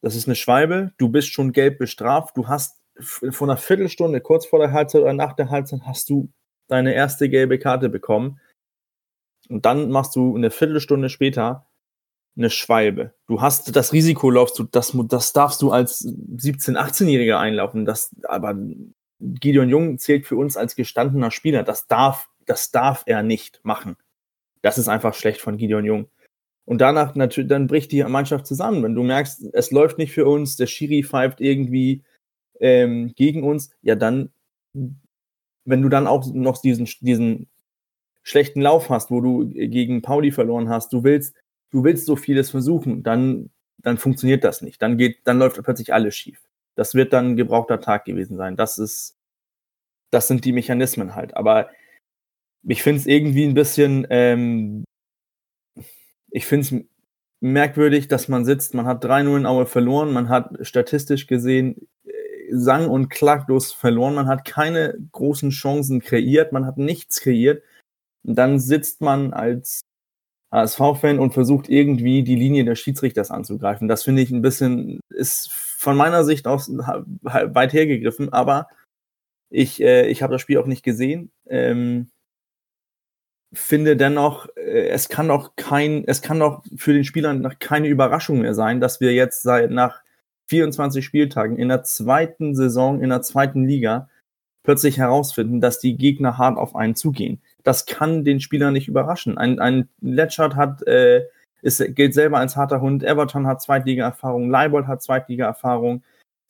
Das 0.00 0.14
ist 0.14 0.26
eine 0.28 0.36
Schwalbe, 0.36 0.92
du 0.96 1.08
bist 1.08 1.32
schon 1.32 1.52
gelb 1.52 1.78
bestraft, 1.78 2.36
du 2.36 2.48
hast 2.48 2.78
vor 3.00 3.48
einer 3.48 3.56
Viertelstunde, 3.56 4.20
kurz 4.20 4.46
vor 4.46 4.58
der 4.58 4.72
Halbzeit 4.72 5.02
oder 5.02 5.12
nach 5.12 5.34
der 5.34 5.50
Halbzeit, 5.50 5.82
hast 5.84 6.08
du 6.08 6.30
deine 6.68 6.94
erste 6.94 7.28
gelbe 7.28 7.58
Karte 7.58 7.88
bekommen. 7.88 8.40
Und 9.48 9.66
dann 9.66 9.90
machst 9.90 10.16
du 10.16 10.36
eine 10.36 10.50
Viertelstunde 10.50 11.08
später 11.08 11.66
eine 12.38 12.50
Schwalbe. 12.50 13.12
Du 13.26 13.42
hast 13.42 13.74
das 13.74 13.92
Risiko, 13.92 14.30
laufst 14.30 14.58
du, 14.58 14.64
das, 14.64 14.96
das 15.08 15.32
darfst 15.32 15.60
du 15.60 15.72
als 15.72 16.06
17-, 16.06 16.76
18-Jähriger 16.76 17.38
einlaufen. 17.38 17.84
Das, 17.84 18.14
aber 18.22 18.56
Gideon 19.20 19.68
Jung 19.68 19.98
zählt 19.98 20.26
für 20.26 20.36
uns 20.36 20.56
als 20.56 20.76
gestandener 20.76 21.30
Spieler. 21.30 21.64
Das 21.64 21.88
darf, 21.88 22.28
das 22.46 22.70
darf 22.70 23.02
er 23.06 23.22
nicht 23.22 23.60
machen. 23.64 23.96
Das 24.62 24.78
ist 24.78 24.88
einfach 24.88 25.14
schlecht 25.14 25.40
von 25.40 25.56
Gideon 25.56 25.84
Jung. 25.84 26.08
Und 26.64 26.80
danach 26.80 27.14
natürlich, 27.14 27.48
dann 27.48 27.66
bricht 27.66 27.92
die 27.92 28.04
Mannschaft 28.04 28.46
zusammen. 28.46 28.82
Wenn 28.82 28.94
du 28.94 29.02
merkst, 29.02 29.42
es 29.52 29.70
läuft 29.70 29.98
nicht 29.98 30.12
für 30.12 30.26
uns, 30.26 30.56
der 30.56 30.66
Schiri 30.66 31.02
pfeift 31.02 31.40
irgendwie 31.40 32.02
ähm, 32.60 33.12
gegen 33.16 33.42
uns, 33.42 33.70
ja 33.82 33.94
dann, 33.94 34.30
wenn 35.64 35.82
du 35.82 35.88
dann 35.88 36.06
auch 36.06 36.26
noch 36.32 36.60
diesen, 36.60 36.86
diesen 37.00 37.48
schlechten 38.22 38.60
Lauf 38.60 38.90
hast, 38.90 39.10
wo 39.10 39.20
du 39.20 39.48
gegen 39.48 40.02
Pauli 40.02 40.30
verloren 40.30 40.68
hast, 40.68 40.92
du 40.92 41.02
willst, 41.04 41.34
du 41.70 41.84
willst 41.84 42.06
so 42.06 42.16
vieles 42.16 42.50
versuchen, 42.50 43.02
dann, 43.02 43.50
dann 43.78 43.98
funktioniert 43.98 44.44
das 44.44 44.62
nicht. 44.62 44.80
Dann 44.82 44.98
geht, 44.98 45.18
dann 45.24 45.38
läuft 45.38 45.62
plötzlich 45.62 45.92
alles 45.92 46.16
schief. 46.16 46.40
Das 46.74 46.94
wird 46.94 47.12
dann 47.12 47.30
ein 47.30 47.36
gebrauchter 47.36 47.80
Tag 47.80 48.04
gewesen 48.04 48.36
sein. 48.36 48.56
Das 48.56 48.78
ist, 48.78 49.16
das 50.10 50.28
sind 50.28 50.44
die 50.44 50.52
Mechanismen 50.52 51.14
halt. 51.14 51.36
Aber 51.36 51.70
ich 52.66 52.82
finde 52.82 53.00
es 53.00 53.06
irgendwie 53.06 53.44
ein 53.44 53.54
bisschen, 53.54 54.06
ähm, 54.10 54.84
ich 56.30 56.46
finde 56.46 56.66
es 56.66 56.84
merkwürdig, 57.40 58.08
dass 58.08 58.28
man 58.28 58.44
sitzt, 58.44 58.74
man 58.74 58.86
hat 58.86 59.04
3-0 59.04 59.36
in 59.36 59.46
Aue 59.46 59.66
verloren, 59.66 60.12
man 60.12 60.28
hat 60.28 60.50
statistisch 60.66 61.26
gesehen 61.26 61.88
sang- 62.50 62.88
und 62.88 63.08
klaglos 63.08 63.72
verloren. 63.72 64.14
Man 64.14 64.28
hat 64.28 64.44
keine 64.44 64.96
großen 65.12 65.50
Chancen 65.50 66.00
kreiert, 66.00 66.52
man 66.52 66.66
hat 66.66 66.78
nichts 66.78 67.20
kreiert. 67.20 67.62
Und 68.24 68.36
dann 68.36 68.58
sitzt 68.58 69.00
man 69.00 69.32
als 69.32 69.82
HSV-Fan 70.50 71.18
und 71.18 71.34
versucht 71.34 71.68
irgendwie 71.68 72.22
die 72.22 72.36
Linie 72.36 72.64
des 72.64 72.78
Schiedsrichters 72.78 73.30
anzugreifen. 73.30 73.88
Das 73.88 74.02
finde 74.04 74.22
ich 74.22 74.30
ein 74.30 74.42
bisschen, 74.42 75.00
ist 75.10 75.52
von 75.52 75.96
meiner 75.96 76.24
Sicht 76.24 76.46
aus 76.46 76.68
weit 76.70 77.72
hergegriffen, 77.72 78.32
aber 78.32 78.68
ich, 79.50 79.82
äh, 79.82 80.08
ich 80.08 80.22
habe 80.22 80.32
das 80.32 80.42
Spiel 80.42 80.58
auch 80.58 80.66
nicht 80.66 80.82
gesehen. 80.82 81.30
Ähm, 81.46 82.10
finde 83.52 83.96
dennoch, 83.96 84.48
äh, 84.56 84.88
es 84.88 85.08
kann 85.08 85.28
doch 85.28 85.56
kein, 85.56 86.04
es 86.06 86.22
kann 86.22 86.40
doch 86.40 86.62
für 86.76 86.92
den 86.92 87.04
Spieler 87.04 87.34
noch 87.34 87.58
keine 87.58 87.88
Überraschung 87.88 88.40
mehr 88.40 88.54
sein, 88.54 88.80
dass 88.80 89.00
wir 89.00 89.12
jetzt 89.12 89.42
seit 89.42 89.70
nach 89.70 90.02
24 90.48 91.04
Spieltagen 91.04 91.56
in 91.58 91.68
der 91.68 91.82
zweiten 91.82 92.54
Saison, 92.54 93.02
in 93.02 93.10
der 93.10 93.22
zweiten 93.22 93.66
Liga 93.66 94.08
plötzlich 94.62 94.98
herausfinden, 94.98 95.60
dass 95.60 95.78
die 95.78 95.96
Gegner 95.96 96.38
hart 96.38 96.58
auf 96.58 96.76
einen 96.76 96.94
zugehen. 96.94 97.40
Das 97.64 97.86
kann 97.86 98.24
den 98.24 98.40
Spieler 98.40 98.70
nicht 98.70 98.88
überraschen. 98.88 99.36
Ein, 99.38 99.58
ein 99.58 99.88
Letschert 100.00 100.56
hat, 100.56 100.86
äh, 100.86 101.26
ist, 101.62 101.82
gilt 101.94 102.14
selber 102.14 102.38
als 102.38 102.56
harter 102.56 102.80
Hund, 102.80 103.02
Everton 103.02 103.46
hat 103.46 103.60
Zweitliga-Erfahrung, 103.60 104.50
Leibold 104.50 104.86
hat 104.86 105.02
Zweitliga-Erfahrung. 105.02 106.02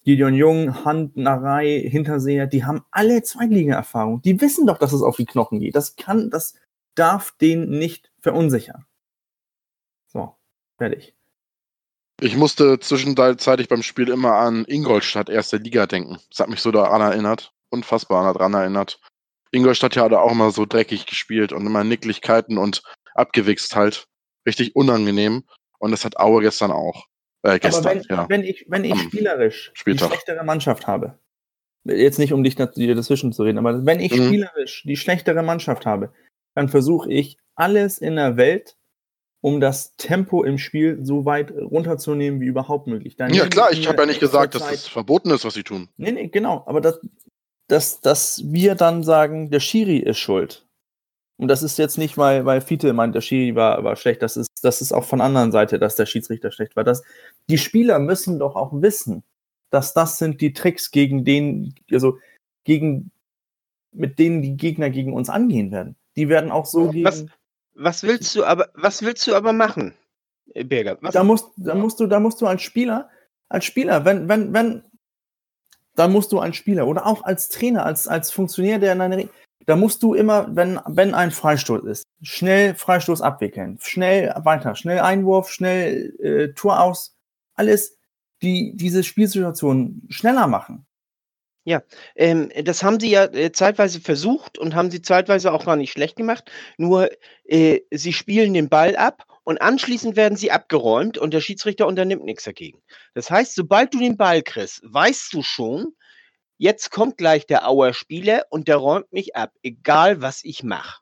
Gideon 0.05 0.35
Jung, 0.35 0.85
Handnerei, 0.85 1.87
Hinterseher, 1.87 2.47
die 2.47 2.65
haben 2.65 2.83
alle 2.91 3.23
Zweitliga-Erfahrung. 3.23 4.23
Die 4.23 4.41
wissen 4.41 4.67
doch, 4.67 4.79
dass 4.79 4.93
es 4.93 5.03
auf 5.03 5.17
die 5.17 5.27
Knochen 5.27 5.61
geht. 5.61 5.75
Das 5.75 5.97
kann, 5.97 6.31
das 6.31 6.55
darf 6.95 7.33
den 7.33 7.69
nicht 7.69 8.11
verunsichern. 8.21 8.87
So, 10.07 10.35
fertig. 10.79 11.15
Ich 12.21 12.37
musste 12.37 12.81
zwischenzeitlich 12.81 13.69
beim 13.69 13.83
Spiel 13.83 14.09
immer 14.09 14.35
an 14.35 14.65
Ingolstadt, 14.67 15.29
erste 15.29 15.59
Liga 15.59 15.87
denken. 15.87 16.19
Das 16.31 16.41
hat 16.41 16.49
mich 16.49 16.61
so 16.61 16.73
daran 16.73 17.01
erinnert. 17.01 17.53
Unfassbar 17.71 18.33
daran 18.33 18.55
erinnert. 18.55 19.01
Ingolstadt 19.53 19.95
ja 19.97 20.05
auch 20.21 20.33
immer 20.33 20.51
so 20.51 20.67
dreckig 20.67 21.07
gespielt 21.07 21.53
und 21.53 21.67
immer 21.67 21.85
Nicklichkeiten 21.85 22.59
und 22.59 22.83
abgewichst 23.15 23.75
halt. 23.77 24.07
Richtig 24.47 24.75
unangenehm. 24.77 25.45
Und 25.79 25.91
das 25.91 26.05
hat 26.05 26.19
Aue 26.19 26.43
gestern 26.43 26.71
auch. 26.73 27.07
Äh, 27.43 27.59
gestern, 27.59 27.87
Aber 27.87 27.95
wenn, 27.95 28.03
ja. 28.09 28.29
wenn 28.29 28.45
ich, 28.45 28.67
wenn 28.69 28.85
ich 28.85 28.93
Am 28.93 28.99
spielerisch 28.99 29.71
die 29.75 29.81
Spieltag. 29.81 30.09
schlechtere 30.09 30.45
Mannschaft 30.45 30.87
habe, 30.87 31.19
jetzt 31.85 32.19
nicht 32.19 32.33
um 32.33 32.43
dich 32.43 32.57
dazwischen 32.57 33.33
zu 33.33 33.43
reden, 33.45 33.59
aber 33.59 33.87
wenn 33.87 34.01
ich 34.01 34.13
Mhm. 34.17 34.27
spielerisch 34.27 34.83
die 34.87 34.97
schlechtere 34.97 35.43
Mannschaft 35.43 35.87
habe, 35.87 36.13
dann 36.55 36.69
versuche 36.69 37.13
ich 37.13 37.39
alles 37.55 37.99
in 37.99 38.17
der 38.17 38.37
Welt, 38.37 38.77
um 39.41 39.61
das 39.61 39.95
Tempo 39.97 40.43
im 40.43 40.59
Spiel 40.59 40.99
so 41.05 41.25
weit 41.25 41.53
runterzunehmen 41.53 42.41
wie 42.41 42.47
überhaupt 42.47 42.89
möglich. 42.89 43.17
Dann 43.17 43.33
Ja 43.33 43.47
klar, 43.47 43.71
ich 43.71 43.87
habe 43.87 43.99
ja 43.99 44.07
nicht 44.07 44.19
gesagt, 44.21 44.55
dass 44.57 44.63
Zeit. 44.63 44.73
das 44.73 44.89
verboten 44.89 45.31
ist, 45.31 45.45
was 45.45 45.55
sie 45.55 45.63
tun. 45.63 45.89
Nee, 45.97 46.11
nee, 46.11 46.27
genau. 46.29 46.65
Aber 46.67 46.81
dass, 46.81 46.99
dass, 47.69 48.01
dass 48.01 48.43
wir 48.45 48.75
dann 48.75 49.03
sagen, 49.03 49.51
der 49.51 49.61
Schiri 49.61 49.99
ist 49.99 50.19
schuld. 50.19 50.67
Und 51.37 51.49
das 51.49 51.63
ist 51.63 51.79
jetzt 51.79 51.99
nicht, 51.99 52.19
weil, 52.19 52.45
weil 52.47 52.61
Fiete 52.61 52.93
meint, 52.93 53.15
der 53.15 53.21
Schiri 53.21 53.55
war, 53.55 53.85
war 53.85 53.95
schlecht. 53.95 54.23
Das 54.23 54.37
ist, 54.37 54.51
das 54.63 54.81
ist 54.81 54.93
auch 54.93 55.05
von 55.05 55.21
anderen 55.21 55.53
Seite, 55.53 55.79
dass 55.79 55.95
der 55.95 56.07
Schiedsrichter 56.07 56.51
schlecht 56.51 56.75
war. 56.75 56.83
Das, 56.83 57.05
die 57.49 57.59
Spieler 57.59 58.01
müssen 58.01 58.41
doch 58.41 58.57
auch 58.57 58.73
wissen, 58.73 59.23
dass 59.71 59.95
das 59.95 60.19
sind 60.19 60.41
die 60.41 60.53
Tricks, 60.53 60.91
gegen 60.91 61.25
den, 61.25 61.75
also 61.93 62.19
gegen, 62.65 63.13
mit 63.93 64.19
denen 64.19 64.43
die 64.43 64.57
Gegner 64.57 64.91
gegen 64.91 65.13
uns 65.13 65.31
angehen 65.31 65.71
werden. 65.71 65.95
Die 66.17 66.29
werden 66.29 66.51
auch 66.51 66.67
so 66.67 66.89
gegen. 66.91 67.05
Was, 67.05 67.27
was 67.75 68.03
willst 68.03 68.35
du 68.35 68.45
aber, 68.45 68.71
was 68.75 69.03
willst 69.03 69.25
du 69.27 69.35
aber 69.37 69.53
machen, 69.53 69.95
Birger? 70.55 70.99
Was, 71.01 71.15
da 71.15 71.23
musst, 71.23 71.47
da 71.57 71.77
musst 71.77 72.01
du, 72.01 72.07
da 72.09 72.19
musst 72.19 72.41
du 72.41 72.47
als 72.47 72.63
Spieler, 72.63 73.09
als 73.49 73.65
Spieler, 73.65 74.05
wenn, 74.05 74.29
wenn, 74.29 74.53
wenn, 74.53 74.83
da 75.99 76.07
musst 76.07 76.31
du 76.33 76.39
als 76.39 76.57
Spieler 76.57 76.87
oder 76.87 77.07
auch 77.07 77.25
als 77.25 77.49
Trainer, 77.49 77.85
als, 77.85 78.07
als 78.07 78.31
Funktionär, 78.31 78.79
der 78.79 78.93
in 78.93 79.01
deine, 79.01 79.17
Re- 79.17 79.29
da 79.67 79.75
musst 79.75 80.03
du 80.03 80.15
immer, 80.15 80.47
wenn, 80.55 80.79
wenn 80.87 81.13
ein 81.13 81.31
Freistoß 81.31 81.85
ist, 81.85 82.05
schnell 82.23 82.75
Freistoß 82.75 83.21
abwickeln, 83.21 83.79
schnell 83.83 84.33
weiter, 84.45 84.77
schnell 84.77 85.01
Einwurf, 85.01 85.51
schnell 85.51 86.15
äh, 86.21 86.55
Tor 86.55 86.81
aus, 86.81 87.17
alles, 87.55 87.99
die 88.43 88.73
diese 88.77 89.03
Spielsituation 89.03 90.03
schneller 90.09 90.47
machen. 90.47 90.87
ähm, 92.15 92.51
das 92.65 92.83
haben 92.83 92.99
sie 92.99 93.11
ja 93.11 93.25
äh, 93.25 93.53
zeitweise 93.53 94.01
versucht 94.01 94.57
und 94.57 94.75
haben 94.75 94.91
sie 94.91 95.03
zeitweise 95.03 95.53
auch 95.53 95.67
gar 95.67 95.77
nicht 95.77 95.93
schlecht 95.93 96.17
gemacht. 96.17 96.51
Nur 96.79 97.11
äh, 97.45 97.81
sie 97.91 98.13
spielen 98.13 98.55
den 98.55 98.69
Ball 98.71 98.97
ab 98.97 99.25
und 99.49 99.63
anschließend 99.63 100.15
werden 100.15 100.37
sie 100.37 100.51
abgeräumt 100.51 101.17
und 101.17 101.33
der 101.33 101.41
Schiedsrichter 101.41 101.87
unternimmt 101.87 102.23
nichts 102.23 102.45
dagegen. 102.45 102.83
Das 103.15 103.31
heißt, 103.31 103.55
sobald 103.55 103.95
du 103.95 103.99
den 103.99 104.19
Ball 104.19 104.43
kriegst, 104.43 104.83
weißt 104.85 105.33
du 105.33 105.43
schon, 105.43 105.97
jetzt 106.59 106.91
kommt 106.91 107.17
gleich 107.17 107.47
der 107.47 107.67
Auer 107.67 107.95
Spieler 107.95 108.45
und 108.51 108.69
der 108.69 108.77
räumt 108.77 109.11
mich 109.11 109.37
ab, 109.37 109.55
egal 109.63 110.21
was 110.21 110.45
ich 110.45 110.65
mache. 110.65 111.01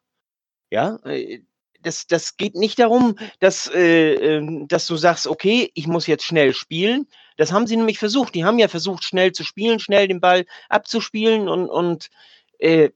Ja, 0.70 1.00
äh, 1.04 1.40
das, 1.80 2.06
das 2.06 2.36
geht 2.36 2.54
nicht 2.54 2.78
darum, 2.78 3.18
dass, 3.40 3.68
äh, 3.74 4.12
ähm, 4.14 4.68
dass 4.68 4.86
du 4.86 4.96
sagst, 4.96 5.26
okay, 5.26 5.72
ich 5.74 5.88
muss 5.88 6.06
jetzt 6.06 6.24
schnell 6.24 6.54
spielen. 6.54 7.08
Das 7.36 7.50
haben 7.50 7.66
sie 7.66 7.76
nämlich 7.76 7.98
versucht. 7.98 8.36
Die 8.36 8.44
haben 8.44 8.60
ja 8.60 8.68
versucht, 8.68 9.02
schnell 9.02 9.32
zu 9.32 9.42
spielen, 9.42 9.80
schnell 9.80 10.06
den 10.06 10.20
Ball 10.20 10.46
abzuspielen 10.68 11.48
und, 11.48 11.68
und 11.68 12.10
äh, 12.60 12.90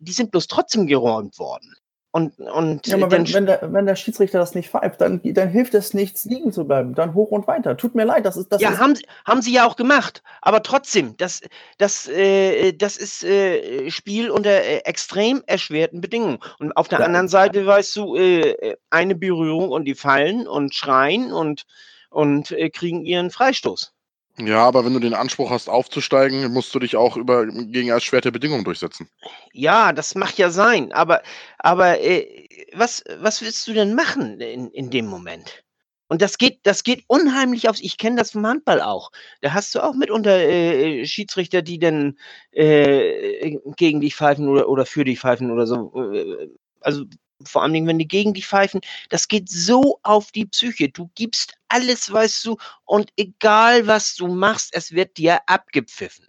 die 0.00 0.12
sind 0.12 0.32
bloß 0.32 0.48
trotzdem 0.48 0.88
geräumt 0.88 1.38
worden. 1.38 1.76
Und, 2.14 2.38
und 2.38 2.86
Ja, 2.86 2.96
aber 2.96 3.10
wenn, 3.10 3.32
wenn, 3.32 3.46
der, 3.46 3.72
wenn 3.72 3.86
der 3.86 3.96
Schiedsrichter 3.96 4.38
das 4.38 4.54
nicht 4.54 4.68
pfeift, 4.68 5.00
dann, 5.00 5.22
dann 5.24 5.48
hilft 5.48 5.72
es 5.72 5.94
nichts, 5.94 6.26
liegen 6.26 6.52
zu 6.52 6.66
bleiben. 6.66 6.94
Dann 6.94 7.14
hoch 7.14 7.30
und 7.30 7.46
weiter. 7.46 7.74
Tut 7.78 7.94
mir 7.94 8.04
leid, 8.04 8.26
das 8.26 8.36
ist 8.36 8.52
das. 8.52 8.60
ja, 8.60 8.70
ist, 8.72 8.78
haben, 8.80 8.94
sie- 8.94 9.06
haben 9.24 9.40
sie 9.40 9.52
ja 9.54 9.66
auch 9.66 9.76
gemacht. 9.76 10.22
Aber 10.42 10.62
trotzdem, 10.62 11.16
das, 11.16 11.40
das, 11.78 12.06
äh, 12.08 12.74
das 12.74 12.98
ist 12.98 13.24
äh, 13.24 13.90
Spiel 13.90 14.30
unter 14.30 14.50
äh, 14.50 14.78
extrem 14.84 15.42
erschwerten 15.46 16.02
Bedingungen. 16.02 16.38
Und 16.58 16.76
auf 16.76 16.86
der 16.88 17.00
Ja. 17.00 17.06
anderen 17.06 17.28
Seite 17.28 17.64
weißt 17.64 17.96
du, 17.96 18.14
äh, 18.16 18.76
eine 18.90 19.14
Berührung 19.14 19.70
und 19.70 19.86
die 19.86 19.94
fallen 19.94 20.46
und 20.46 20.74
schreien 20.74 21.32
und, 21.32 21.64
und 22.10 22.50
äh, 22.50 22.68
kriegen 22.68 23.06
ihren 23.06 23.30
Freistoß. 23.30 23.94
Ja, 24.38 24.66
aber 24.66 24.84
wenn 24.84 24.94
du 24.94 24.98
den 25.00 25.14
Anspruch 25.14 25.50
hast, 25.50 25.68
aufzusteigen, 25.68 26.52
musst 26.52 26.74
du 26.74 26.78
dich 26.78 26.96
auch 26.96 27.16
über, 27.16 27.46
gegen 27.46 27.88
erschwerte 27.88 28.32
Bedingungen 28.32 28.64
durchsetzen. 28.64 29.08
Ja, 29.52 29.92
das 29.92 30.14
mag 30.14 30.36
ja 30.38 30.50
sein. 30.50 30.92
Aber, 30.92 31.22
aber 31.58 32.00
äh, 32.00 32.48
was, 32.72 33.04
was 33.18 33.42
willst 33.42 33.66
du 33.68 33.72
denn 33.74 33.94
machen 33.94 34.40
in, 34.40 34.70
in 34.70 34.90
dem 34.90 35.06
Moment? 35.06 35.62
Und 36.08 36.20
das 36.22 36.36
geht, 36.38 36.60
das 36.64 36.84
geht 36.84 37.04
unheimlich 37.06 37.68
aufs. 37.68 37.80
Ich 37.80 37.96
kenne 37.98 38.16
das 38.16 38.32
vom 38.32 38.46
Handball 38.46 38.80
auch. 38.82 39.10
Da 39.40 39.52
hast 39.54 39.74
du 39.74 39.80
auch 39.80 39.94
mitunter 39.94 40.38
äh, 40.38 41.06
Schiedsrichter, 41.06 41.62
die 41.62 41.78
dann 41.78 42.18
äh, 42.52 43.56
gegen 43.76 44.00
dich 44.00 44.14
pfeifen 44.16 44.48
oder, 44.48 44.68
oder 44.68 44.86
für 44.86 45.04
dich 45.04 45.20
pfeifen 45.20 45.50
oder 45.50 45.66
so. 45.66 45.92
Äh, 46.12 46.48
Also 46.80 47.04
vor 47.48 47.62
allen 47.62 47.72
Dingen, 47.72 47.86
wenn 47.86 47.98
die 47.98 48.08
gegen 48.08 48.34
dich 48.34 48.46
pfeifen, 48.46 48.80
das 49.10 49.28
geht 49.28 49.48
so 49.48 49.98
auf 50.02 50.32
die 50.32 50.46
Psyche. 50.46 50.88
Du 50.88 51.10
gibst 51.14 51.54
alles, 51.68 52.12
weißt 52.12 52.44
du, 52.46 52.56
und 52.84 53.10
egal 53.16 53.86
was 53.86 54.14
du 54.16 54.28
machst, 54.28 54.70
es 54.74 54.92
wird 54.92 55.16
dir 55.18 55.40
abgepfiffen. 55.48 56.26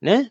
Ne? 0.00 0.30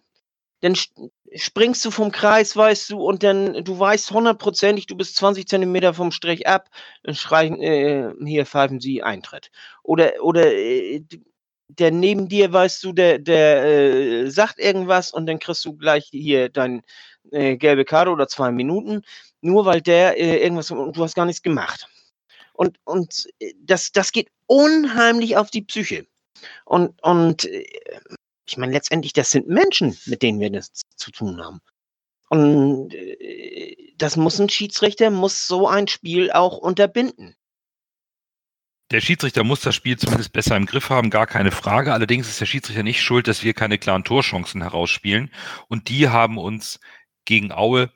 Dann 0.62 0.76
st- 0.76 1.12
springst 1.36 1.86
du 1.86 1.92
vom 1.92 2.12
Kreis, 2.12 2.56
weißt 2.56 2.92
du, 2.92 3.02
und 3.02 3.24
dann, 3.24 3.64
du 3.64 3.80
weißt 3.80 4.12
hundertprozentig, 4.12 4.88
du 4.88 4.98
bist 4.98 5.16
20 5.18 5.48
Zentimeter 5.48 5.94
vom 5.94 6.12
Strich 6.12 6.48
ab, 6.48 6.70
dann 7.04 7.16
schreien, 7.16 7.62
äh, 7.62 8.14
hier 8.26 8.46
pfeifen 8.46 8.80
sie 8.80 9.04
Eintritt. 9.04 9.52
Oder, 9.84 10.14
oder, 10.24 10.54
äh, 10.54 11.04
der 11.70 11.92
neben 11.92 12.28
dir, 12.30 12.52
weißt 12.54 12.84
du, 12.84 12.94
der, 12.94 13.20
der 13.20 13.64
äh, 14.26 14.30
sagt 14.32 14.60
irgendwas 14.60 15.12
und 15.14 15.26
dann 15.26 15.40
kriegst 15.40 15.64
du 15.66 15.76
gleich 15.78 16.08
hier 16.12 16.50
dein 16.50 16.82
äh, 17.32 17.58
gelbe 17.58 17.86
Karte 17.86 18.12
oder 18.12 18.28
zwei 18.28 18.52
Minuten, 18.52 19.04
nur 19.42 19.66
weil 19.66 19.82
der 19.82 20.18
äh, 20.18 20.42
irgendwas, 20.44 20.72
und 20.72 20.96
du 20.96 21.04
hast 21.04 21.16
gar 21.16 21.26
nichts 21.26 21.42
gemacht. 21.42 21.88
Und, 22.54 22.80
und 22.84 23.28
äh, 23.40 23.54
das, 23.60 23.92
das 23.92 24.12
geht 24.12 24.30
unheimlich 24.48 25.38
auf 25.38 25.52
die 25.52 25.64
Psyche. 25.64 26.06
Und, 26.66 27.02
und 27.04 27.46
äh, 27.46 27.66
ich 28.48 28.58
meine, 28.58 28.74
letztendlich, 28.74 29.14
das 29.14 29.32
sind 29.32 29.48
Menschen, 29.48 29.98
mit 30.06 30.22
denen 30.22 30.40
wir 30.40 30.52
das 30.52 30.72
zu 30.96 31.12
tun 31.12 31.44
haben. 31.44 31.62
Und 32.30 32.94
äh, 32.94 33.76
das 33.98 34.16
muss 34.16 34.40
ein 34.40 34.50
Schiedsrichter, 34.50 35.10
muss 35.10 35.48
so 35.48 35.68
ein 35.68 35.88
Spiel 35.88 36.32
auch 36.32 36.58
unterbinden. 36.58 37.36
Der 38.92 39.00
Schiedsrichter 39.00 39.46
muss 39.46 39.62
das 39.62 39.74
Spiel 39.74 39.98
zumindest 39.98 40.34
besser 40.34 40.58
im 40.58 40.66
Griff 40.66 40.90
haben, 40.90 41.10
gar 41.10 41.26
keine 41.26 41.52
Frage. 41.52 41.94
Allerdings 41.94 42.28
ist 42.28 42.42
der 42.42 42.46
Schiedsrichter 42.46 42.84
nicht 42.84 43.02
schuld, 43.02 43.28
dass 43.28 43.44
wir 43.44 43.54
keine 43.54 43.78
klaren 43.78 44.04
Torchancen 44.04 44.62
herausspielen. 44.62 45.32
Und 45.70 45.88
die 45.88 46.10
haben 46.10 46.38
uns 46.38 46.80
gegen 47.24 47.54
Aue 47.54 47.90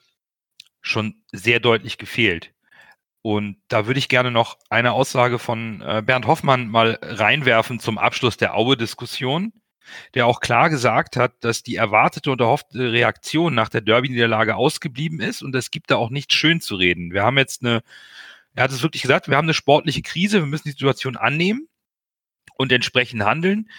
schon 0.87 1.23
sehr 1.31 1.59
deutlich 1.59 1.97
gefehlt. 1.97 2.51
Und 3.21 3.57
da 3.69 3.87
würde 3.87 3.97
ich 3.97 4.07
gerne 4.07 4.29
noch 4.29 4.59
eine 4.69 4.91
Aussage 4.91 5.39
von 5.39 5.81
äh, 5.81 6.03
Bernd 6.05 6.27
Hoffmann 6.27 6.67
mal 6.67 6.99
reinwerfen 7.01 7.79
zum 7.79 7.97
Abschluss 7.97 8.37
der 8.37 8.55
Aue-Diskussion, 8.55 9.51
der 10.13 10.27
auch 10.27 10.41
klar 10.41 10.69
gesagt 10.69 11.17
hat, 11.17 11.33
dass 11.43 11.63
die 11.63 11.75
erwartete 11.75 12.31
und 12.31 12.39
erhoffte 12.39 12.91
Reaktion 12.91 13.55
nach 13.55 13.69
der 13.69 13.81
Derby-Niederlage 13.81 14.55
ausgeblieben 14.55 15.19
ist 15.19 15.41
und 15.41 15.55
es 15.55 15.71
gibt 15.71 15.89
da 15.89 15.95
auch 15.95 16.11
nichts 16.11 16.35
schön 16.35 16.61
zu 16.61 16.75
reden. 16.75 17.13
Wir 17.13 17.23
haben 17.23 17.37
jetzt 17.37 17.63
eine 17.63 17.81
er 18.55 18.63
hat 18.63 18.71
es 18.71 18.81
wirklich 18.81 19.01
gesagt, 19.01 19.27
wir 19.27 19.37
haben 19.37 19.45
eine 19.45 19.53
sportliche 19.53 20.01
Krise, 20.01 20.39
wir 20.39 20.45
müssen 20.45 20.69
die 20.69 20.71
Situation 20.71 21.17
annehmen 21.17 21.67
und 22.57 22.71
entsprechend 22.71 23.23
handeln. 23.23 23.69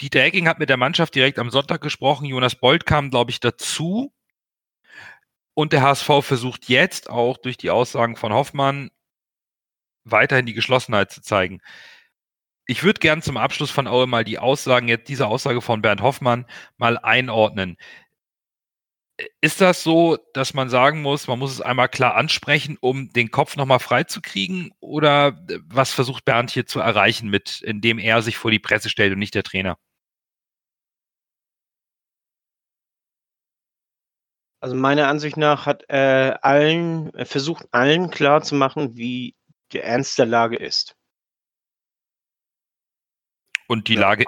Dieter 0.00 0.20
Hecking 0.20 0.46
hat 0.46 0.58
mit 0.58 0.68
der 0.68 0.76
Mannschaft 0.76 1.14
direkt 1.14 1.38
am 1.38 1.50
Sonntag 1.50 1.80
gesprochen, 1.80 2.26
Jonas 2.26 2.54
Bold 2.54 2.86
kam, 2.86 3.10
glaube 3.10 3.30
ich, 3.30 3.40
dazu. 3.40 4.12
Und 5.58 5.72
der 5.72 5.82
HSV 5.82 6.22
versucht 6.22 6.68
jetzt 6.68 7.10
auch 7.10 7.36
durch 7.36 7.56
die 7.56 7.70
Aussagen 7.70 8.14
von 8.14 8.32
Hoffmann 8.32 8.90
weiterhin 10.04 10.46
die 10.46 10.54
Geschlossenheit 10.54 11.10
zu 11.10 11.20
zeigen. 11.20 11.60
Ich 12.66 12.84
würde 12.84 13.00
gern 13.00 13.22
zum 13.22 13.36
Abschluss 13.36 13.72
von 13.72 13.88
Aue 13.88 14.06
mal 14.06 14.22
die 14.22 14.38
Aussagen, 14.38 14.86
jetzt 14.86 15.08
diese 15.08 15.26
Aussage 15.26 15.60
von 15.60 15.82
Bernd 15.82 16.00
Hoffmann 16.00 16.46
mal 16.76 16.96
einordnen. 16.96 17.76
Ist 19.40 19.60
das 19.60 19.82
so, 19.82 20.16
dass 20.32 20.54
man 20.54 20.70
sagen 20.70 21.02
muss, 21.02 21.26
man 21.26 21.40
muss 21.40 21.50
es 21.50 21.60
einmal 21.60 21.88
klar 21.88 22.14
ansprechen, 22.14 22.76
um 22.80 23.10
den 23.12 23.32
Kopf 23.32 23.56
nochmal 23.56 23.80
freizukriegen? 23.80 24.72
Oder 24.78 25.44
was 25.66 25.92
versucht 25.92 26.24
Bernd 26.24 26.52
hier 26.52 26.66
zu 26.66 26.78
erreichen, 26.78 27.30
mit, 27.30 27.62
indem 27.62 27.98
er 27.98 28.22
sich 28.22 28.36
vor 28.36 28.52
die 28.52 28.60
Presse 28.60 28.90
stellt 28.90 29.12
und 29.12 29.18
nicht 29.18 29.34
der 29.34 29.42
Trainer? 29.42 29.76
Also 34.60 34.74
meiner 34.74 35.08
Ansicht 35.08 35.36
nach 35.36 35.66
hat 35.66 35.84
er 35.88 36.44
allen, 36.44 37.14
er 37.14 37.26
versucht 37.26 37.66
allen 37.70 38.10
klar 38.10 38.42
zu 38.42 38.54
machen, 38.54 38.96
wie 38.96 39.36
der 39.72 39.84
Ernst 39.84 40.18
der 40.18 40.26
Lage 40.26 40.56
ist. 40.56 40.96
Und 43.68 43.88
die 43.88 43.94
Ja, 43.94 44.00
Lage, 44.00 44.24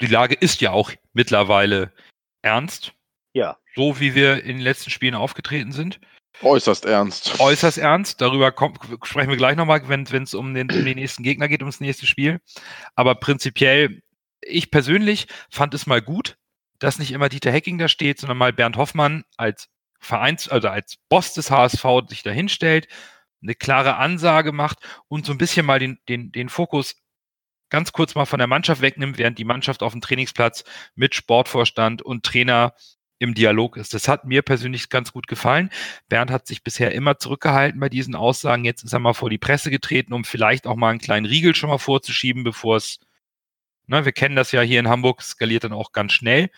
die 0.00 0.06
Lage 0.06 0.34
ist 0.34 0.60
ja 0.60 0.72
auch 0.72 0.90
mittlerweile 1.12 1.92
ernst, 2.42 2.92
Ja. 3.32 3.56
so 3.74 4.00
wie 4.00 4.14
wir 4.14 4.42
in 4.42 4.56
den 4.56 4.60
letzten 4.64 4.90
Spielen 4.90 5.14
aufgetreten 5.14 5.72
sind. 5.72 6.00
Äußerst 6.42 6.86
ernst. 6.86 7.38
Äußerst 7.38 7.78
ernst. 7.78 8.20
Darüber 8.20 8.50
kommt, 8.50 8.78
sprechen 9.04 9.30
wir 9.30 9.36
gleich 9.36 9.56
nochmal, 9.56 9.86
wenn 9.88 10.04
es 10.04 10.34
um 10.34 10.54
den, 10.54 10.70
um 10.70 10.84
den 10.84 10.96
nächsten 10.96 11.22
Gegner 11.22 11.48
geht, 11.48 11.60
ums 11.60 11.80
nächste 11.80 12.06
Spiel. 12.06 12.40
Aber 12.94 13.14
prinzipiell, 13.14 14.02
ich 14.40 14.70
persönlich 14.70 15.26
fand 15.50 15.74
es 15.74 15.86
mal 15.86 16.00
gut, 16.00 16.38
dass 16.80 16.98
nicht 16.98 17.12
immer 17.12 17.28
Dieter 17.28 17.52
Hecking 17.52 17.78
da 17.78 17.86
steht, 17.86 18.18
sondern 18.18 18.38
mal 18.38 18.52
Bernd 18.52 18.76
Hoffmann 18.76 19.24
als 19.36 19.68
Vereins, 20.00 20.48
also 20.48 20.68
als 20.68 20.96
Boss 21.08 21.34
des 21.34 21.50
HSV 21.50 21.84
sich 22.08 22.22
da 22.22 22.30
hinstellt, 22.30 22.88
eine 23.42 23.54
klare 23.54 23.96
Ansage 23.96 24.52
macht 24.52 24.78
und 25.08 25.24
so 25.24 25.32
ein 25.32 25.38
bisschen 25.38 25.64
mal 25.64 25.78
den, 25.78 25.98
den, 26.08 26.32
den 26.32 26.48
Fokus 26.48 26.96
ganz 27.70 27.92
kurz 27.92 28.14
mal 28.14 28.26
von 28.26 28.38
der 28.38 28.48
Mannschaft 28.48 28.82
wegnimmt, 28.82 29.18
während 29.18 29.38
die 29.38 29.44
Mannschaft 29.44 29.82
auf 29.82 29.92
dem 29.92 30.00
Trainingsplatz 30.00 30.64
mit 30.94 31.14
Sportvorstand 31.14 32.02
und 32.02 32.24
Trainer 32.24 32.74
im 33.20 33.34
Dialog 33.34 33.76
ist. 33.76 33.94
Das 33.94 34.08
hat 34.08 34.24
mir 34.24 34.42
persönlich 34.42 34.88
ganz 34.88 35.12
gut 35.12 35.28
gefallen. 35.28 35.70
Bernd 36.08 36.30
hat 36.30 36.46
sich 36.46 36.64
bisher 36.64 36.92
immer 36.92 37.18
zurückgehalten 37.18 37.78
bei 37.78 37.88
diesen 37.88 38.14
Aussagen. 38.14 38.64
Jetzt 38.64 38.82
ist 38.82 38.92
er 38.92 38.98
mal 38.98 39.12
vor 39.12 39.30
die 39.30 39.38
Presse 39.38 39.70
getreten, 39.70 40.14
um 40.14 40.24
vielleicht 40.24 40.66
auch 40.66 40.76
mal 40.76 40.90
einen 40.90 41.00
kleinen 41.00 41.26
Riegel 41.26 41.54
schon 41.54 41.70
mal 41.70 41.78
vorzuschieben, 41.78 42.44
bevor 42.44 42.76
es, 42.76 42.98
ne, 43.90 44.04
wir 44.04 44.12
kennen 44.12 44.36
das 44.36 44.52
ja 44.52 44.62
hier 44.62 44.80
in 44.80 44.88
Hamburg, 44.88 45.22
skaliert 45.22 45.64
dann 45.64 45.72
auch 45.72 45.92
ganz 45.92 46.12
schnell. 46.12 46.50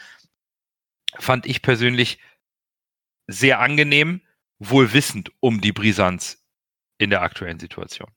Fand 1.19 1.47
ich 1.47 1.63
persönlich 1.63 2.19
sehr 3.27 3.61
angenehm, 3.61 4.21
wohl 4.59 4.93
wissend 4.93 5.33
um 5.41 5.61
die 5.61 5.73
Brisanz 5.73 6.45
in 6.99 7.11
der 7.11 7.23
aktuellen 7.23 7.59
Situation. 7.59 8.09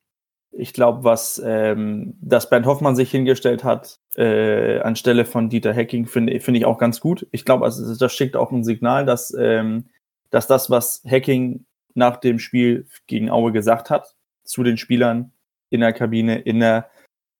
Ich 0.51 0.71
glaube, 0.71 1.03
was 1.03 1.41
ähm, 1.43 2.17
dass 2.21 2.49
Bernd 2.49 2.65
Hoffmann 2.65 2.95
sich 2.95 3.11
hingestellt 3.11 3.63
hat 3.63 3.99
äh, 4.15 4.79
anstelle 4.79 5.25
von 5.25 5.49
Dieter 5.49 5.73
Hecking, 5.73 6.05
finde 6.05 6.39
finde 6.39 6.59
ich 6.59 6.65
auch 6.65 6.77
ganz 6.77 7.01
gut. 7.01 7.27
Ich 7.31 7.43
glaube, 7.43 7.65
also, 7.65 7.95
das 7.95 8.13
schickt 8.13 8.37
auch 8.37 8.51
ein 8.51 8.63
Signal, 8.63 9.05
dass, 9.05 9.35
ähm, 9.37 9.89
dass 10.29 10.47
das, 10.47 10.69
was 10.69 11.03
Hacking 11.05 11.65
nach 11.93 12.17
dem 12.17 12.39
Spiel 12.39 12.87
gegen 13.07 13.29
Aue 13.29 13.51
gesagt 13.51 13.89
hat, 13.89 14.15
zu 14.43 14.63
den 14.63 14.77
Spielern 14.77 15.33
in 15.69 15.81
der 15.81 15.91
Kabine, 15.91 16.39
in 16.39 16.59
der 16.59 16.89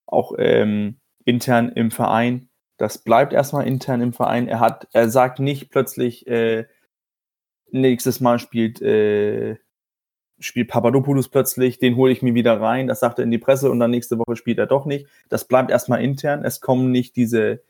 auch 0.07 0.33
ähm, 0.38 0.97
intern 1.25 1.69
im 1.69 1.91
Verein, 1.91 2.49
das 2.77 2.97
bleibt 2.99 3.33
erstmal 3.33 3.67
intern 3.67 4.01
im 4.01 4.13
Verein. 4.13 4.47
Er 4.47 4.59
hat, 4.59 4.88
er 4.93 5.09
sagt 5.09 5.39
nicht 5.39 5.71
plötzlich, 5.71 6.27
äh, 6.27 6.65
nächstes 7.71 8.19
Mal 8.21 8.39
spielt 8.39 8.81
äh, 8.81 9.57
spielt 10.39 10.69
Papadopoulos 10.69 11.29
plötzlich, 11.29 11.79
den 11.79 11.95
hole 11.95 12.11
ich 12.11 12.21
mir 12.21 12.33
wieder 12.33 12.59
rein, 12.59 12.88
das 12.88 12.99
sagt 12.99 13.19
er 13.19 13.23
in 13.23 13.31
die 13.31 13.38
Presse 13.38 13.71
und 13.71 13.79
dann 13.79 13.91
nächste 13.91 14.17
Woche 14.19 14.35
spielt 14.35 14.59
er 14.59 14.67
doch 14.67 14.85
nicht. 14.85 15.07
Das 15.29 15.47
bleibt 15.47 15.71
erstmal 15.71 16.03
intern. 16.03 16.43
Es 16.43 16.61
kommen 16.61 16.91
nicht 16.91 17.15
diese, 17.15 17.63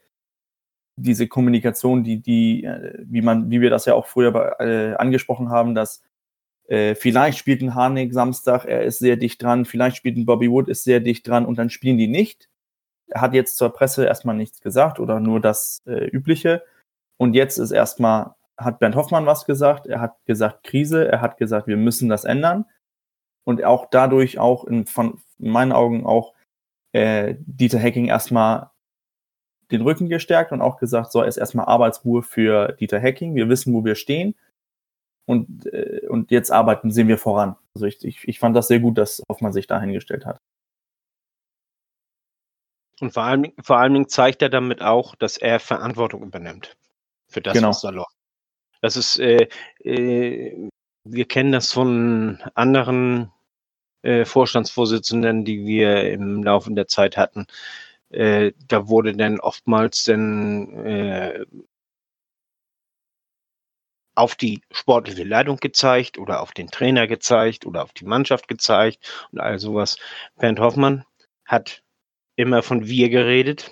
diese 0.96 1.28
Kommunikation, 1.28 2.04
die, 2.04 2.22
die, 2.22 2.64
äh, 2.64 3.04
wie 3.06 3.22
man, 3.22 3.52
wie 3.52 3.62
wir 3.62 3.70
das 3.70 3.86
ja 3.86 3.94
auch 3.94 4.08
früher 4.08 4.60
äh, 4.60 4.96
angesprochen 4.96 5.50
haben, 5.50 5.76
dass 5.76 6.02
äh, 6.68 6.96
vielleicht 6.96 7.38
spielt 7.38 7.62
ein 7.62 7.76
Harnik 7.76 8.14
Samstag, 8.14 8.66
er 8.66 8.84
ist 8.84 9.00
sehr 9.00 9.18
dicht 9.18 9.42
dran, 9.44 9.66
vielleicht 9.66 9.98
spielt 9.98 10.18
ein 10.18 10.26
Bobby 10.26 10.50
Wood, 10.50 10.68
ist 10.68 10.84
sehr 10.84 11.00
dicht 11.00 11.28
dran 11.28 11.46
und 11.46 11.58
dann 11.58 11.70
spielen 11.70 11.98
die 11.98 12.08
nicht. 12.08 12.50
Er 13.10 13.22
hat 13.22 13.34
jetzt 13.34 13.58
zur 13.58 13.72
Presse 13.72 14.06
erstmal 14.06 14.36
nichts 14.36 14.62
gesagt 14.62 15.00
oder 15.00 15.20
nur 15.20 15.40
das 15.40 15.82
äh, 15.86 16.06
Übliche. 16.06 16.64
Und 17.18 17.34
jetzt 17.34 17.58
ist 17.58 17.72
erstmal 17.72 18.36
hat 18.58 18.80
Bernd 18.80 18.96
Hoffmann 18.96 19.26
was 19.26 19.46
gesagt, 19.46 19.88
er 19.88 20.00
hat 20.02 20.16
gesagt 20.26 20.64
Krise, 20.64 21.08
er 21.08 21.22
hat 21.22 21.38
gesagt, 21.38 21.68
wir 21.68 21.78
müssen 21.78 22.10
das 22.10 22.24
ändern 22.24 22.66
und 23.44 23.64
auch 23.64 23.88
dadurch 23.90 24.40
auch 24.40 24.66
in, 24.66 24.86
von 24.86 25.22
in 25.40 25.52
meinen 25.52 25.72
Augen 25.72 26.06
auch 26.06 26.34
äh, 26.94 27.36
Dieter 27.40 27.80
Hecking 27.80 28.08
erstmal 28.08 28.72
den 29.72 29.82
Rücken 29.82 30.10
gestärkt 30.10 30.52
und 30.52 30.62
auch 30.62 30.78
gesagt, 30.78 31.12
so 31.12 31.22
ist 31.24 31.38
erstmal 31.38 31.66
Arbeitsruhe 31.66 32.22
für 32.22 32.74
Dieter 32.74 33.00
Hecking, 33.00 33.36
wir 33.36 33.50
wissen, 33.50 33.74
wo 33.74 33.84
wir 33.84 33.96
stehen 33.96 34.36
und, 35.28 35.66
äh, 35.68 36.08
und 36.08 36.32
jetzt 36.32 36.52
arbeiten, 36.52 36.92
sehen 36.92 37.08
wir 37.08 37.18
voran. 37.18 37.56
Also 37.76 37.88
ich, 37.88 38.04
ich, 38.06 38.28
ich 38.28 38.40
fand 38.40 38.56
das 38.56 38.68
sehr 38.68 38.80
gut, 38.80 38.98
dass 38.98 39.22
Hoffmann 39.30 39.54
sich 39.54 39.68
da 39.68 39.82
hingestellt 39.82 40.26
hat. 40.26 40.40
Und 43.02 43.12
vor 43.14 43.24
allem, 43.24 43.52
vor 43.62 43.78
allen 43.78 43.94
Dingen 43.94 44.10
zeigt 44.10 44.42
er 44.42 44.50
damit 44.50 44.82
auch, 44.82 45.16
dass 45.16 45.38
er 45.38 45.60
Verantwortung 45.60 46.24
übernimmt 46.24 46.78
für 47.28 47.42
das, 47.42 47.54
Genau. 47.54 47.70
was 47.70 47.82
da 47.82 47.90
läuft. 47.90 48.16
Das 48.82 48.96
ist, 48.98 49.20
äh, 49.20 49.48
äh, 49.84 50.70
wir 51.04 51.26
kennen 51.28 51.52
das 51.52 51.72
von 51.74 52.42
anderen 52.54 53.32
äh, 54.04 54.26
Vorstandsvorsitzenden, 54.26 55.46
die 55.46 55.66
wir 55.66 56.12
im 56.12 56.44
Laufe 56.44 56.72
der 56.74 56.88
Zeit 56.88 57.18
hatten. 57.18 57.48
Äh, 58.10 58.54
da 58.68 58.88
wurde 58.88 59.16
dann 59.16 59.40
oftmals 59.40 60.04
dann 60.04 60.86
äh, 60.86 61.46
auf 64.16 64.36
die 64.36 64.62
sportliche 64.72 65.24
Leitung 65.24 65.58
gezeigt 65.58 66.18
oder 66.18 66.42
auf 66.42 66.54
den 66.54 66.68
Trainer 66.68 67.08
gezeigt 67.08 67.66
oder 67.66 67.84
auf 67.84 67.92
die 67.94 68.06
Mannschaft 68.06 68.48
gezeigt 68.48 69.28
und 69.32 69.40
all 69.40 69.60
sowas. 69.60 69.98
Bernd 70.38 70.60
Hoffmann 70.60 71.04
hat 71.46 71.84
immer 72.36 72.64
von 72.64 72.88
wir 72.88 73.10
geredet. 73.10 73.72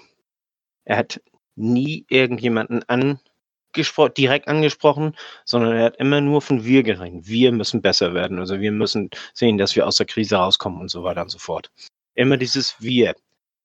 Er 0.85 0.97
hat 0.97 1.21
nie 1.55 2.05
irgendjemanden 2.09 2.83
angespro 2.87 4.09
direkt 4.09 4.47
angesprochen, 4.47 5.15
sondern 5.45 5.75
er 5.75 5.85
hat 5.85 5.97
immer 5.97 6.21
nur 6.21 6.41
von 6.41 6.65
wir 6.65 6.83
geredet. 6.83 7.27
Wir 7.27 7.51
müssen 7.51 7.81
besser 7.81 8.13
werden. 8.13 8.39
Also 8.39 8.59
wir 8.59 8.71
müssen 8.71 9.09
sehen, 9.33 9.57
dass 9.57 9.75
wir 9.75 9.87
aus 9.87 9.97
der 9.97 10.05
Krise 10.05 10.35
rauskommen 10.35 10.81
und 10.81 10.89
so 10.89 11.03
weiter 11.03 11.21
und 11.21 11.29
so 11.29 11.39
fort. 11.39 11.71
Immer 12.15 12.37
dieses 12.37 12.75
wir. 12.79 13.15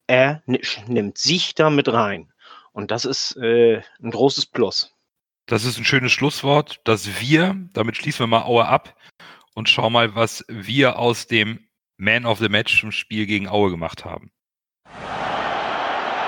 Er 0.06 0.42
ni- 0.46 0.62
nimmt 0.86 1.18
sich 1.18 1.54
da 1.54 1.70
mit 1.70 1.88
rein. 1.88 2.32
Und 2.72 2.90
das 2.90 3.04
ist 3.04 3.36
äh, 3.36 3.82
ein 4.00 4.10
großes 4.10 4.46
Plus. 4.46 4.94
Das 5.46 5.64
ist 5.64 5.78
ein 5.78 5.84
schönes 5.84 6.12
Schlusswort, 6.12 6.80
dass 6.84 7.20
wir, 7.20 7.56
damit 7.72 7.96
schließen 7.96 8.20
wir 8.20 8.26
mal 8.26 8.42
Aue 8.42 8.66
ab 8.66 8.94
und 9.54 9.68
schauen 9.68 9.92
mal, 9.92 10.14
was 10.14 10.44
wir 10.48 10.98
aus 10.98 11.26
dem 11.26 11.68
Man 11.96 12.26
of 12.26 12.38
the 12.38 12.48
Match 12.48 12.82
im 12.84 12.92
Spiel 12.92 13.26
gegen 13.26 13.48
Aue 13.48 13.70
gemacht 13.70 14.04
haben. 14.04 14.30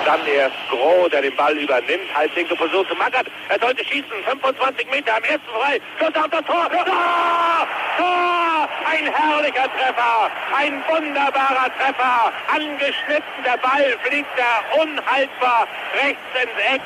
Dann 0.05 0.27
erst 0.27 0.57
Groh, 0.71 1.09
der 1.09 1.23
den 1.23 1.37
Ball 1.37 1.57
übernimmt. 1.57 2.15
Halblinke 2.15 2.57
Position 2.57 2.87
zu 2.89 2.95
Magath. 2.95 3.27
Er 3.49 3.59
sollte 3.61 3.85
schießen. 3.85 4.11
25 4.25 4.91
Meter 4.91 5.17
am 5.17 5.25
ersten 5.25 5.49
frei. 5.49 5.81
Schuss 5.99 6.15
auf 6.15 6.31
das 6.31 6.45
Tor. 6.45 6.69
Tor! 6.71 7.69
Tor! 7.97 8.69
Ein 8.87 9.13
herrlicher 9.13 9.69
Treffer. 9.71 10.31
Ein 10.57 10.83
wunderbarer 10.89 11.71
Treffer. 11.77 12.33
Angeschnitten. 12.49 13.45
Der 13.45 13.59
Ball 13.59 13.97
fliegt 14.05 14.31
da 14.37 14.83
unhaltbar 14.83 15.69
rechts 16.03 16.23
ins 16.43 16.75
Eck. 16.75 16.81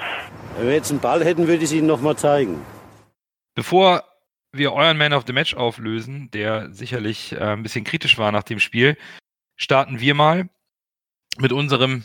Wenn 0.57 0.67
wir 0.69 0.75
jetzt 0.75 0.91
einen 0.91 1.01
Ball 1.01 1.25
hätten, 1.25 1.47
würde 1.47 1.59
ich 1.59 1.65
es 1.65 1.73
Ihnen 1.73 1.87
nochmal 1.87 2.17
zeigen. 2.17 2.65
Bevor 3.55 4.05
wir 4.53 4.73
euren 4.73 4.97
Man 4.97 5.13
of 5.13 5.25
the 5.27 5.33
Match 5.33 5.55
auflösen, 5.55 6.31
der 6.33 6.73
sicherlich 6.73 7.33
äh, 7.33 7.39
ein 7.39 7.63
bisschen 7.63 7.85
kritisch 7.85 8.19
war 8.19 8.33
nach 8.33 8.45
dem 8.45 8.61
Spiel, 8.61 8.97
starten 9.57 10.01
wir 10.01 10.15
mal 10.15 10.49
mit 11.39 11.53
unserem 11.53 12.05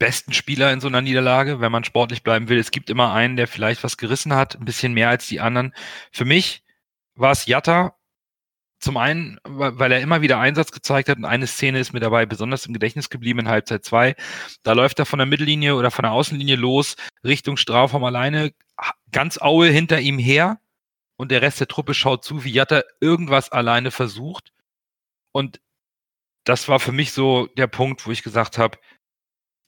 besten 0.00 0.32
Spieler 0.32 0.72
in 0.72 0.80
so 0.80 0.88
einer 0.88 1.02
Niederlage, 1.02 1.60
wenn 1.60 1.70
man 1.70 1.84
sportlich 1.84 2.24
bleiben 2.24 2.48
will. 2.48 2.58
Es 2.58 2.72
gibt 2.72 2.90
immer 2.90 3.12
einen, 3.12 3.36
der 3.36 3.46
vielleicht 3.46 3.84
was 3.84 3.98
gerissen 3.98 4.34
hat, 4.34 4.56
ein 4.56 4.64
bisschen 4.64 4.94
mehr 4.94 5.10
als 5.10 5.28
die 5.28 5.38
anderen. 5.38 5.72
Für 6.10 6.24
mich 6.24 6.64
war 7.14 7.30
es 7.30 7.46
Jatta. 7.46 7.94
Zum 8.80 8.96
einen, 8.96 9.38
weil 9.44 9.92
er 9.92 10.00
immer 10.00 10.22
wieder 10.22 10.40
Einsatz 10.40 10.72
gezeigt 10.72 11.10
hat 11.10 11.18
und 11.18 11.26
eine 11.26 11.46
Szene 11.46 11.78
ist 11.78 11.92
mir 11.92 12.00
dabei 12.00 12.24
besonders 12.24 12.64
im 12.64 12.72
Gedächtnis 12.72 13.10
geblieben 13.10 13.40
in 13.40 13.48
Halbzeit 13.48 13.84
2. 13.84 14.16
Da 14.62 14.72
läuft 14.72 14.98
er 14.98 15.04
von 15.04 15.18
der 15.18 15.26
Mittellinie 15.26 15.76
oder 15.76 15.90
von 15.90 16.04
der 16.04 16.12
Außenlinie 16.12 16.56
los, 16.56 16.96
Richtung 17.22 17.58
Strafraum 17.58 18.02
alleine, 18.04 18.54
ganz 19.12 19.36
Aue 19.36 19.68
hinter 19.68 20.00
ihm 20.00 20.18
her 20.18 20.60
und 21.16 21.30
der 21.30 21.42
Rest 21.42 21.60
der 21.60 21.68
Truppe 21.68 21.92
schaut 21.92 22.24
zu, 22.24 22.42
wie 22.42 22.52
Jatta 22.52 22.82
irgendwas 23.00 23.52
alleine 23.52 23.90
versucht. 23.90 24.54
Und 25.30 25.60
das 26.44 26.66
war 26.68 26.80
für 26.80 26.92
mich 26.92 27.12
so 27.12 27.48
der 27.58 27.66
Punkt, 27.66 28.06
wo 28.06 28.10
ich 28.12 28.22
gesagt 28.22 28.56
habe, 28.56 28.78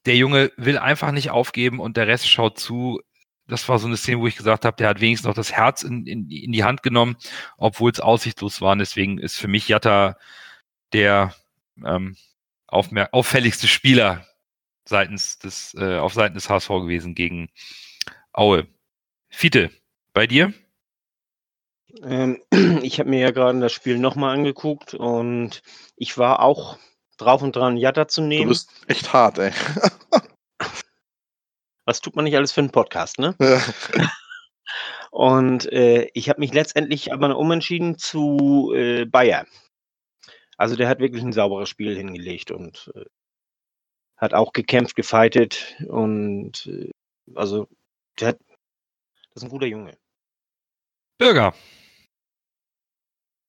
der 0.07 0.17
Junge 0.17 0.53
will 0.57 0.79
einfach 0.79 1.13
nicht 1.13 1.31
aufgeben 1.31 1.81
und 1.81 1.97
der 1.97 2.07
Rest 2.07 2.29
schaut 2.29 2.59
zu. 2.59 3.01
Das 3.47 3.69
war 3.69 3.79
so 3.79 3.87
eine 3.87 3.97
Szene, 3.97 4.21
wo 4.21 4.27
ich 4.27 4.37
gesagt 4.37 4.65
habe, 4.65 4.77
der 4.77 4.89
hat 4.89 5.01
wenigstens 5.01 5.27
noch 5.27 5.35
das 5.35 5.53
Herz 5.53 5.83
in, 5.83 6.07
in, 6.07 6.31
in 6.31 6.53
die 6.53 6.65
Hand 6.65 6.83
genommen, 6.83 7.17
obwohl 7.59 7.91
es 7.91 8.01
aussichtslos 8.01 8.61
war. 8.61 8.75
Deswegen 8.77 9.19
ist 9.19 9.39
für 9.39 9.49
mich 9.49 9.69
Jatta 9.69 10.17
der 10.93 11.35
ähm, 11.85 12.17
auffälligste 12.67 13.67
Spieler 13.67 14.27
seitens 14.85 15.39
des, 15.39 15.75
äh, 15.75 15.99
auf 15.99 16.15
Seiten 16.15 16.35
des 16.35 16.49
HSV 16.49 16.69
gewesen 16.69 17.15
gegen 17.15 17.51
Aue. 18.33 18.67
Fiete, 19.29 19.71
bei 20.13 20.27
dir? 20.27 20.53
Ähm, 22.03 22.41
ich 22.83 22.99
habe 22.99 23.11
mir 23.11 23.21
ja 23.21 23.31
gerade 23.31 23.61
das 23.61 23.73
Spiel 23.73 23.99
nochmal 23.99 24.35
angeguckt 24.35 24.95
und 24.95 25.63
ich 25.97 26.19
war 26.19 26.41
auch 26.41 26.79
drauf 27.23 27.43
und 27.43 27.55
dran, 27.57 27.77
Jatta 27.77 28.09
zu 28.09 28.21
Du 28.23 28.27
nehmen. 28.27 28.49
bist 28.49 28.71
echt 28.89 29.13
hart, 29.13 29.39
ey. 29.39 29.53
Was 31.85 32.01
tut 32.01 32.15
man 32.15 32.25
nicht 32.25 32.37
alles 32.37 32.53
für 32.53 32.61
einen 32.61 32.71
Podcast, 32.71 33.19
ne? 33.19 33.35
Ja. 33.41 33.61
Und 35.11 35.71
äh, 35.71 36.09
ich 36.15 36.31
habe 36.31 36.41
mich 36.41 36.55
letztendlich 36.55 37.13
aber 37.13 37.37
umentschieden 37.37 37.99
zu 37.99 38.73
äh, 38.75 39.05
Bayer. 39.05 39.47
Also 40.57 40.75
der 40.77 40.89
hat 40.89 41.01
wirklich 41.01 41.23
ein 41.23 41.33
sauberes 41.33 41.69
Spiel 41.69 41.95
hingelegt 41.97 42.51
und 42.51 42.91
äh, 42.95 43.05
hat 44.17 44.33
auch 44.33 44.53
gekämpft, 44.53 44.97
gefightet 44.97 45.77
und 45.89 46.67
äh, 46.67 46.91
also 47.35 47.69
der 48.21 48.29
hat, 48.29 48.39
das 49.35 49.43
ist 49.43 49.45
ein 49.45 49.51
guter 49.51 49.67
Junge. 49.67 49.99
Bürger. 51.19 51.55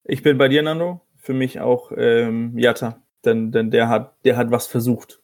Ich 0.04 0.22
bin 0.22 0.38
bei 0.38 0.50
dir, 0.50 0.64
Nando. 0.64 1.00
Für 1.18 1.34
mich 1.34 1.62
auch 1.62 1.92
ähm, 1.96 2.58
Jatta. 2.58 3.03
Denn, 3.26 3.52
denn 3.52 3.72
der 3.72 3.90
hat, 3.90 4.24
der 4.26 4.38
hat 4.38 4.52
was 4.52 4.68
versucht. 4.68 5.22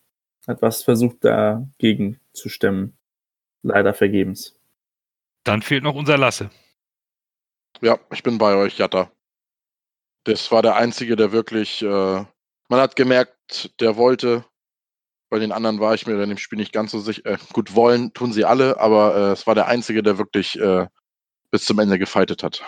Hat 0.47 0.61
was 0.61 0.83
versucht, 0.83 1.23
dagegen 1.23 2.19
zu 2.33 2.49
stemmen. 2.49 2.97
Leider 3.61 3.93
vergebens. 3.93 4.57
Dann 5.43 5.61
fehlt 5.61 5.83
noch 5.83 5.95
unser 5.95 6.17
Lasse. 6.17 6.49
Ja, 7.81 7.99
ich 8.11 8.23
bin 8.23 8.37
bei 8.37 8.55
euch, 8.55 8.77
Jatta. 8.77 9.11
Das 10.23 10.51
war 10.51 10.61
der 10.61 10.75
Einzige, 10.75 11.15
der 11.15 11.31
wirklich, 11.31 11.81
äh, 11.81 11.85
man 11.85 12.79
hat 12.79 12.95
gemerkt, 12.95 13.71
der 13.79 13.95
wollte. 13.95 14.45
Bei 15.29 15.39
den 15.39 15.51
anderen 15.51 15.79
war 15.79 15.93
ich 15.93 16.07
mir 16.07 16.21
in 16.21 16.29
dem 16.29 16.37
Spiel 16.37 16.57
nicht 16.57 16.73
ganz 16.73 16.91
so 16.91 16.99
sicher. 16.99 17.25
Äh, 17.25 17.37
gut, 17.53 17.75
wollen 17.75 18.13
tun 18.13 18.33
sie 18.33 18.45
alle, 18.45 18.79
aber 18.79 19.15
äh, 19.15 19.31
es 19.31 19.47
war 19.47 19.55
der 19.55 19.67
Einzige, 19.67 20.03
der 20.03 20.17
wirklich 20.17 20.59
äh, 20.59 20.87
bis 21.51 21.65
zum 21.65 21.79
Ende 21.79 21.99
gefightet 21.99 22.43
hat. 22.43 22.63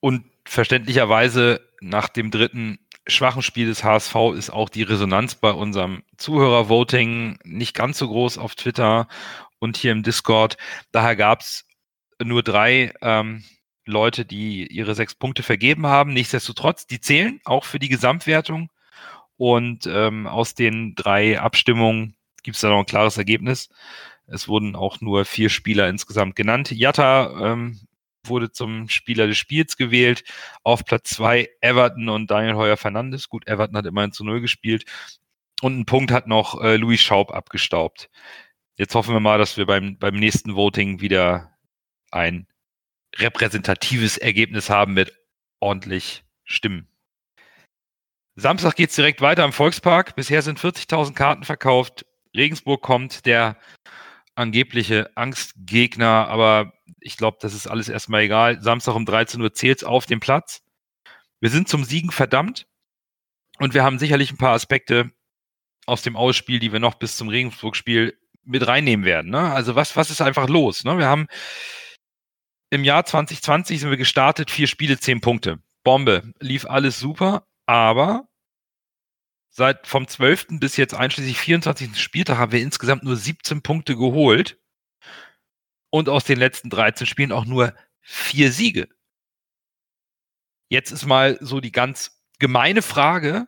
Und 0.00 0.30
verständlicherweise 0.44 1.60
nach 1.80 2.08
dem 2.08 2.30
dritten 2.30 2.85
schwachen 3.06 3.42
Spiel 3.42 3.66
des 3.66 3.84
HSV 3.84 4.14
ist 4.36 4.50
auch 4.50 4.68
die 4.68 4.82
Resonanz 4.82 5.34
bei 5.34 5.50
unserem 5.50 6.02
Zuhörervoting 6.16 7.38
nicht 7.44 7.74
ganz 7.74 7.98
so 7.98 8.08
groß 8.08 8.38
auf 8.38 8.54
Twitter 8.54 9.08
und 9.58 9.76
hier 9.76 9.92
im 9.92 10.02
Discord. 10.02 10.56
Daher 10.92 11.16
gab 11.16 11.40
es 11.40 11.66
nur 12.22 12.42
drei 12.42 12.92
ähm, 13.02 13.44
Leute, 13.84 14.24
die 14.24 14.66
ihre 14.66 14.94
sechs 14.94 15.14
Punkte 15.14 15.42
vergeben 15.42 15.86
haben. 15.86 16.12
Nichtsdestotrotz, 16.12 16.86
die 16.86 17.00
zählen 17.00 17.40
auch 17.44 17.64
für 17.64 17.78
die 17.78 17.88
Gesamtwertung. 17.88 18.70
Und 19.36 19.86
ähm, 19.86 20.26
aus 20.26 20.54
den 20.54 20.94
drei 20.94 21.38
Abstimmungen 21.38 22.16
gibt 22.42 22.56
es 22.56 22.62
da 22.62 22.70
noch 22.70 22.80
ein 22.80 22.86
klares 22.86 23.18
Ergebnis. 23.18 23.68
Es 24.26 24.48
wurden 24.48 24.74
auch 24.74 25.00
nur 25.00 25.24
vier 25.24 25.50
Spieler 25.50 25.88
insgesamt 25.88 26.36
genannt. 26.36 26.70
Jatta 26.70 27.52
ähm, 27.52 27.80
wurde 28.28 28.50
zum 28.52 28.88
Spieler 28.88 29.26
des 29.26 29.38
Spiels 29.38 29.76
gewählt. 29.76 30.24
Auf 30.62 30.84
Platz 30.84 31.10
zwei 31.10 31.48
Everton 31.60 32.08
und 32.08 32.30
Daniel 32.30 32.54
Heuer 32.54 32.76
Fernandes. 32.76 33.28
Gut, 33.28 33.46
Everton 33.46 33.76
hat 33.76 33.86
immerhin 33.86 34.12
zu 34.12 34.24
Null 34.24 34.40
gespielt. 34.40 34.84
Und 35.62 35.72
einen 35.72 35.86
Punkt 35.86 36.10
hat 36.10 36.26
noch 36.26 36.60
äh, 36.62 36.76
Louis 36.76 37.00
Schaub 37.00 37.32
abgestaubt. 37.32 38.10
Jetzt 38.76 38.94
hoffen 38.94 39.14
wir 39.14 39.20
mal, 39.20 39.38
dass 39.38 39.56
wir 39.56 39.66
beim, 39.66 39.98
beim 39.98 40.14
nächsten 40.16 40.54
Voting 40.54 41.00
wieder 41.00 41.56
ein 42.10 42.46
repräsentatives 43.16 44.18
Ergebnis 44.18 44.68
haben 44.68 44.94
mit 44.94 45.12
ordentlich 45.60 46.24
Stimmen. 46.44 46.88
Samstag 48.34 48.76
geht 48.76 48.90
es 48.90 48.96
direkt 48.96 49.22
weiter 49.22 49.44
im 49.44 49.52
Volkspark. 49.52 50.14
Bisher 50.14 50.42
sind 50.42 50.60
40.000 50.60 51.14
Karten 51.14 51.44
verkauft. 51.44 52.04
Regensburg 52.36 52.82
kommt, 52.82 53.24
der 53.24 53.56
angebliche 54.34 55.10
Angstgegner, 55.16 56.28
aber 56.28 56.74
ich 57.00 57.16
glaube, 57.16 57.38
das 57.40 57.54
ist 57.54 57.66
alles 57.66 57.88
erstmal 57.88 58.22
egal. 58.22 58.60
Samstag 58.62 58.94
um 58.94 59.06
13 59.06 59.40
Uhr 59.40 59.52
zählt 59.52 59.78
es 59.78 59.84
auf 59.84 60.06
dem 60.06 60.20
Platz. 60.20 60.62
Wir 61.40 61.50
sind 61.50 61.68
zum 61.68 61.84
Siegen 61.84 62.10
verdammt 62.10 62.66
und 63.58 63.74
wir 63.74 63.84
haben 63.84 63.98
sicherlich 63.98 64.30
ein 64.30 64.38
paar 64.38 64.54
Aspekte 64.54 65.10
aus 65.86 66.02
dem 66.02 66.16
Ausspiel, 66.16 66.58
die 66.58 66.72
wir 66.72 66.80
noch 66.80 66.94
bis 66.94 67.16
zum 67.16 67.28
Regensburg-Spiel 67.28 68.18
mit 68.44 68.66
reinnehmen 68.66 69.04
werden. 69.04 69.30
Ne? 69.30 69.52
Also 69.52 69.74
was, 69.74 69.96
was 69.96 70.10
ist 70.10 70.20
einfach 70.20 70.48
los? 70.48 70.84
Ne? 70.84 70.98
Wir 70.98 71.06
haben 71.06 71.26
im 72.70 72.84
Jahr 72.84 73.04
2020 73.04 73.80
sind 73.80 73.90
wir 73.90 73.96
gestartet, 73.96 74.50
vier 74.50 74.66
Spiele, 74.66 74.98
zehn 74.98 75.20
Punkte. 75.20 75.60
Bombe. 75.84 76.32
Lief 76.40 76.66
alles 76.66 76.98
super, 76.98 77.46
aber 77.66 78.28
seit 79.50 79.86
vom 79.86 80.08
12. 80.08 80.46
bis 80.58 80.76
jetzt 80.76 80.94
einschließlich 80.94 81.38
24. 81.38 81.96
Spieltag 82.00 82.38
haben 82.38 82.52
wir 82.52 82.60
insgesamt 82.60 83.04
nur 83.04 83.16
17 83.16 83.62
Punkte 83.62 83.96
geholt 83.96 84.58
und 85.90 86.08
aus 86.08 86.24
den 86.24 86.38
letzten 86.38 86.70
13 86.70 87.06
Spielen 87.06 87.32
auch 87.32 87.44
nur 87.44 87.74
vier 88.00 88.52
Siege. 88.52 88.88
Jetzt 90.68 90.90
ist 90.90 91.06
mal 91.06 91.38
so 91.40 91.60
die 91.60 91.72
ganz 91.72 92.22
gemeine 92.38 92.82
Frage, 92.82 93.46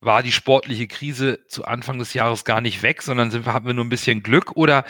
war 0.00 0.22
die 0.22 0.32
sportliche 0.32 0.86
Krise 0.86 1.46
zu 1.48 1.64
Anfang 1.64 1.98
des 1.98 2.14
Jahres 2.14 2.44
gar 2.44 2.60
nicht 2.60 2.82
weg, 2.82 3.02
sondern 3.02 3.30
sind, 3.30 3.46
haben 3.46 3.66
wir 3.66 3.74
nur 3.74 3.84
ein 3.84 3.90
bisschen 3.90 4.22
Glück 4.22 4.52
oder 4.52 4.84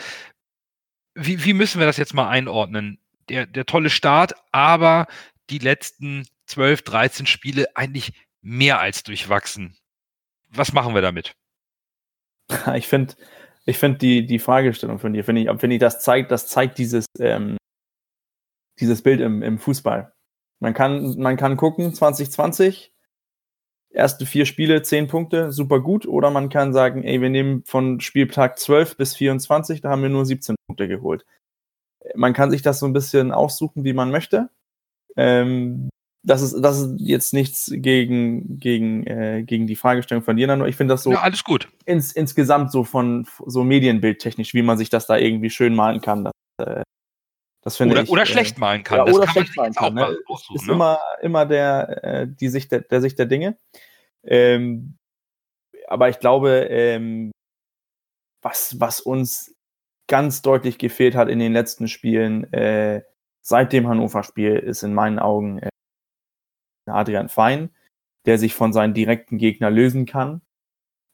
wie, 1.15 1.43
wie 1.45 1.53
müssen 1.53 1.79
wir 1.79 1.87
das 1.87 1.97
jetzt 1.97 2.13
mal 2.13 2.29
einordnen? 2.29 2.99
Der, 3.29 3.45
der 3.45 3.65
tolle 3.65 3.89
Start, 3.89 4.33
aber 4.51 5.07
die 5.49 5.59
letzten 5.59 6.27
12, 6.47 6.81
13 6.83 7.25
Spiele 7.25 7.75
eigentlich 7.75 8.13
mehr 8.41 8.79
als 8.79 9.03
durchwachsen. 9.03 9.75
Was 10.49 10.73
machen 10.73 10.93
wir 10.93 11.01
damit? 11.01 11.35
Ich 12.75 12.87
finde, 12.87 13.15
ich 13.65 13.77
finde 13.77 13.97
die, 13.97 14.25
die 14.25 14.39
Fragestellung 14.39 14.99
von 14.99 15.13
dir, 15.13 15.23
finde 15.23 15.41
ich, 15.41 15.59
finde 15.59 15.75
ich, 15.75 15.79
das 15.79 16.01
zeigt, 16.01 16.31
das 16.31 16.47
zeigt 16.47 16.77
dieses, 16.77 17.05
ähm, 17.19 17.57
dieses 18.79 19.01
Bild 19.01 19.21
im, 19.21 19.41
im 19.41 19.57
Fußball. 19.57 20.13
Man 20.59 20.73
kann, 20.73 21.17
man 21.17 21.37
kann 21.37 21.57
gucken, 21.57 21.93
2020, 21.93 22.93
erste 23.89 24.25
vier 24.25 24.45
Spiele, 24.45 24.83
zehn 24.83 25.07
Punkte, 25.07 25.51
super 25.51 25.79
gut. 25.79 26.05
Oder 26.05 26.29
man 26.29 26.49
kann 26.49 26.73
sagen, 26.73 27.03
ey, 27.03 27.21
wir 27.21 27.29
nehmen 27.29 27.63
von 27.65 27.99
Spieltag 28.01 28.59
12 28.59 28.97
bis 28.97 29.15
24, 29.15 29.81
da 29.81 29.89
haben 29.89 30.03
wir 30.03 30.09
nur 30.09 30.25
17 30.25 30.55
Punkte 30.67 30.87
geholt. 30.87 31.25
Man 32.13 32.33
kann 32.33 32.51
sich 32.51 32.61
das 32.61 32.79
so 32.79 32.85
ein 32.85 32.93
bisschen 32.93 33.31
aussuchen, 33.31 33.83
wie 33.83 33.93
man 33.93 34.11
möchte. 34.11 34.49
Ähm, 35.17 35.89
das 36.25 36.41
ist, 36.41 36.59
das 36.59 36.79
ist 36.79 36.99
jetzt 36.99 37.33
nichts 37.33 37.71
gegen, 37.71 38.59
gegen, 38.59 39.05
äh, 39.05 39.43
gegen 39.43 39.67
die 39.67 39.75
Fragestellung 39.75 40.23
von 40.23 40.35
dir, 40.35 40.53
nur 40.55 40.67
ich 40.67 40.75
finde 40.75 40.95
das 40.95 41.03
so. 41.03 41.11
Ja, 41.11 41.21
alles 41.21 41.43
gut. 41.43 41.69
Ins, 41.85 42.11
insgesamt 42.11 42.71
so 42.71 42.83
von 42.83 43.27
so 43.45 43.63
Medienbildtechnisch, 43.63 44.53
wie 44.53 44.63
man 44.63 44.77
sich 44.77 44.89
das 44.89 45.05
da 45.05 45.17
irgendwie 45.17 45.51
schön 45.51 45.75
malen 45.75 46.01
kann. 46.01 46.23
Das, 46.25 46.67
äh, 46.67 46.83
das 47.61 47.77
finde 47.77 47.93
oder, 47.93 48.03
ich. 48.03 48.09
Oder 48.09 48.23
äh, 48.23 48.25
schlecht 48.25 48.57
malen 48.57 48.83
kann. 48.83 48.99
Ja, 48.99 49.05
das 49.05 49.15
oder 49.15 49.25
kann 49.25 49.33
schlecht 49.33 49.55
malen 49.55 49.73
kann. 49.73 49.93
Ne? 49.93 50.17
Aussuchen, 50.27 50.55
ist 50.55 50.67
ne? 50.67 50.73
immer, 50.73 50.99
immer 51.21 51.45
der, 51.45 52.03
äh, 52.03 52.27
die 52.27 52.49
Sicht 52.49 52.71
der, 52.71 52.81
der 52.81 53.01
Sicht 53.01 53.19
der 53.19 53.27
Dinge. 53.27 53.57
Ähm, 54.23 54.97
aber 55.87 56.09
ich 56.09 56.19
glaube, 56.19 56.67
ähm, 56.69 57.31
was, 58.41 58.79
was 58.79 58.99
uns 58.99 59.55
ganz 60.07 60.41
deutlich 60.41 60.79
gefehlt 60.79 61.15
hat 61.15 61.29
in 61.29 61.39
den 61.39 61.53
letzten 61.53 61.87
Spielen, 61.87 62.51
äh, 62.51 63.03
seit 63.41 63.73
dem 63.73 63.87
Hannover-Spiel, 63.87 64.55
ist 64.55 64.81
in 64.81 64.93
meinen 64.93 65.19
Augen 65.19 65.59
äh, 65.59 65.69
Adrian 66.87 67.29
Fein, 67.29 67.69
der 68.25 68.37
sich 68.37 68.53
von 68.53 68.73
seinen 68.73 68.93
direkten 68.93 69.37
Gegner 69.37 69.69
lösen 69.69 70.05
kann, 70.05 70.41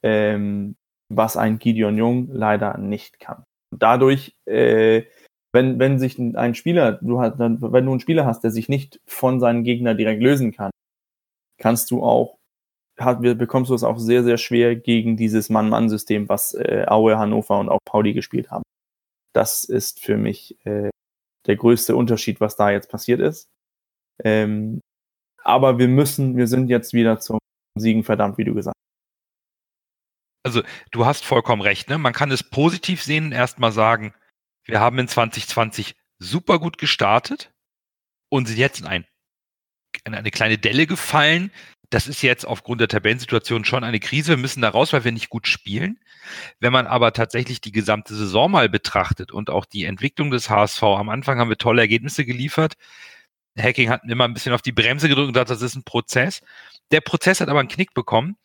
ähm, 0.02 0.76
was 1.08 1.36
ein 1.36 1.58
Gideon 1.58 1.96
Jung 1.96 2.28
leider 2.32 2.78
nicht 2.78 3.20
kann. 3.20 3.44
dadurch, 3.74 4.36
äh, 4.46 5.04
wenn, 5.54 5.78
wenn 5.78 5.98
sich 5.98 6.18
ein 6.18 6.54
Spieler, 6.54 6.92
du 6.92 7.20
hast, 7.20 7.38
wenn 7.38 7.58
du 7.60 7.92
einen 7.92 8.00
Spieler 8.00 8.26
hast, 8.26 8.42
der 8.42 8.50
sich 8.50 8.68
nicht 8.68 9.00
von 9.06 9.40
seinen 9.40 9.64
Gegner 9.64 9.94
direkt 9.94 10.22
lösen 10.22 10.52
kann, 10.52 10.70
kannst 11.58 11.90
du 11.90 12.02
auch, 12.02 12.38
hat, 12.98 13.20
bekommst 13.22 13.70
du 13.70 13.74
es 13.74 13.84
auch 13.84 13.98
sehr, 13.98 14.24
sehr 14.24 14.38
schwer 14.38 14.76
gegen 14.76 15.16
dieses 15.16 15.50
Mann-Mann-System, 15.50 16.28
was 16.28 16.54
äh, 16.54 16.84
Aue, 16.88 17.18
Hannover 17.18 17.58
und 17.58 17.68
auch 17.68 17.80
Pauli 17.84 18.12
gespielt 18.14 18.50
haben. 18.50 18.62
Das 19.34 19.64
ist 19.64 20.00
für 20.00 20.16
mich 20.16 20.56
äh, 20.66 20.90
der 21.46 21.56
größte 21.56 21.96
Unterschied, 21.96 22.40
was 22.40 22.56
da 22.56 22.70
jetzt 22.70 22.90
passiert 22.90 23.20
ist. 23.20 23.48
Ähm, 24.22 24.80
aber 25.44 25.78
wir 25.78 25.88
müssen, 25.88 26.36
wir 26.36 26.46
sind 26.46 26.68
jetzt 26.68 26.92
wieder 26.92 27.20
zum 27.20 27.38
Siegen 27.78 28.04
verdammt, 28.04 28.38
wie 28.38 28.44
du 28.44 28.54
gesagt 28.54 28.76
hast. 28.76 28.82
Also, 30.44 30.62
du 30.90 31.06
hast 31.06 31.24
vollkommen 31.24 31.62
recht, 31.62 31.88
ne? 31.88 31.98
Man 31.98 32.12
kann 32.12 32.30
es 32.30 32.42
positiv 32.42 33.02
sehen, 33.02 33.32
erstmal 33.32 33.72
sagen, 33.72 34.12
wir 34.64 34.80
haben 34.80 34.98
in 34.98 35.08
2020 35.08 35.94
super 36.18 36.58
gut 36.58 36.78
gestartet 36.78 37.52
und 38.28 38.46
sind 38.46 38.58
jetzt 38.58 38.80
in, 38.80 38.86
ein, 38.86 39.06
in 40.04 40.14
eine 40.14 40.30
kleine 40.30 40.58
Delle 40.58 40.86
gefallen. 40.86 41.52
Das 41.90 42.08
ist 42.08 42.22
jetzt 42.22 42.46
aufgrund 42.46 42.80
der 42.80 42.88
Tabellensituation 42.88 43.64
schon 43.64 43.84
eine 43.84 44.00
Krise. 44.00 44.30
Wir 44.30 44.36
müssen 44.38 44.62
da 44.62 44.70
raus, 44.70 44.92
weil 44.92 45.04
wir 45.04 45.12
nicht 45.12 45.28
gut 45.28 45.46
spielen. 45.46 46.00
Wenn 46.58 46.72
man 46.72 46.86
aber 46.86 47.12
tatsächlich 47.12 47.60
die 47.60 47.72
gesamte 47.72 48.14
Saison 48.14 48.50
mal 48.50 48.68
betrachtet 48.68 49.30
und 49.30 49.50
auch 49.50 49.66
die 49.66 49.84
Entwicklung 49.84 50.30
des 50.30 50.48
HSV, 50.48 50.82
am 50.82 51.10
Anfang 51.10 51.38
haben 51.38 51.50
wir 51.50 51.58
tolle 51.58 51.82
Ergebnisse 51.82 52.24
geliefert. 52.24 52.74
Hacking 53.58 53.90
hat 53.90 54.02
immer 54.04 54.24
ein 54.24 54.34
bisschen 54.34 54.52
auf 54.52 54.62
die 54.62 54.72
Bremse 54.72 55.08
gedrückt 55.08 55.28
und 55.28 55.34
gesagt, 55.34 55.50
das 55.50 55.62
ist 55.62 55.74
ein 55.74 55.84
Prozess. 55.84 56.40
Der 56.90 57.00
Prozess 57.00 57.40
hat 57.40 57.48
aber 57.48 57.60
einen 57.60 57.68
Knick 57.68 57.94
bekommen, 57.94 58.36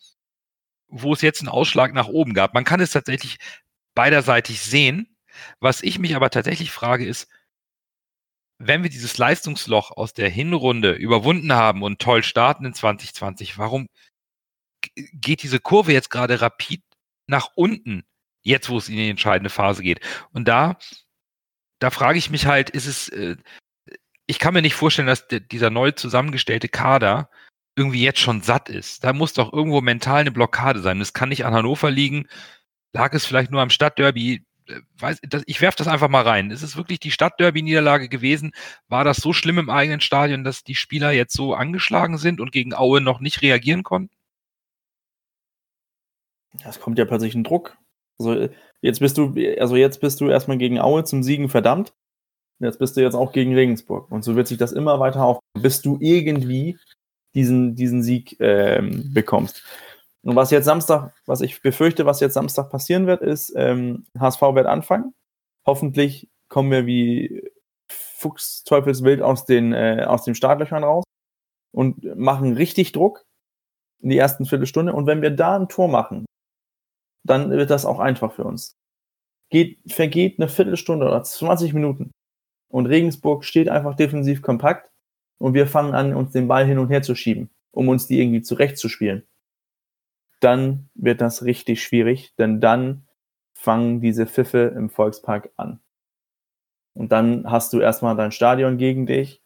wo 0.88 1.14
es 1.14 1.22
jetzt 1.22 1.42
einen 1.42 1.50
Ausschlag 1.50 1.94
nach 1.94 2.08
oben 2.08 2.34
gab. 2.34 2.54
Man 2.54 2.64
kann 2.64 2.80
es 2.80 2.92
tatsächlich 2.92 3.38
beiderseitig 3.96 4.62
sehen. 4.62 5.18
Was 5.60 5.84
ich 5.84 6.00
mich 6.00 6.16
aber 6.16 6.30
tatsächlich 6.30 6.72
frage, 6.72 7.06
ist, 7.06 7.28
wenn 8.60 8.84
wir 8.84 8.90
dieses 8.90 9.18
Leistungsloch 9.18 9.92
aus 9.92 10.14
der 10.14 10.30
Hinrunde 10.30 10.94
überwunden 10.94 11.54
haben 11.54 11.84
und 11.84 12.00
toll 12.00 12.24
starten 12.24 12.66
in 12.66 12.74
2020, 12.74 13.58
warum 13.58 13.88
geht 15.14 15.44
diese 15.44 15.60
Kurve 15.60 15.94
jetzt 15.94 16.10
gerade 16.10 16.42
rapid 16.42 16.82
nach 17.28 17.50
unten, 17.56 18.04
jetzt 18.42 18.70
wo 18.70 18.78
es 18.78 18.90
in 18.90 18.96
die 18.96 19.10
entscheidende 19.10 19.50
Phase 19.50 19.84
geht? 19.84 20.00
Und 20.32 20.48
da, 20.48 20.78
da 21.80 21.92
frage 21.92 22.18
ich 22.18 22.30
mich 22.30 22.48
halt, 22.48 22.70
ist 22.72 22.88
es, 22.88 23.10
äh, 23.10 23.36
ich 24.28 24.40
kann 24.40 24.54
mir 24.54 24.62
nicht 24.62 24.76
vorstellen, 24.76 25.08
dass 25.08 25.28
dieser 25.28 25.70
neu 25.70 25.92
zusammengestellte 25.92 26.68
Kader 26.68 27.30
irgendwie 27.76 28.04
jetzt 28.04 28.20
schon 28.20 28.42
satt 28.42 28.70
ist. 28.70 29.04
Da 29.04 29.14
muss 29.14 29.34
doch 29.34 29.54
irgendwo 29.54 29.82
mental 29.82 30.22
eine 30.22 30.32
Blockade 30.32 30.82
sein. 30.82 31.00
Das 31.00 31.14
kann 31.14 31.30
nicht 31.30 31.46
an 31.46 31.54
Hannover 31.54 31.90
liegen. 31.90 32.28
Lag 32.92 33.14
es 33.14 33.26
vielleicht 33.26 33.52
nur 33.52 33.62
am 33.62 33.70
Stadtderby? 33.70 34.44
Äh, 34.68 35.16
ich 35.46 35.62
werfe 35.62 35.78
das 35.78 35.88
einfach 35.88 36.10
mal 36.10 36.24
rein. 36.24 36.52
Ist 36.52 36.64
es 36.64 36.76
wirklich 36.76 37.00
die 37.00 37.12
Stadtderby-Niederlage 37.12 38.10
gewesen? 38.10 38.52
War 38.90 39.04
das 39.04 39.18
so 39.18 39.32
schlimm 39.32 39.60
im 39.60 39.70
eigenen 39.70 40.02
Stadion, 40.02 40.44
dass 40.44 40.64
die 40.64 40.76
Spieler 40.76 41.12
jetzt 41.12 41.34
so 41.34 41.54
angeschlagen 41.54 42.18
sind 42.18 42.42
und 42.42 42.52
gegen 42.52 42.74
Aue 42.74 43.00
noch 43.00 43.20
nicht 43.20 43.42
reagieren 43.42 43.84
konnten? 43.84 44.14
Es 46.66 46.82
kommt 46.82 46.98
ja 46.98 47.06
plötzlich 47.06 47.36
ein 47.36 47.44
Druck. 47.44 47.78
Also 48.20 48.50
jetzt 48.82 49.00
bist 49.00 49.18
du, 49.18 49.36
also 49.60 49.76
jetzt 49.76 50.02
bist 50.02 50.20
du 50.20 50.30
erstmal 50.30 50.58
gegen 50.58 50.80
Aue 50.80 51.04
zum 51.04 51.24
Siegen 51.24 51.48
verdammt. 51.50 51.94
Jetzt 52.60 52.80
bist 52.80 52.98
du 52.98 53.02
jetzt 53.02 53.16
auch 53.16 53.32
gegen 53.32 53.54
Regensburg. 53.54 54.12
Und 54.12 54.24
so 54.24 54.36
wird 54.36 54.48
sich 54.48 54.58
das 54.58 54.72
immer 54.72 55.00
weiter 55.00 55.24
auf, 55.24 55.40
bis 55.54 55.82
du 55.82 55.98
irgendwie 56.00 56.78
diesen, 57.36 57.76
diesen 57.76 58.02
Sieg 58.02 58.38
ähm, 58.40 59.14
bekommst. 59.14 59.64
Und 60.24 60.36
was 60.36 60.52
jetzt 60.52 60.66
Samstag, 60.66 61.14
was 61.26 61.42
ich 61.42 61.62
befürchte, 61.62 62.06
was 62.06 62.20
jetzt 62.20 62.34
Samstag 62.34 62.70
passieren 62.70 63.06
wird, 63.06 63.22
ist, 63.22 63.54
ähm, 63.56 64.06
HSV 64.20 64.42
wird 64.42 64.66
anfangen. 64.66 65.14
Hoffentlich 65.66 66.30
kommen 66.50 66.72
wir 66.72 66.86
wie 66.86 67.44
Fuchs 67.90 68.64
Teufelswild 68.64 69.22
aus, 69.22 69.46
den, 69.46 69.74
äh, 69.74 70.06
aus 70.08 70.24
den 70.24 70.34
Startlöchern 70.34 70.84
raus 70.84 71.04
und 71.72 72.04
machen 72.18 72.54
richtig 72.54 72.92
Druck 72.92 73.26
in 74.02 74.10
die 74.10 74.18
ersten 74.18 74.46
Viertelstunde. 74.46 74.94
Und 74.94 75.06
wenn 75.06 75.22
wir 75.22 75.32
da 75.32 75.56
ein 75.56 75.70
Tor 75.70 75.88
machen, 75.88 76.26
dann 77.24 77.52
wird 77.52 77.70
das 77.70 77.86
auch 77.86 78.00
einfach 78.00 78.34
für 78.34 78.44
uns. 78.44 78.74
Geht, 79.50 79.80
vergeht 79.92 80.40
eine 80.40 80.50
Viertelstunde 80.50 81.08
oder 81.08 81.24
20 81.24 81.74
Minuten 81.74 82.12
und 82.70 82.86
Regensburg 82.86 83.44
steht 83.44 83.70
einfach 83.70 83.96
defensiv 83.96 84.42
kompakt 84.42 84.92
und 85.38 85.54
wir 85.54 85.68
fangen 85.68 85.94
an, 85.94 86.14
uns 86.14 86.32
den 86.32 86.48
Ball 86.48 86.66
hin 86.66 86.80
und 86.80 86.90
her 86.90 87.02
zu 87.02 87.16
schieben, 87.16 87.50
um 87.72 87.88
uns 87.88 88.08
die 88.08 88.20
irgendwie 88.20 88.42
zurechtzuspielen. 88.42 89.24
Dann 90.40 90.90
wird 90.94 91.22
das 91.22 91.44
richtig 91.44 91.82
schwierig, 91.82 92.36
denn 92.38 92.60
dann 92.60 93.08
fangen 93.54 94.02
diese 94.02 94.28
Pfiffe 94.28 94.74
im 94.76 94.90
Volkspark 94.90 95.52
an. 95.58 95.80
Und 96.94 97.12
dann 97.12 97.50
hast 97.50 97.74
du 97.74 97.80
erstmal 97.80 98.16
dein 98.16 98.32
Stadion 98.32 98.78
gegen 98.78 99.06
dich 99.06 99.42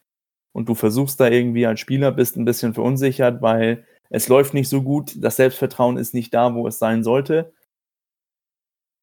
und 0.52 0.68
du 0.68 0.74
versuchst 0.74 1.20
da 1.20 1.28
irgendwie 1.28 1.66
als 1.66 1.80
Spieler, 1.80 2.12
bist 2.12 2.36
ein 2.36 2.44
bisschen 2.44 2.74
verunsichert, 2.74 3.42
weil 3.42 3.84
es 4.10 4.28
läuft 4.28 4.52
nicht 4.52 4.68
so 4.68 4.82
gut, 4.82 5.22
das 5.22 5.36
Selbstvertrauen 5.36 5.96
ist 5.96 6.12
nicht 6.12 6.34
da, 6.34 6.54
wo 6.54 6.66
es 6.66 6.78
sein 6.78 7.02
sollte 7.02 7.52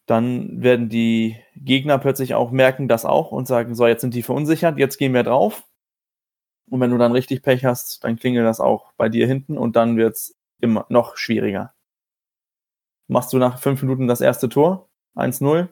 dann 0.10 0.64
werden 0.64 0.90
die 0.90 1.38
Gegner 1.56 2.00
plötzlich 2.00 2.34
auch 2.34 2.50
merken 2.50 2.88
das 2.88 3.06
auch 3.06 3.32
und 3.32 3.48
sagen, 3.48 3.76
so, 3.76 3.86
jetzt 3.86 4.02
sind 4.02 4.16
die 4.16 4.24
verunsichert, 4.24 4.80
jetzt 4.80 4.98
gehen 4.98 5.14
wir 5.14 5.22
drauf. 5.22 5.68
Und 6.70 6.80
wenn 6.80 6.90
du 6.90 6.98
dann 6.98 7.12
richtig 7.12 7.44
Pech 7.44 7.64
hast, 7.64 8.04
dann 8.04 8.18
klingelt 8.18 8.46
das 8.46 8.60
auch 8.60 8.92
bei 8.94 9.08
dir 9.08 9.28
hinten 9.28 9.58
und 9.58 9.76
dann 9.76 9.98
wird 9.98 10.16
es 10.16 10.36
immer 10.60 10.88
noch 10.90 11.16
schwieriger. 11.18 11.76
Machst 13.08 13.34
du 13.34 13.38
nach 13.38 13.60
fünf 13.60 13.82
Minuten 13.84 14.08
das 14.08 14.22
erste 14.22 14.50
Tor, 14.50 14.90
1-0, 15.16 15.70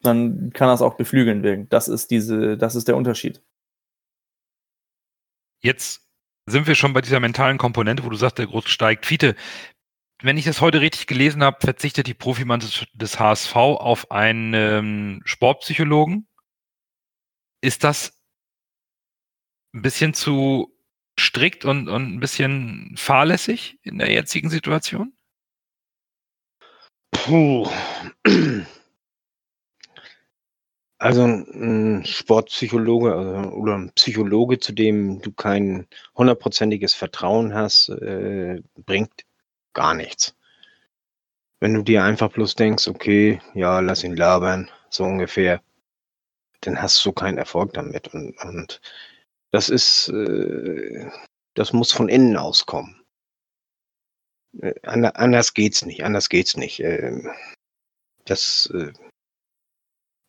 dann 0.00 0.50
kann 0.52 0.68
das 0.68 0.82
auch 0.82 0.94
beflügeln 0.94 1.44
wirken. 1.44 1.68
Das 1.68 1.86
ist 1.86 2.10
diese, 2.10 2.56
das 2.58 2.74
ist 2.74 2.88
der 2.88 2.96
Unterschied. 2.96 3.40
Jetzt 5.60 6.08
sind 6.46 6.66
wir 6.66 6.74
schon 6.74 6.92
bei 6.92 7.00
dieser 7.00 7.20
mentalen 7.20 7.58
Komponente, 7.58 8.04
wo 8.04 8.10
du 8.10 8.16
sagst, 8.16 8.38
der 8.38 8.46
Groß 8.46 8.68
steigt. 8.68 9.06
Fiete, 9.06 9.36
wenn 10.22 10.38
ich 10.38 10.44
das 10.44 10.60
heute 10.60 10.80
richtig 10.80 11.06
gelesen 11.06 11.42
habe, 11.42 11.58
verzichtet 11.60 12.06
die 12.06 12.14
Profimann 12.14 12.60
des, 12.94 13.18
HSV 13.18 13.56
auf 13.56 14.10
einen 14.10 15.20
Sportpsychologen. 15.24 16.26
Ist 17.60 17.84
das 17.84 18.18
ein 19.74 19.82
bisschen 19.82 20.14
zu 20.14 20.76
strikt 21.18 21.64
und, 21.64 21.88
und 21.88 22.14
ein 22.14 22.20
bisschen 22.20 22.94
fahrlässig 22.96 23.78
in 23.82 23.98
der 23.98 24.10
jetzigen 24.10 24.50
Situation? 24.50 25.12
Puh. 27.10 27.68
Also 30.98 31.24
ein 31.24 32.04
Sportpsychologe 32.04 33.12
also, 33.12 33.50
oder 33.50 33.74
ein 33.76 33.90
Psychologe, 33.94 34.60
zu 34.60 34.72
dem 34.72 35.20
du 35.20 35.32
kein 35.32 35.88
hundertprozentiges 36.14 36.94
Vertrauen 36.94 37.54
hast, 37.54 37.88
äh, 37.88 38.62
bringt 38.86 39.10
gar 39.74 39.94
nichts. 39.94 40.34
Wenn 41.60 41.74
du 41.74 41.82
dir 41.82 42.04
einfach 42.04 42.32
bloß 42.32 42.54
denkst, 42.56 42.88
okay, 42.88 43.40
ja, 43.54 43.80
lass 43.80 44.02
ihn 44.02 44.16
labern, 44.16 44.70
so 44.90 45.04
ungefähr, 45.04 45.62
dann 46.60 46.80
hast 46.80 47.04
du 47.04 47.12
keinen 47.12 47.38
Erfolg 47.38 47.72
damit. 47.74 48.12
Und, 48.14 48.36
und 48.42 48.80
das 49.52 49.68
ist, 49.68 50.08
äh, 50.08 51.10
das 51.54 51.72
muss 51.72 51.92
von 51.92 52.08
innen 52.08 52.36
auskommen. 52.36 53.04
Äh, 54.60 54.74
anders 54.82 55.54
geht's 55.54 55.84
nicht, 55.84 56.04
anders 56.04 56.28
geht's 56.28 56.56
nicht. 56.56 56.80
Äh, 56.80 57.22
das, 58.24 58.72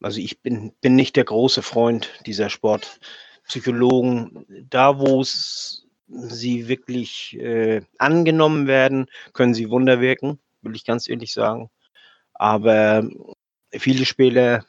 also 0.02 0.20
ich 0.20 0.42
bin, 0.42 0.74
bin 0.82 0.96
nicht 0.96 1.16
der 1.16 1.26
große 1.26 1.62
Freund 1.62 2.10
dieser 2.26 2.50
Sportpsychologen. 2.50 4.68
Da, 4.70 5.00
wo 5.00 5.22
es 5.22 5.83
sie 6.08 6.68
wirklich 6.68 7.38
äh, 7.40 7.82
angenommen 7.98 8.68
werden, 8.68 9.08
können 9.34 9.54
sie 9.54 9.70
Wunder 9.70 10.02
wirken, 10.02 10.40
will 10.62 10.76
ich 10.76 10.86
ganz 10.86 11.08
ehrlich 11.08 11.34
sagen. 11.34 11.70
Aber 12.34 13.08
viele 13.72 14.06
Spieler 14.06 14.66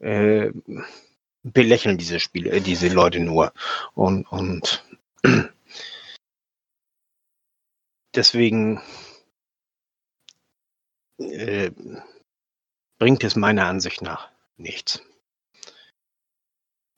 äh, 0.00 0.50
belächeln 1.42 1.98
diese 1.98 2.20
Spiele, 2.20 2.50
äh, 2.50 2.60
diese 2.60 2.88
Leute 2.88 3.20
nur. 3.20 3.52
Und, 3.94 4.30
und 4.30 4.84
deswegen 8.14 8.80
äh, 11.18 11.70
bringt 12.98 13.24
es 13.24 13.36
meiner 13.36 13.66
Ansicht 13.66 14.02
nach 14.02 14.30
nichts. 14.56 15.02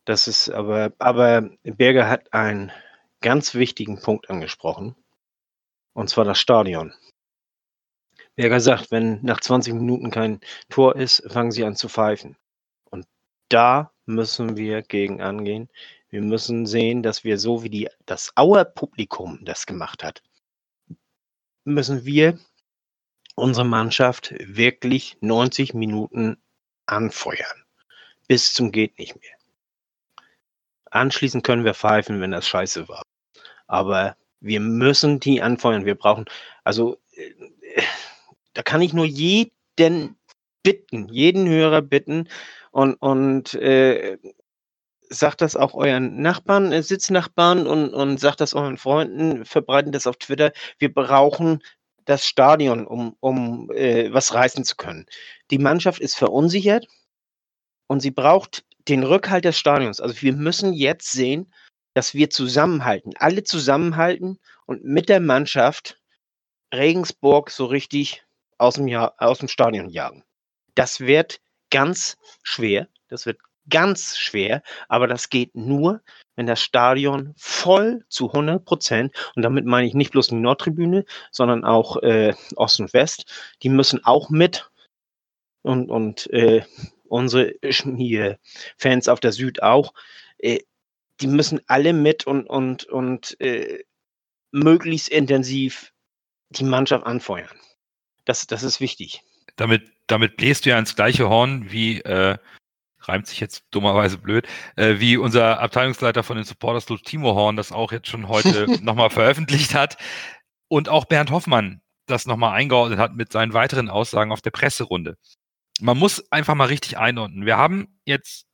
Das 0.04 0.28
ist 0.28 0.48
aber, 0.50 0.92
aber 0.98 1.50
Berger 1.64 2.08
hat 2.08 2.32
ein 2.32 2.70
ganz 3.20 3.54
wichtigen 3.54 4.00
Punkt 4.00 4.30
angesprochen, 4.30 4.96
und 5.92 6.08
zwar 6.08 6.24
das 6.24 6.38
Stadion. 6.38 6.92
Berger 8.34 8.60
sagt, 8.60 8.90
wenn 8.90 9.22
nach 9.22 9.40
20 9.40 9.74
Minuten 9.74 10.10
kein 10.10 10.40
Tor 10.68 10.96
ist, 10.96 11.22
fangen 11.30 11.50
sie 11.50 11.64
an 11.64 11.74
zu 11.74 11.88
pfeifen. 11.88 12.36
Und 12.84 13.06
da 13.48 13.92
müssen 14.04 14.56
wir 14.56 14.82
gegen 14.82 15.22
angehen. 15.22 15.70
Wir 16.10 16.20
müssen 16.20 16.66
sehen, 16.66 17.02
dass 17.02 17.24
wir 17.24 17.38
so 17.38 17.62
wie 17.62 17.70
die, 17.70 17.88
das 18.04 18.32
Auer 18.36 18.64
Publikum 18.64 19.40
das 19.42 19.66
gemacht 19.66 20.04
hat, 20.04 20.22
müssen 21.64 22.04
wir 22.04 22.38
unsere 23.34 23.66
Mannschaft 23.66 24.34
wirklich 24.38 25.16
90 25.20 25.74
Minuten 25.74 26.36
anfeuern. 26.86 27.64
Bis 28.28 28.52
zum 28.52 28.72
geht 28.72 28.98
nicht 28.98 29.20
mehr. 29.20 29.35
Anschließend 30.96 31.44
können 31.44 31.64
wir 31.64 31.74
pfeifen, 31.74 32.20
wenn 32.20 32.32
das 32.32 32.48
scheiße 32.48 32.88
war. 32.88 33.02
Aber 33.66 34.16
wir 34.40 34.60
müssen 34.60 35.20
die 35.20 35.42
anfeuern. 35.42 35.84
Wir 35.84 35.94
brauchen, 35.94 36.26
also 36.64 36.98
äh, 37.12 37.32
da 38.54 38.62
kann 38.62 38.82
ich 38.82 38.92
nur 38.92 39.06
jeden 39.06 40.16
bitten, 40.62 41.08
jeden 41.08 41.48
Hörer 41.48 41.82
bitten 41.82 42.28
und, 42.70 42.94
und 42.94 43.54
äh, 43.54 44.18
sagt 45.08 45.40
das 45.40 45.56
auch 45.56 45.74
euren 45.74 46.20
Nachbarn, 46.20 46.72
äh, 46.72 46.82
Sitznachbarn 46.82 47.66
und, 47.66 47.90
und 47.94 48.18
sagt 48.18 48.40
das 48.40 48.54
euren 48.54 48.76
Freunden, 48.76 49.44
verbreiten 49.44 49.92
das 49.92 50.06
auf 50.06 50.16
Twitter. 50.16 50.52
Wir 50.78 50.92
brauchen 50.92 51.62
das 52.04 52.26
Stadion, 52.26 52.86
um, 52.86 53.16
um 53.20 53.70
äh, 53.72 54.12
was 54.12 54.34
reißen 54.34 54.64
zu 54.64 54.76
können. 54.76 55.06
Die 55.50 55.58
Mannschaft 55.58 56.00
ist 56.00 56.16
verunsichert 56.16 56.86
und 57.86 58.00
sie 58.00 58.10
braucht 58.10 58.64
den 58.88 59.02
Rückhalt 59.02 59.44
des 59.44 59.58
Stadions. 59.58 60.00
Also 60.00 60.20
wir 60.22 60.32
müssen 60.32 60.72
jetzt 60.72 61.12
sehen, 61.12 61.52
dass 61.94 62.14
wir 62.14 62.30
zusammenhalten, 62.30 63.12
alle 63.18 63.42
zusammenhalten 63.42 64.38
und 64.66 64.84
mit 64.84 65.08
der 65.08 65.20
Mannschaft 65.20 66.00
Regensburg 66.74 67.50
so 67.50 67.66
richtig 67.66 68.24
aus 68.58 68.74
dem, 68.74 68.88
Jahr, 68.88 69.14
aus 69.18 69.38
dem 69.38 69.48
Stadion 69.48 69.88
jagen. 69.88 70.24
Das 70.74 71.00
wird 71.00 71.40
ganz 71.70 72.16
schwer. 72.42 72.88
Das 73.08 73.26
wird 73.26 73.38
ganz 73.68 74.16
schwer, 74.16 74.62
aber 74.88 75.06
das 75.06 75.28
geht 75.28 75.54
nur, 75.54 76.00
wenn 76.36 76.46
das 76.46 76.62
Stadion 76.62 77.34
voll 77.36 78.04
zu 78.08 78.28
100 78.28 78.64
Prozent, 78.64 79.12
und 79.34 79.42
damit 79.42 79.64
meine 79.64 79.86
ich 79.86 79.94
nicht 79.94 80.12
bloß 80.12 80.28
die 80.28 80.36
Nordtribüne, 80.36 81.04
sondern 81.30 81.64
auch 81.64 81.96
äh, 82.02 82.34
Ost 82.56 82.80
und 82.80 82.92
West, 82.92 83.32
die 83.62 83.68
müssen 83.68 84.04
auch 84.04 84.30
mit 84.30 84.70
und, 85.62 85.90
und 85.90 86.30
äh, 86.32 86.62
unsere 87.08 87.54
hier 87.62 88.38
Fans 88.76 89.08
auf 89.08 89.20
der 89.20 89.32
Süd 89.32 89.62
auch, 89.62 89.94
äh, 90.38 90.60
die 91.20 91.26
müssen 91.26 91.60
alle 91.66 91.92
mit 91.92 92.26
und, 92.26 92.46
und, 92.46 92.84
und 92.84 93.40
äh, 93.40 93.84
möglichst 94.50 95.08
intensiv 95.08 95.92
die 96.50 96.64
Mannschaft 96.64 97.06
anfeuern. 97.06 97.58
Das, 98.24 98.46
das 98.46 98.62
ist 98.62 98.80
wichtig. 98.80 99.22
Damit, 99.56 99.90
damit 100.06 100.36
bläst 100.36 100.66
du 100.66 100.70
ja 100.70 100.78
ins 100.78 100.96
gleiche 100.96 101.28
Horn 101.28 101.70
wie 101.70 102.00
äh, 102.00 102.36
reimt 103.08 103.26
sich 103.26 103.40
jetzt 103.40 103.64
dummerweise 103.70 104.18
blöd, 104.18 104.46
äh, 104.76 104.98
wie 104.98 105.16
unser 105.16 105.60
Abteilungsleiter 105.60 106.22
von 106.22 106.36
den 106.36 106.44
Supporters 106.44 106.86
Club 106.86 107.02
Timo 107.02 107.34
Horn 107.34 107.56
das 107.56 107.72
auch 107.72 107.92
jetzt 107.92 108.08
schon 108.08 108.28
heute 108.28 108.66
nochmal 108.82 109.10
veröffentlicht 109.10 109.74
hat. 109.74 109.96
Und 110.68 110.88
auch 110.88 111.04
Bernd 111.04 111.30
Hoffmann 111.30 111.80
das 112.06 112.26
nochmal 112.26 112.52
eingeordnet 112.52 112.98
hat 112.98 113.14
mit 113.14 113.32
seinen 113.32 113.52
weiteren 113.52 113.90
Aussagen 113.90 114.32
auf 114.32 114.40
der 114.40 114.50
Presserunde. 114.50 115.16
Man 115.80 115.98
muss 115.98 116.30
einfach 116.32 116.54
mal 116.54 116.66
richtig 116.68 116.98
einordnen. 116.98 117.46
Wir 117.46 117.56
haben 117.56 117.98
jetzt 118.04 118.46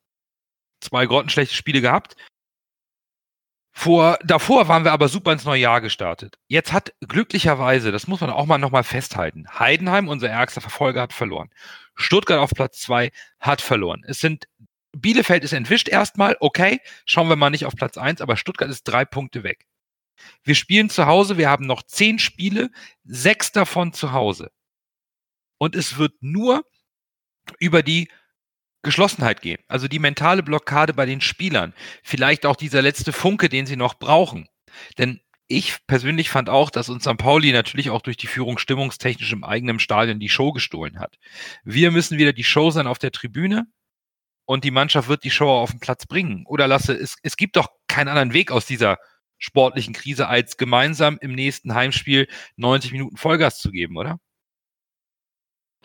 zwei 0.81 1.07
grottenschlechte 1.07 1.55
Spiele 1.55 1.81
gehabt. 1.81 2.17
Vor, 3.75 4.19
davor 4.23 4.69
waren 4.69 4.85
wir 4.85 4.93
aber 4.93 5.09
super 5.09 5.33
ins 5.33 5.45
neue 5.45 5.63
Jahr 5.63 5.81
gestartet. 5.81 6.39
Jetzt 6.47 6.73
hat 6.73 6.93
glücklicherweise, 7.01 7.91
das 7.91 8.07
muss 8.07 8.21
man 8.21 8.31
auch 8.31 8.45
mal 8.45 8.59
nochmal 8.59 8.85
festhalten, 8.85 9.47
Heidenheim, 9.59 10.09
unser 10.09 10.29
ärgster 10.29 10.61
Verfolger, 10.61 11.01
hat 11.01 11.15
verloren. 11.15 11.49
Stuttgart 11.95 12.39
auf 12.39 12.51
Platz 12.51 12.81
zwei 12.81 13.13
hat 13.41 13.63
verloren. 13.63 14.03
Es 14.07 14.21
sind, 14.21 14.47
Bielefeld 14.93 15.43
ist 15.43 15.55
entwischt 15.55 15.89
erstmal, 15.89 16.37
okay, 16.41 16.81
schauen 17.07 17.31
wir 17.31 17.37
mal 17.37 17.49
nicht 17.49 17.65
auf 17.65 17.75
Platz 17.75 17.97
eins, 17.97 18.21
aber 18.21 18.37
Stuttgart 18.37 18.69
ist 18.69 18.85
drei 18.85 19.07
Punkte 19.07 19.43
weg. 19.43 19.67
Wir 20.45 20.55
spielen 20.55 20.91
zu 20.91 21.07
Hause, 21.07 21.39
wir 21.39 21.49
haben 21.49 21.67
noch 21.67 21.83
zehn 21.83 22.19
Spiele, 22.19 22.71
sechs 23.05 23.53
davon 23.53 23.95
zu 23.95 24.13
Hause. 24.13 24.51
Und 25.57 25.75
es 25.77 25.97
wird 25.97 26.15
nur 26.21 26.65
über 27.59 27.83
die 27.83 28.09
Geschlossenheit 28.83 29.43
gehen, 29.43 29.63
also 29.69 29.87
die 29.89 30.01
mentale 30.01 30.43
Blockade 30.43 30.93
bei 30.93 31.07
den 31.07 31.21
Spielern, 31.21 31.73
vielleicht 32.03 32.47
auch 32.47 32.57
dieser 32.57 32.83
letzte 32.83 33.13
Funke, 33.13 33.49
den 33.49 33.67
sie 33.67 33.77
noch 33.77 33.95
brauchen. 33.95 34.49
Denn 34.99 35.21
ich 35.47 35.87
persönlich 35.87 36.31
fand 36.31 36.49
auch, 36.49 36.71
dass 36.71 36.89
uns 36.89 37.05
St. 37.05 37.19
Pauli 37.19 37.53
natürlich 37.53 37.91
auch 37.91 38.01
durch 38.01 38.17
die 38.17 38.27
Führung 38.27 38.59
stimmungstechnisch 38.59 39.33
im 39.33 39.45
eigenen 39.45 39.79
Stadion 39.79 40.19
die 40.19 40.29
Show 40.29 40.53
gestohlen 40.53 40.99
hat. 40.99 41.19
Wir 41.65 41.91
müssen 41.91 42.19
wieder 42.19 42.33
die 42.33 42.45
Show 42.45 42.71
sein 42.71 42.87
auf 42.87 42.99
der 42.99 43.13
Tribüne 43.13 43.67
und 44.47 44.65
die 44.65 44.71
Mannschaft 44.71 45.09
wird 45.09 45.25
die 45.25 45.31
Show 45.31 45.49
auf 45.49 45.71
den 45.71 45.81
Platz 45.81 46.07
bringen. 46.07 46.45
Oder 46.47 46.67
lasse, 46.67 46.95
es, 46.95 47.17
es 47.23 47.37
gibt 47.37 47.57
doch 47.57 47.69
keinen 47.87 48.09
anderen 48.09 48.33
Weg 48.33 48.51
aus 48.51 48.67
dieser 48.67 48.99
sportlichen 49.39 49.93
Krise, 49.93 50.29
als 50.29 50.57
gemeinsam 50.57 51.19
im 51.21 51.35
nächsten 51.35 51.75
Heimspiel 51.75 52.29
90 52.57 52.93
Minuten 52.93 53.17
Vollgas 53.17 53.59
zu 53.59 53.71
geben, 53.71 53.97
oder? 53.97 54.19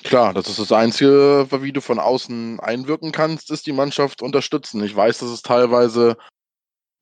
Klar, 0.03 0.33
das 0.33 0.47
ist 0.47 0.59
das 0.59 0.71
Einzige, 0.71 1.47
wie 1.51 1.73
du 1.73 1.81
von 1.81 1.99
außen 1.99 2.59
einwirken 2.59 3.11
kannst, 3.11 3.51
ist 3.51 3.65
die 3.65 3.73
Mannschaft 3.73 4.21
unterstützen. 4.21 4.83
Ich 4.83 4.95
weiß, 4.95 5.19
dass 5.19 5.29
es 5.29 5.41
teilweise 5.41 6.17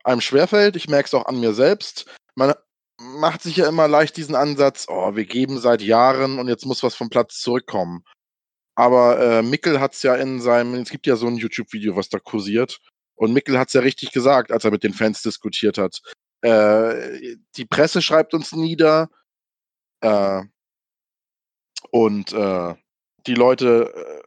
einem 0.04 0.22
schwerfällt. 0.22 0.76
Ich 0.76 0.88
merke 0.88 1.08
es 1.08 1.14
auch 1.14 1.26
an 1.26 1.40
mir 1.40 1.54
selbst. 1.54 2.06
Man 2.36 2.54
macht 3.00 3.42
sich 3.42 3.58
ja 3.58 3.68
immer 3.68 3.88
leicht 3.88 4.16
diesen 4.18 4.36
Ansatz, 4.36 4.86
oh, 4.88 5.16
wir 5.16 5.26
geben 5.26 5.60
seit 5.60 5.82
Jahren 5.82 6.40
und 6.40 6.48
jetzt 6.48 6.66
muss 6.66 6.84
was 6.84 6.96
vom 6.96 7.10
Platz 7.10 7.40
zurückkommen. 7.42 8.04
Aber 8.76 9.20
äh, 9.20 9.42
Mickel 9.42 9.80
hat 9.80 9.94
es 9.94 10.04
ja 10.04 10.16
in 10.16 10.42
seinem, 10.42 10.76
es 10.76 10.90
gibt 10.90 11.08
ja 11.08 11.16
so 11.16 11.28
ein 11.28 11.38
YouTube-Video, 11.38 11.96
was 11.96 12.10
da 12.10 12.20
kursiert. 12.20 12.80
Und 13.16 13.34
Mickel 13.34 13.58
hat 13.58 13.70
es 13.70 13.74
ja 13.74 13.82
richtig 13.82 14.12
gesagt, 14.12 14.52
als 14.52 14.66
er 14.66 14.72
mit 14.72 14.84
den 14.84 14.94
Fans 14.94 15.22
diskutiert 15.22 15.78
hat. 15.78 16.02
Äh, 16.42 17.38
die 17.56 17.66
Presse 17.66 18.02
schreibt 18.02 18.34
uns 18.34 18.52
nieder. 18.52 19.10
Äh, 20.02 20.44
und 21.92 22.34
äh, 22.34 22.76
die 23.28 23.36
Leute, 23.36 23.94
äh, 23.96 24.24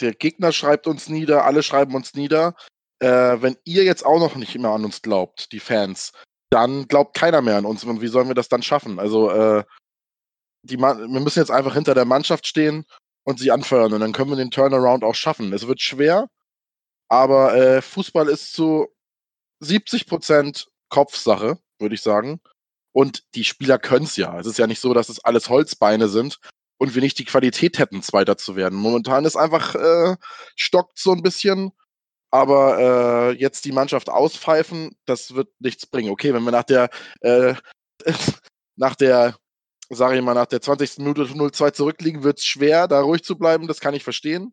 der 0.00 0.14
Gegner 0.14 0.52
schreibt 0.52 0.86
uns 0.86 1.08
nieder, 1.08 1.44
alle 1.44 1.62
schreiben 1.62 1.94
uns 1.94 2.14
nieder. 2.14 2.54
Äh, 2.98 3.40
wenn 3.40 3.56
ihr 3.64 3.84
jetzt 3.84 4.04
auch 4.04 4.18
noch 4.18 4.36
nicht 4.36 4.54
immer 4.54 4.70
an 4.70 4.84
uns 4.84 5.02
glaubt, 5.02 5.52
die 5.52 5.60
Fans, 5.60 6.12
dann 6.50 6.86
glaubt 6.88 7.16
keiner 7.16 7.42
mehr 7.42 7.56
an 7.56 7.66
uns. 7.66 7.84
Und 7.84 8.00
wie 8.00 8.08
sollen 8.08 8.28
wir 8.28 8.34
das 8.34 8.48
dann 8.48 8.62
schaffen? 8.62 8.98
Also, 8.98 9.30
äh, 9.30 9.64
die 10.62 10.78
wir 10.78 11.20
müssen 11.20 11.38
jetzt 11.38 11.50
einfach 11.50 11.74
hinter 11.74 11.94
der 11.94 12.04
Mannschaft 12.04 12.46
stehen 12.46 12.84
und 13.24 13.38
sie 13.38 13.50
anfeuern 13.50 13.92
und 13.92 14.00
dann 14.00 14.12
können 14.12 14.30
wir 14.30 14.36
den 14.36 14.50
Turnaround 14.50 15.04
auch 15.04 15.14
schaffen. 15.14 15.52
Es 15.52 15.66
wird 15.66 15.80
schwer, 15.80 16.28
aber 17.08 17.54
äh, 17.54 17.82
Fußball 17.82 18.28
ist 18.28 18.52
zu 18.52 18.88
70 19.60 20.06
Prozent 20.06 20.68
Kopfsache, 20.88 21.58
würde 21.78 21.94
ich 21.94 22.02
sagen. 22.02 22.40
Und 22.92 23.24
die 23.34 23.44
Spieler 23.44 23.78
können 23.78 24.06
es 24.06 24.16
ja. 24.16 24.38
Es 24.38 24.46
ist 24.46 24.58
ja 24.58 24.66
nicht 24.66 24.80
so, 24.80 24.94
dass 24.94 25.08
es 25.08 25.22
alles 25.24 25.48
Holzbeine 25.50 26.08
sind 26.08 26.38
und 26.78 26.94
wir 26.94 27.02
nicht 27.02 27.18
die 27.18 27.24
Qualität 27.24 27.78
hätten, 27.78 28.02
Zweiter 28.02 28.36
zu 28.36 28.56
werden. 28.56 28.78
Momentan 28.78 29.24
ist 29.24 29.36
einfach 29.36 29.74
äh, 29.74 30.16
stockt 30.56 30.98
so 30.98 31.12
ein 31.12 31.22
bisschen. 31.22 31.72
Aber 32.30 33.30
äh, 33.32 33.38
jetzt 33.38 33.64
die 33.64 33.72
Mannschaft 33.72 34.10
auspfeifen, 34.10 34.96
das 35.06 35.34
wird 35.34 35.48
nichts 35.60 35.86
bringen. 35.86 36.10
Okay, 36.10 36.34
wenn 36.34 36.42
wir 36.42 36.50
nach 36.52 36.64
der 36.64 36.90
äh, 37.20 37.54
nach 38.76 38.94
der, 38.94 39.36
sage 39.88 40.16
ich 40.16 40.22
mal, 40.22 40.34
nach 40.34 40.46
der 40.46 40.60
20. 40.60 40.98
Minute 40.98 41.22
0-2 41.22 41.72
zurückliegen, 41.72 42.22
wird 42.24 42.38
es 42.38 42.44
schwer, 42.44 42.88
da 42.88 43.00
ruhig 43.00 43.24
zu 43.24 43.38
bleiben. 43.38 43.66
Das 43.68 43.80
kann 43.80 43.94
ich 43.94 44.04
verstehen. 44.04 44.52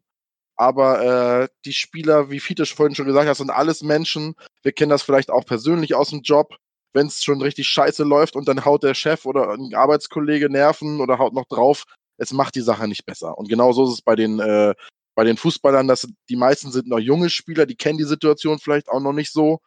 Aber 0.55 1.43
äh, 1.43 1.47
die 1.65 1.73
Spieler, 1.73 2.29
wie 2.29 2.39
Fiete 2.39 2.65
vorhin 2.65 2.95
schon 2.95 3.07
gesagt 3.07 3.27
hat, 3.27 3.37
sind 3.37 3.49
alles 3.49 3.81
Menschen. 3.81 4.35
Wir 4.61 4.71
kennen 4.71 4.91
das 4.91 5.03
vielleicht 5.03 5.31
auch 5.31 5.45
persönlich 5.45 5.95
aus 5.95 6.11
dem 6.11 6.21
Job. 6.21 6.55
Wenn 6.93 7.07
es 7.07 7.23
schon 7.23 7.41
richtig 7.41 7.67
scheiße 7.67 8.03
läuft 8.03 8.35
und 8.35 8.47
dann 8.47 8.65
haut 8.65 8.83
der 8.83 8.93
Chef 8.93 9.25
oder 9.25 9.49
ein 9.49 9.73
Arbeitskollege 9.73 10.49
Nerven 10.49 11.01
oder 11.01 11.17
haut 11.17 11.33
noch 11.33 11.47
drauf, 11.47 11.85
es 12.17 12.31
macht 12.31 12.55
die 12.55 12.61
Sache 12.61 12.87
nicht 12.87 13.05
besser. 13.05 13.37
Und 13.37 13.49
genau 13.49 13.71
so 13.73 13.85
ist 13.85 13.93
es 13.93 14.01
bei 14.01 14.15
den, 14.15 14.39
äh, 14.39 14.73
bei 15.15 15.23
den 15.23 15.37
Fußballern, 15.37 15.87
dass 15.87 16.07
die 16.29 16.35
meisten 16.35 16.71
sind 16.71 16.87
noch 16.87 16.99
junge 16.99 17.29
Spieler, 17.29 17.65
die 17.65 17.75
kennen 17.75 17.97
die 17.97 18.03
Situation 18.03 18.59
vielleicht 18.59 18.89
auch 18.89 18.99
noch 18.99 19.13
nicht 19.13 19.31
so. 19.31 19.59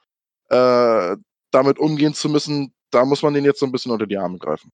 Äh, 0.48 1.16
damit 1.50 1.78
umgehen 1.78 2.14
zu 2.14 2.28
müssen, 2.28 2.74
da 2.90 3.04
muss 3.04 3.22
man 3.22 3.34
den 3.34 3.44
jetzt 3.44 3.60
so 3.60 3.66
ein 3.66 3.72
bisschen 3.72 3.92
unter 3.92 4.06
die 4.06 4.18
Arme 4.18 4.38
greifen. 4.38 4.70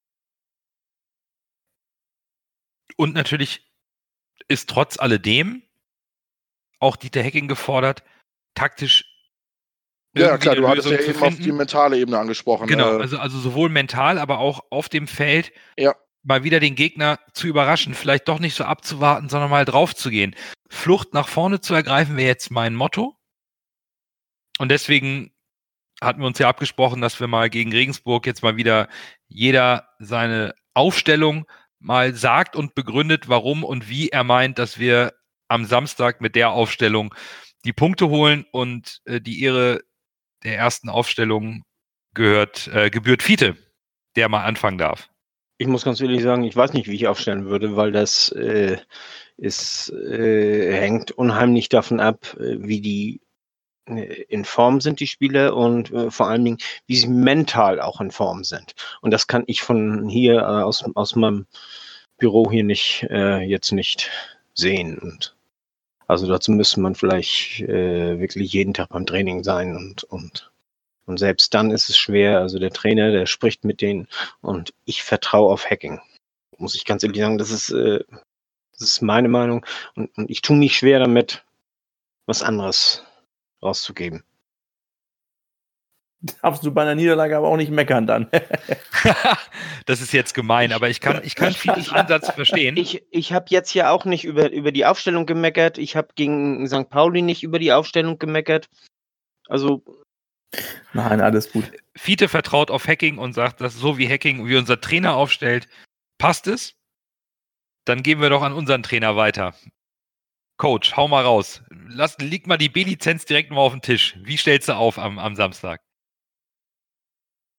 Und 2.97 3.15
natürlich 3.15 3.71
ist 4.49 4.69
trotz 4.69 4.99
alledem 4.99 5.63
auch 6.79 6.97
Dieter 6.97 7.23
Hecking 7.23 7.49
gefordert, 7.49 8.03
taktisch. 8.55 9.09
Ja, 10.15 10.37
klar, 10.37 10.57
du 10.57 10.69
hattest 10.69 10.91
ja 10.91 10.99
eben 10.99 11.23
auf 11.23 11.37
die 11.37 11.53
mentale 11.53 11.99
Ebene 11.99 12.19
angesprochen. 12.19 12.67
Genau, 12.67 12.99
äh, 12.99 13.01
also, 13.01 13.19
also 13.19 13.39
sowohl 13.39 13.71
mental, 13.71 14.19
aber 14.19 14.41
auch 14.41 14.65
auf 14.71 14.89
dem 14.89 15.07
Feld. 15.07 15.53
Ja 15.79 15.95
mal 16.23 16.45
wieder 16.45 16.61
den 16.61 16.75
Gegner 16.75 17.19
zu 17.33 17.47
überraschen, 17.47 17.95
vielleicht 17.95 18.29
doch 18.29 18.39
nicht 18.39 18.55
so 18.55 18.65
abzuwarten, 18.65 19.29
sondern 19.29 19.51
mal 19.51 19.65
drauf 19.65 19.95
zu 19.95 20.11
gehen. 20.11 20.35
Flucht 20.71 21.15
nach 21.15 21.29
vorne 21.29 21.61
zu 21.61 21.75
ergreifen 21.75 22.17
wäre 22.17 22.29
jetzt 22.29 22.51
mein 22.51 22.75
Motto. 22.75 23.17
Und 24.59 24.71
deswegen 24.71 25.33
hatten 26.01 26.21
wir 26.21 26.27
uns 26.27 26.39
ja 26.39 26.49
abgesprochen, 26.49 27.01
dass 27.01 27.19
wir 27.21 27.27
mal 27.27 27.51
gegen 27.51 27.73
Regensburg 27.73 28.27
jetzt 28.27 28.43
mal 28.43 28.57
wieder 28.57 28.89
jeder 29.29 29.89
seine 29.99 30.55
Aufstellung 30.75 31.47
mal 31.79 32.15
sagt 32.15 32.57
und 32.57 32.75
begründet, 32.75 33.29
warum 33.29 33.65
und 33.65 33.89
wie 33.89 34.09
er 34.09 34.25
meint, 34.25 34.59
dass 34.59 34.79
wir 34.79 35.13
am 35.49 35.65
Samstag 35.65 36.21
mit 36.21 36.35
der 36.35 36.51
Aufstellung 36.51 37.15
die 37.65 37.73
Punkte 37.73 38.09
holen 38.09 38.47
und 38.53 39.01
äh, 39.05 39.21
die 39.21 39.43
Ehre 39.43 39.83
der 40.45 40.57
ersten 40.57 40.89
Aufstellung 40.89 41.65
gehört, 42.15 42.69
äh, 42.69 42.91
gebührt 42.91 43.23
Fiete, 43.23 43.57
der 44.17 44.29
mal 44.29 44.45
anfangen 44.45 44.79
darf. 44.79 45.12
Ich 45.63 45.69
muss 45.69 45.85
ganz 45.85 46.01
ehrlich 46.01 46.25
sagen, 46.25 46.43
ich 46.43 46.57
weiß 46.57 46.73
nicht, 46.73 46.89
wie 46.89 46.97
ich 46.97 47.07
aufstellen 47.07 47.45
würde, 47.45 47.77
weil 47.77 47.93
das 47.93 48.31
äh, 48.33 48.79
ist, 49.37 49.91
äh, 49.93 50.73
hängt 50.73 51.13
unheimlich 51.13 51.69
davon 51.69 52.01
ab, 52.01 52.37
äh, 52.41 52.57
wie 52.59 52.81
die 52.81 53.21
äh, 53.87 54.23
in 54.23 54.45
Form 54.45 54.81
sind, 54.81 54.99
die 54.99 55.07
Spieler, 55.07 55.55
und 55.57 55.93
äh, 55.93 56.11
vor 56.11 56.27
allen 56.27 56.45
Dingen, 56.45 56.59
wie 56.89 56.97
sie 56.97 57.07
mental 57.07 57.81
auch 57.81 58.01
in 58.01 58.11
Form 58.11 58.43
sind. 58.43 58.75
Und 59.03 59.13
das 59.13 59.29
kann 59.29 59.45
ich 59.47 59.63
von 59.63 60.09
hier 60.09 60.41
äh, 60.41 60.63
aus, 60.65 60.85
aus 60.97 61.15
meinem 61.15 61.47
Büro 62.19 62.51
hier 62.51 62.65
nicht 62.65 63.07
jetzt 63.11 63.71
nicht 63.71 64.11
sehen. 64.55 64.99
Und 64.99 65.37
also 66.09 66.27
dazu 66.27 66.51
müsste 66.51 66.81
man 66.81 66.95
vielleicht 66.95 67.61
wirklich 67.61 68.53
jeden 68.53 68.75
Tag 68.75 68.91
beim 68.91 69.07
Training 69.07 69.43
sein 69.43 69.77
und, 69.77 70.05
und 70.05 70.52
und 71.07 71.19
selbst 71.19 71.55
dann 71.55 71.71
ist 71.71 71.89
es 71.89 71.99
schwer. 71.99 72.39
Also 72.39 72.59
der 72.59 72.71
Trainer, 72.71 73.11
der 73.11 73.27
spricht 73.27 73.65
mit 73.65 73.81
denen 73.81 74.09
und 74.41 74.73
ich 74.85 75.03
vertraue 75.03 75.53
auf 75.53 75.69
Hacking. 75.69 76.01
Muss 76.59 76.75
ich 76.75 76.85
ganz 76.85 77.03
ehrlich 77.03 77.21
sagen, 77.21 77.39
das 77.39 77.51
ist, 77.51 77.71
äh, 77.71 78.05
das 78.73 78.83
ist 78.83 79.03
meine 79.03 79.29
Meinung. 79.29 79.67
Und, 79.95 80.17
und 80.17 80.31
ich 80.31 80.43
tue 80.43 80.57
mich 80.57 80.77
schwer 80.77 81.01
damit, 81.01 81.45
was 82.27 82.43
anderes 82.43 83.05
rauszugeben. 83.63 84.23
Darfst 86.41 86.65
du 86.65 86.71
bei 86.71 86.83
einer 86.83 86.95
Niederlage 86.95 87.37
aber 87.37 87.49
auch 87.49 87.57
nicht 87.57 87.73
meckern 87.73 88.07
dann. 88.07 88.31
das 89.87 90.01
ist 90.01 90.13
jetzt 90.13 90.35
gemein, 90.35 90.73
aber 90.73 90.89
ich 90.89 91.01
kann, 91.01 91.21
ich 91.25 91.35
kann 91.35 91.53
Fides 91.53 91.91
Ansatz 91.91 92.31
verstehen. 92.31 92.77
Ich, 92.77 93.03
ich 93.11 93.33
habe 93.33 93.47
jetzt 93.49 93.75
ja 93.75 93.91
auch 93.91 94.05
nicht 94.05 94.25
über, 94.25 94.53
über 94.53 94.71
die 94.71 94.87
Aufstellung 94.87 95.27
gemeckert. 95.27 95.79
Ich 95.79 95.97
habe 95.97 96.11
gegen 96.15 96.69
St. 96.69 96.89
Pauli 96.91 97.23
nicht 97.23 97.43
über 97.43 97.59
die 97.59 97.73
Aufstellung 97.73 98.21
gemeckert. 98.21 98.69
Also 99.49 99.83
Nein, 100.93 101.21
alles 101.21 101.51
gut. 101.53 101.65
Fiete 101.97 102.29
vertraut 102.29 102.71
auf 102.71 102.87
Hacking 102.87 103.19
und 103.19 103.33
sagt, 103.33 103.61
dass 103.61 103.75
so 103.75 103.99
wie 103.99 104.09
Hacking, 104.09 104.47
wie 104.47 104.57
unser 104.57 104.81
Trainer 104.81 105.15
aufstellt, 105.15 105.69
passt 106.19 106.47
es. 106.47 106.75
Dann 107.85 108.03
geben 108.03 108.21
wir 108.21 108.31
doch 108.31 108.43
an 108.43 108.53
unseren 108.53 108.83
Trainer 108.83 109.17
weiter. 109.17 109.55
Coach, 110.59 110.97
hau 110.97 111.09
mal 111.09 111.25
raus. 111.25 111.63
Lass, 111.89 112.19
leg 112.19 112.47
mal 112.47 112.59
die 112.59 112.69
B-Lizenz 112.69 113.25
direkt 113.25 113.51
mal 113.51 113.61
auf 113.61 113.73
den 113.73 113.83
Tisch. 113.83 114.17
Wie 114.23 114.37
stellst 114.37 114.69
du 114.69 114.77
auf 114.77 114.99
am, 114.99 115.19
am 115.19 115.35
Samstag? 115.35 115.81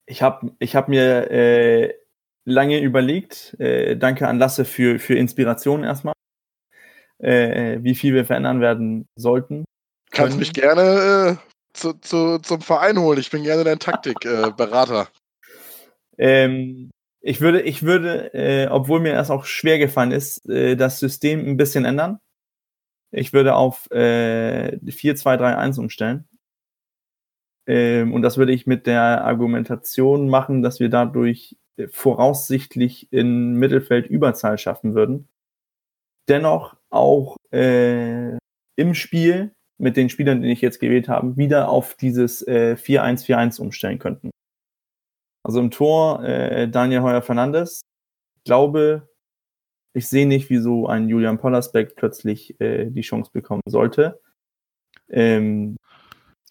Ich 0.06 0.22
habe 0.22 0.54
ich 0.60 0.76
hab 0.76 0.88
mir 0.88 1.32
äh, 1.32 1.94
lange 2.46 2.80
überlegt, 2.80 3.56
äh, 3.60 3.98
danke 3.98 4.28
an 4.28 4.38
Lasse 4.38 4.66
für, 4.66 5.00
für 5.00 5.16
Inspiration 5.16 5.84
erstmal, 5.84 6.14
äh, 7.20 7.80
wie 7.82 7.96
viel 7.96 8.14
wir 8.14 8.26
verändern 8.26 8.62
werden 8.62 9.06
sollten 9.16 9.66
Kannst 10.14 10.38
mich 10.38 10.54
gerne 10.54 11.40
äh, 11.40 11.53
zu, 11.74 11.94
zu, 11.94 12.40
zum 12.40 12.62
Verein 12.62 13.00
holen. 13.00 13.20
Ich 13.20 13.32
bin 13.32 13.44
gerne 13.44 13.64
dein 13.64 13.80
Taktikberater. 13.80 14.48
Äh, 14.48 14.52
Berater. 14.52 15.08
Ähm, 16.18 16.92
ich 17.22 17.42
würde, 17.42 17.62
ich 17.62 17.84
würde, 17.84 18.34
äh, 18.34 18.68
obwohl 18.68 19.00
mir 19.00 19.14
das 19.14 19.32
auch 19.32 19.46
schwer 19.46 19.80
gefallen 19.80 20.12
ist, 20.12 20.48
äh, 20.50 20.76
das 20.76 21.00
System 21.00 21.40
ein 21.48 21.58
bisschen 21.58 21.86
ändern. 21.86 22.20
Ich 23.12 23.34
würde 23.34 23.56
auf 23.56 23.90
äh, 23.92 24.78
4-2-3-1 24.78 25.80
umstellen. 25.80 26.28
Ähm, 27.66 28.14
und 28.14 28.24
das 28.24 28.38
würde 28.38 28.52
ich 28.52 28.68
mit 28.68 28.88
der 28.88 29.24
Argumentation 29.24 30.30
machen, 30.30 30.62
dass 30.62 30.80
wir 30.80 30.90
dadurch 30.90 31.56
voraussichtlich 31.92 33.12
in 33.12 33.54
Mittelfeld 33.54 34.08
Überzahl 34.08 34.58
schaffen 34.58 34.94
würden. 34.94 35.28
Dennoch 36.28 36.76
auch 36.90 37.38
äh, 37.52 38.38
im 38.76 38.94
Spiel 38.94 39.54
mit 39.84 39.98
den 39.98 40.10
Spielern, 40.10 40.42
die 40.42 40.52
ich 40.52 40.62
jetzt 40.62 40.80
gewählt 40.80 41.10
habe, 41.10 41.36
wieder 41.38 41.68
auf 41.70 41.96
dieses 41.96 42.42
äh, 42.48 42.76
4-1-4-1 42.80 43.60
umstellen 43.60 44.00
könnten. 44.00 44.32
Also 45.44 45.60
im 45.60 45.72
Tor 45.72 46.24
äh, 46.24 46.70
Daniel 46.70 47.02
Heuer-Fernandes. 47.02 47.82
Ich 48.38 48.44
glaube, 48.46 49.10
ich 49.94 50.08
sehe 50.08 50.26
nicht, 50.26 50.50
wieso 50.50 50.88
ein 50.88 51.10
Julian 51.10 51.38
Pollersbeck 51.38 51.96
plötzlich 51.98 52.60
äh, 52.62 52.86
die 52.90 53.02
Chance 53.02 53.30
bekommen 53.34 53.62
sollte. 53.68 54.22
Ähm, 55.10 55.76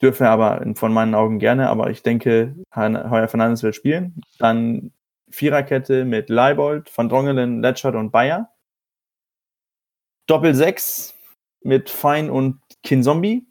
dürfe 0.02 0.24
er 0.24 0.30
aber 0.30 0.74
von 0.74 0.92
meinen 0.92 1.14
Augen 1.14 1.38
gerne, 1.38 1.70
aber 1.70 1.90
ich 1.90 2.02
denke, 2.02 2.54
Han- 2.70 3.10
Heuer-Fernandes 3.10 3.62
wird 3.62 3.74
spielen. 3.74 4.20
Dann 4.38 4.92
Viererkette 5.30 6.04
mit 6.04 6.28
Leibold, 6.28 6.90
Van 6.94 7.08
Drongelen, 7.08 7.62
Letschert 7.62 7.94
und 7.94 8.10
Bayer. 8.10 8.50
Doppel 10.26 10.54
6 10.54 11.14
mit 11.64 11.90
Fein 11.90 12.30
und 12.30 12.60
Kinzombie. 12.82 13.46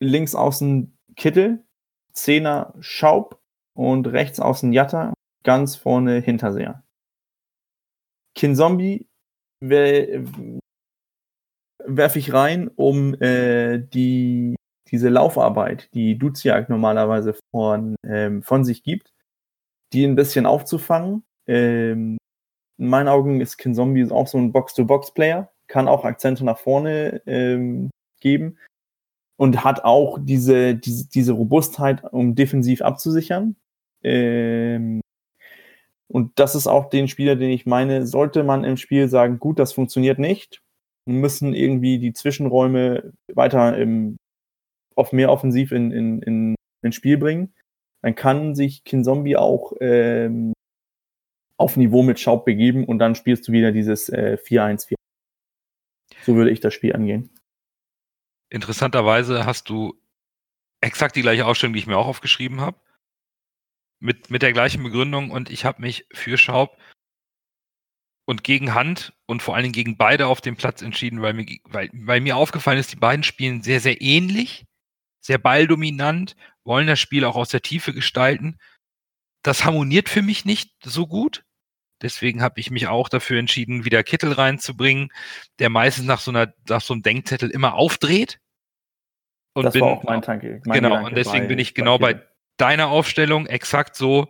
Links 0.00 0.34
außen 0.34 0.96
Kittel, 1.16 1.64
Zehner 2.12 2.74
Schaub 2.80 3.40
und 3.74 4.06
rechts 4.08 4.40
außen 4.40 4.72
Jatta, 4.72 5.14
ganz 5.42 5.76
vorne 5.76 6.20
Hinterseher. 6.20 6.82
Kinzombie 8.34 9.08
werfe 11.86 12.18
ich 12.18 12.32
rein, 12.32 12.68
um 12.68 13.14
äh, 13.20 13.78
die, 13.78 14.56
diese 14.90 15.08
Laufarbeit, 15.08 15.88
die 15.94 16.18
Duziak 16.18 16.68
normalerweise 16.68 17.34
von, 17.50 17.96
ähm, 18.04 18.42
von 18.42 18.64
sich 18.64 18.82
gibt, 18.82 19.12
die 19.92 20.04
ein 20.04 20.16
bisschen 20.16 20.46
aufzufangen. 20.46 21.24
Ähm, 21.46 22.18
in 22.78 22.88
meinen 22.88 23.08
Augen 23.08 23.40
ist 23.40 23.56
Kinzombie 23.56 24.10
auch 24.10 24.26
so 24.26 24.38
ein 24.38 24.52
Box-to-Box-Player, 24.52 25.52
kann 25.66 25.88
auch 25.88 26.04
Akzente 26.04 26.44
nach 26.44 26.58
vorne 26.58 27.22
ähm, 27.26 27.90
geben 28.20 28.58
und 29.36 29.64
hat 29.64 29.84
auch 29.84 30.18
diese, 30.20 30.74
diese, 30.74 31.08
diese 31.08 31.32
Robustheit, 31.32 32.02
um 32.12 32.34
defensiv 32.34 32.82
abzusichern. 32.82 33.56
Ähm, 34.02 35.00
und 36.08 36.38
das 36.38 36.54
ist 36.54 36.66
auch 36.66 36.90
den 36.90 37.08
Spieler, 37.08 37.36
den 37.36 37.50
ich 37.50 37.66
meine, 37.66 38.06
sollte 38.06 38.44
man 38.44 38.64
im 38.64 38.76
Spiel 38.76 39.08
sagen, 39.08 39.38
gut, 39.38 39.58
das 39.58 39.72
funktioniert 39.72 40.18
nicht, 40.18 40.62
müssen 41.06 41.54
irgendwie 41.54 41.98
die 41.98 42.12
Zwischenräume 42.12 43.12
weiter 43.32 43.76
im, 43.76 44.16
auf 44.94 45.12
mehr 45.12 45.30
offensiv 45.30 45.72
in, 45.72 45.90
in, 45.90 46.22
in, 46.22 46.54
ins 46.82 46.94
Spiel 46.94 47.18
bringen, 47.18 47.54
dann 48.02 48.14
kann 48.14 48.54
sich 48.54 48.84
Kinzombie 48.84 49.36
auch 49.36 49.72
ähm, 49.80 50.52
auf 51.56 51.76
Niveau 51.76 52.02
mit 52.02 52.20
Schaub 52.20 52.44
begeben 52.44 52.84
und 52.84 52.98
dann 52.98 53.14
spielst 53.14 53.48
du 53.48 53.52
wieder 53.52 53.72
dieses 53.72 54.08
äh, 54.08 54.36
4-1-4. 54.40 54.94
So 56.24 56.36
würde 56.36 56.50
ich 56.50 56.60
das 56.60 56.74
Spiel 56.74 56.94
angehen. 56.94 57.30
Interessanterweise 58.50 59.46
hast 59.46 59.68
du 59.68 60.00
exakt 60.80 61.16
die 61.16 61.22
gleiche 61.22 61.46
Ausstellung, 61.46 61.74
die 61.74 61.80
ich 61.80 61.86
mir 61.86 61.96
auch 61.96 62.06
aufgeschrieben 62.06 62.60
habe. 62.60 62.78
Mit, 64.00 64.30
mit 64.30 64.42
der 64.42 64.52
gleichen 64.52 64.82
Begründung 64.82 65.30
und 65.30 65.50
ich 65.50 65.64
habe 65.64 65.80
mich 65.80 66.06
für 66.12 66.36
Schaub 66.36 66.78
und 68.26 68.44
gegen 68.44 68.74
Hand 68.74 69.14
und 69.26 69.42
vor 69.42 69.54
allen 69.54 69.64
Dingen 69.64 69.72
gegen 69.72 69.96
beide 69.96 70.26
auf 70.26 70.40
dem 70.40 70.56
Platz 70.56 70.82
entschieden, 70.82 71.22
weil 71.22 71.32
mir, 71.32 71.46
weil, 71.64 71.90
weil 71.92 72.20
mir 72.20 72.36
aufgefallen 72.36 72.78
ist, 72.78 72.92
die 72.92 72.96
beiden 72.96 73.22
spielen 73.22 73.62
sehr, 73.62 73.80
sehr 73.80 74.00
ähnlich, 74.00 74.66
sehr 75.20 75.38
balldominant, 75.38 76.36
wollen 76.64 76.86
das 76.86 77.00
Spiel 77.00 77.24
auch 77.24 77.36
aus 77.36 77.48
der 77.48 77.62
Tiefe 77.62 77.94
gestalten. 77.94 78.58
Das 79.42 79.64
harmoniert 79.64 80.08
für 80.08 80.22
mich 80.22 80.44
nicht 80.44 80.72
so 80.82 81.06
gut. 81.06 81.44
Deswegen 82.02 82.42
habe 82.42 82.60
ich 82.60 82.70
mich 82.70 82.88
auch 82.88 83.08
dafür 83.08 83.38
entschieden, 83.38 83.84
wieder 83.84 84.02
Kittel 84.02 84.32
reinzubringen, 84.32 85.10
der 85.58 85.70
meistens 85.70 86.06
nach 86.06 86.20
so 86.20 86.30
einer, 86.30 86.52
nach 86.68 86.80
so 86.80 86.92
einem 86.94 87.02
Denkzettel 87.02 87.50
immer 87.50 87.74
aufdreht. 87.74 88.40
Und 89.54 89.64
das 89.64 89.74
bin, 89.74 89.82
war 89.82 89.92
auch 89.92 90.02
mein 90.04 90.20
Tanke. 90.22 90.60
Mein 90.64 90.74
genau, 90.74 90.88
Gedanke 90.90 91.08
und 91.08 91.16
deswegen 91.16 91.44
bei- 91.44 91.48
bin 91.48 91.58
ich 91.58 91.74
genau 91.74 91.98
bei 91.98 92.14
Kittel. 92.14 92.28
deiner 92.56 92.88
Aufstellung 92.88 93.46
exakt 93.46 93.96
so 93.96 94.28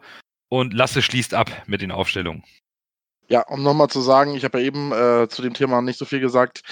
und 0.48 0.74
Lasse 0.74 1.02
schließt 1.02 1.34
ab 1.34 1.50
mit 1.66 1.80
den 1.80 1.90
Aufstellungen. 1.90 2.44
Ja, 3.28 3.40
um 3.48 3.62
nochmal 3.62 3.88
zu 3.88 4.02
sagen, 4.02 4.34
ich 4.34 4.44
habe 4.44 4.60
ja 4.60 4.66
eben 4.66 4.92
äh, 4.92 5.28
zu 5.28 5.40
dem 5.40 5.54
Thema 5.54 5.80
nicht 5.80 5.98
so 5.98 6.04
viel 6.04 6.20
gesagt. 6.20 6.62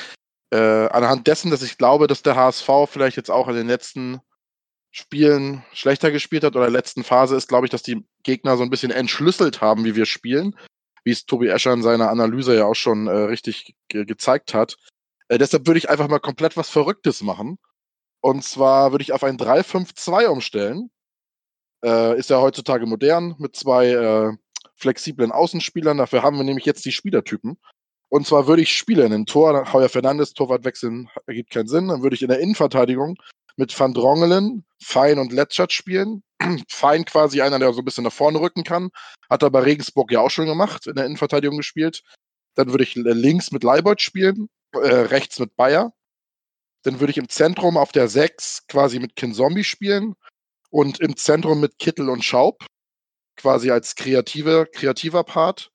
Äh, 0.50 0.58
anhand 0.58 1.26
dessen, 1.26 1.50
dass 1.50 1.62
ich 1.62 1.78
glaube, 1.78 2.06
dass 2.06 2.22
der 2.22 2.36
HSV 2.36 2.68
vielleicht 2.86 3.16
jetzt 3.16 3.30
auch 3.30 3.48
in 3.48 3.54
den 3.54 3.68
letzten 3.68 4.20
Spielen 4.90 5.64
schlechter 5.72 6.10
gespielt 6.10 6.44
hat 6.44 6.54
oder 6.54 6.66
in 6.66 6.72
der 6.72 6.78
letzten 6.78 7.02
Phase 7.04 7.36
ist, 7.36 7.48
glaube 7.48 7.66
ich, 7.66 7.70
dass 7.70 7.82
die 7.82 8.04
Gegner 8.22 8.58
so 8.58 8.62
ein 8.62 8.68
bisschen 8.68 8.90
entschlüsselt 8.90 9.62
haben, 9.62 9.86
wie 9.86 9.96
wir 9.96 10.04
spielen, 10.04 10.54
wie 11.04 11.10
es 11.10 11.26
Tobi 11.26 11.48
Escher 11.48 11.72
in 11.72 11.82
seiner 11.82 12.10
Analyse 12.10 12.56
ja 12.56 12.66
auch 12.66 12.74
schon 12.74 13.06
äh, 13.06 13.12
richtig 13.12 13.74
ge 13.88 14.04
gezeigt 14.04 14.54
hat. 14.54 14.76
Äh, 15.28 15.38
deshalb 15.38 15.66
würde 15.66 15.78
ich 15.78 15.90
einfach 15.90 16.08
mal 16.08 16.20
komplett 16.20 16.56
was 16.56 16.68
Verrücktes 16.68 17.22
machen. 17.22 17.58
Und 18.20 18.44
zwar 18.44 18.92
würde 18.92 19.02
ich 19.02 19.12
auf 19.12 19.24
ein 19.24 19.36
3-5-2 19.36 20.26
umstellen. 20.26 20.90
Äh, 21.84 22.18
ist 22.18 22.30
ja 22.30 22.40
heutzutage 22.40 22.86
modern 22.86 23.34
mit 23.38 23.56
zwei 23.56 23.88
äh, 23.88 24.32
flexiblen 24.76 25.32
Außenspielern. 25.32 25.98
Dafür 25.98 26.22
haben 26.22 26.36
wir 26.36 26.44
nämlich 26.44 26.66
jetzt 26.66 26.84
die 26.84 26.92
Spielertypen. 26.92 27.58
Und 28.08 28.26
zwar 28.26 28.46
würde 28.46 28.62
ich 28.62 28.76
spielen 28.76 29.10
im 29.12 29.26
Tor, 29.26 29.72
Heuer 29.72 29.88
Fernandes, 29.88 30.34
Torwart 30.34 30.64
wechseln, 30.64 31.08
ergibt 31.26 31.50
keinen 31.50 31.66
Sinn. 31.66 31.88
Dann 31.88 32.02
würde 32.02 32.14
ich 32.14 32.22
in 32.22 32.28
der 32.28 32.40
Innenverteidigung 32.40 33.16
mit 33.56 33.78
Van 33.78 33.94
Drongelen, 33.94 34.64
Fein 34.82 35.18
und 35.18 35.32
Letschert 35.32 35.72
spielen. 35.72 36.22
Fein 36.68 37.04
quasi 37.04 37.40
einer, 37.40 37.58
der 37.58 37.72
so 37.72 37.80
ein 37.80 37.84
bisschen 37.84 38.04
nach 38.04 38.12
vorne 38.12 38.40
rücken 38.40 38.64
kann. 38.64 38.90
Hat 39.30 39.42
er 39.42 39.50
bei 39.50 39.60
Regensburg 39.60 40.10
ja 40.12 40.20
auch 40.20 40.30
schon 40.30 40.46
gemacht, 40.46 40.86
in 40.86 40.94
der 40.94 41.06
Innenverteidigung 41.06 41.56
gespielt. 41.56 42.02
Dann 42.54 42.70
würde 42.70 42.84
ich 42.84 42.96
äh, 42.96 43.00
links 43.00 43.52
mit 43.52 43.64
Leibold 43.64 44.00
spielen, 44.00 44.48
äh, 44.72 44.78
rechts 44.78 45.38
mit 45.38 45.56
Bayer. 45.56 45.92
Dann 46.82 47.00
würde 47.00 47.12
ich 47.12 47.18
im 47.18 47.28
Zentrum 47.28 47.76
auf 47.76 47.92
der 47.92 48.08
6 48.08 48.66
quasi 48.66 48.98
mit 48.98 49.16
Kinzombie 49.16 49.64
spielen 49.64 50.14
und 50.70 51.00
im 51.00 51.16
Zentrum 51.16 51.60
mit 51.60 51.78
Kittel 51.78 52.08
und 52.08 52.24
Schaub, 52.24 52.66
quasi 53.36 53.70
als 53.70 53.94
kreative, 53.94 54.66
kreativer 54.72 55.24
Part. 55.24 55.70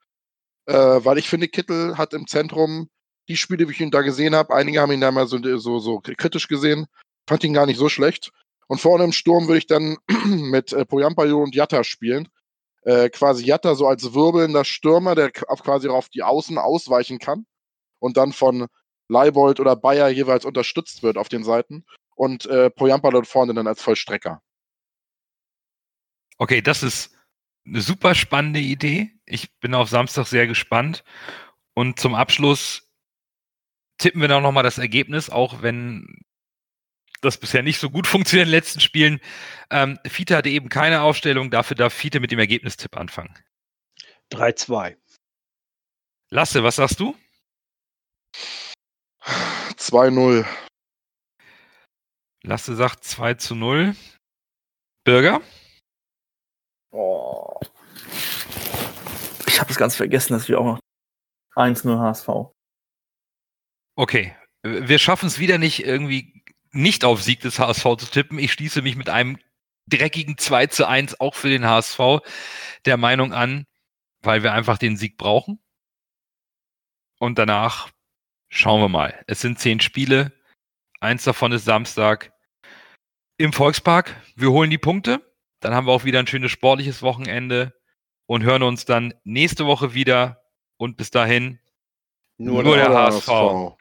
Äh, 0.65 0.73
weil 0.73 1.17
ich 1.17 1.29
finde, 1.29 1.47
Kittel 1.47 1.97
hat 1.97 2.13
im 2.13 2.27
Zentrum 2.27 2.89
die 3.29 3.37
Spiele, 3.37 3.67
wie 3.67 3.71
ich 3.71 3.81
ihn 3.81 3.91
da 3.91 4.01
gesehen 4.01 4.35
habe, 4.35 4.53
einige 4.53 4.81
haben 4.81 4.91
ihn 4.91 5.01
da 5.01 5.11
mal 5.11 5.27
so, 5.27 5.37
so, 5.57 5.79
so 5.79 5.99
kritisch 5.99 6.47
gesehen, 6.47 6.87
fand 7.27 7.43
ihn 7.43 7.53
gar 7.53 7.65
nicht 7.65 7.77
so 7.77 7.89
schlecht. 7.89 8.31
Und 8.67 8.79
vorne 8.79 9.05
im 9.05 9.11
Sturm 9.11 9.47
würde 9.47 9.59
ich 9.59 9.67
dann 9.67 9.97
mit 10.25 10.73
äh, 10.73 10.85
Poyampayo 10.85 11.41
und 11.41 11.55
Jatta 11.55 11.83
spielen. 11.83 12.27
Äh, 12.83 13.09
quasi 13.09 13.45
Jatta 13.45 13.75
so 13.75 13.87
als 13.87 14.13
wirbelnder 14.13 14.63
Stürmer, 14.63 15.15
der 15.15 15.31
quasi 15.31 15.87
auf 15.89 16.09
die 16.09 16.23
Außen 16.23 16.57
ausweichen 16.57 17.19
kann 17.19 17.45
und 17.99 18.17
dann 18.17 18.31
von 18.33 18.67
Leibold 19.09 19.59
oder 19.59 19.75
Bayer 19.75 20.09
jeweils 20.09 20.45
unterstützt 20.45 21.03
wird 21.03 21.17
auf 21.17 21.29
den 21.29 21.43
Seiten. 21.43 21.85
Und 22.15 22.45
äh, 22.45 22.69
Poyampalo 22.69 23.21
vorne 23.23 23.53
dann 23.53 23.67
als 23.67 23.81
Vollstrecker. 23.81 24.41
Okay, 26.37 26.61
das 26.61 26.83
ist 26.83 27.15
eine 27.65 27.81
super 27.81 28.15
spannende 28.15 28.59
Idee. 28.59 29.11
Ich 29.25 29.59
bin 29.59 29.73
auf 29.73 29.89
Samstag 29.89 30.25
sehr 30.27 30.47
gespannt. 30.47 31.03
Und 31.73 31.99
zum 31.99 32.15
Abschluss 32.15 32.89
tippen 33.97 34.21
wir 34.21 34.27
dann 34.27 34.43
nochmal 34.43 34.63
das 34.63 34.77
Ergebnis, 34.77 35.29
auch 35.29 35.61
wenn 35.61 36.21
das 37.21 37.37
bisher 37.37 37.63
nicht 37.63 37.79
so 37.79 37.89
gut 37.89 38.07
funktioniert 38.07 38.47
in 38.47 38.51
den 38.51 38.57
letzten 38.57 38.79
Spielen. 38.79 39.19
Ähm, 39.69 39.99
Fiete 40.05 40.35
hatte 40.35 40.49
eben 40.49 40.69
keine 40.69 41.01
Aufstellung, 41.01 41.51
dafür 41.51 41.75
darf 41.75 41.93
Fiete 41.93 42.19
mit 42.19 42.31
dem 42.31 42.39
Ergebnistipp 42.39 42.95
anfangen. 42.97 43.33
3-2. 44.31 44.97
Lasse, 46.29 46.63
was 46.63 46.75
sagst 46.75 46.99
du? 46.99 47.15
2-0. 49.77 50.45
Lasse 52.43 52.75
sagt 52.75 53.03
2 53.03 53.33
zu 53.35 53.55
0. 53.55 53.95
Bürger? 55.03 55.41
Oh. 56.91 57.59
Ich 59.47 59.59
habe 59.59 59.71
es 59.71 59.77
ganz 59.77 59.95
vergessen, 59.95 60.33
dass 60.33 60.47
wir 60.47 60.59
auch 60.59 60.65
noch 60.65 60.79
1-0 61.55 61.99
HSV. 61.99 62.53
Okay, 63.95 64.35
wir 64.63 64.99
schaffen 64.99 65.27
es 65.27 65.39
wieder 65.39 65.57
nicht 65.57 65.83
irgendwie 65.83 66.43
nicht 66.77 67.05
auf 67.05 67.23
Sieg 67.23 67.41
des 67.41 67.59
HSV 67.59 67.83
zu 67.97 68.05
tippen. 68.11 68.39
Ich 68.39 68.53
schließe 68.53 68.81
mich 68.81 68.95
mit 68.95 69.09
einem 69.09 69.39
dreckigen 69.87 70.37
2 70.37 70.67
zu 70.67 70.87
1 70.87 71.19
auch 71.19 71.35
für 71.35 71.49
den 71.49 71.65
HSV 71.65 71.99
der 72.85 72.97
Meinung 72.97 73.33
an, 73.33 73.65
weil 74.21 74.43
wir 74.43 74.53
einfach 74.53 74.77
den 74.77 74.97
Sieg 74.97 75.17
brauchen. 75.17 75.59
Und 77.19 77.39
danach 77.39 77.89
schauen 78.49 78.81
wir 78.81 78.89
mal. 78.89 79.23
Es 79.27 79.41
sind 79.41 79.59
zehn 79.59 79.79
Spiele. 79.79 80.33
Eins 80.99 81.23
davon 81.23 81.51
ist 81.51 81.65
Samstag. 81.65 82.31
im 83.37 83.53
Volkspark. 83.53 84.15
Wir 84.35 84.51
holen 84.51 84.69
die 84.69 84.77
Punkte. 84.77 85.21
Dann 85.59 85.73
haben 85.73 85.87
wir 85.87 85.93
auch 85.93 86.03
wieder 86.03 86.19
ein 86.19 86.27
schönes 86.27 86.51
sportliches 86.51 87.01
Wochenende 87.01 87.73
und 88.27 88.43
hören 88.43 88.63
uns 88.63 88.85
dann 88.85 89.13
nächste 89.23 89.65
Woche 89.65 89.93
wieder. 89.93 90.43
Und 90.77 90.97
bis 90.97 91.09
dahin 91.11 91.59
Nur, 92.37 92.63
Nur 92.63 92.75
der 92.77 92.89
der 92.89 92.97
HSV. 92.97 93.77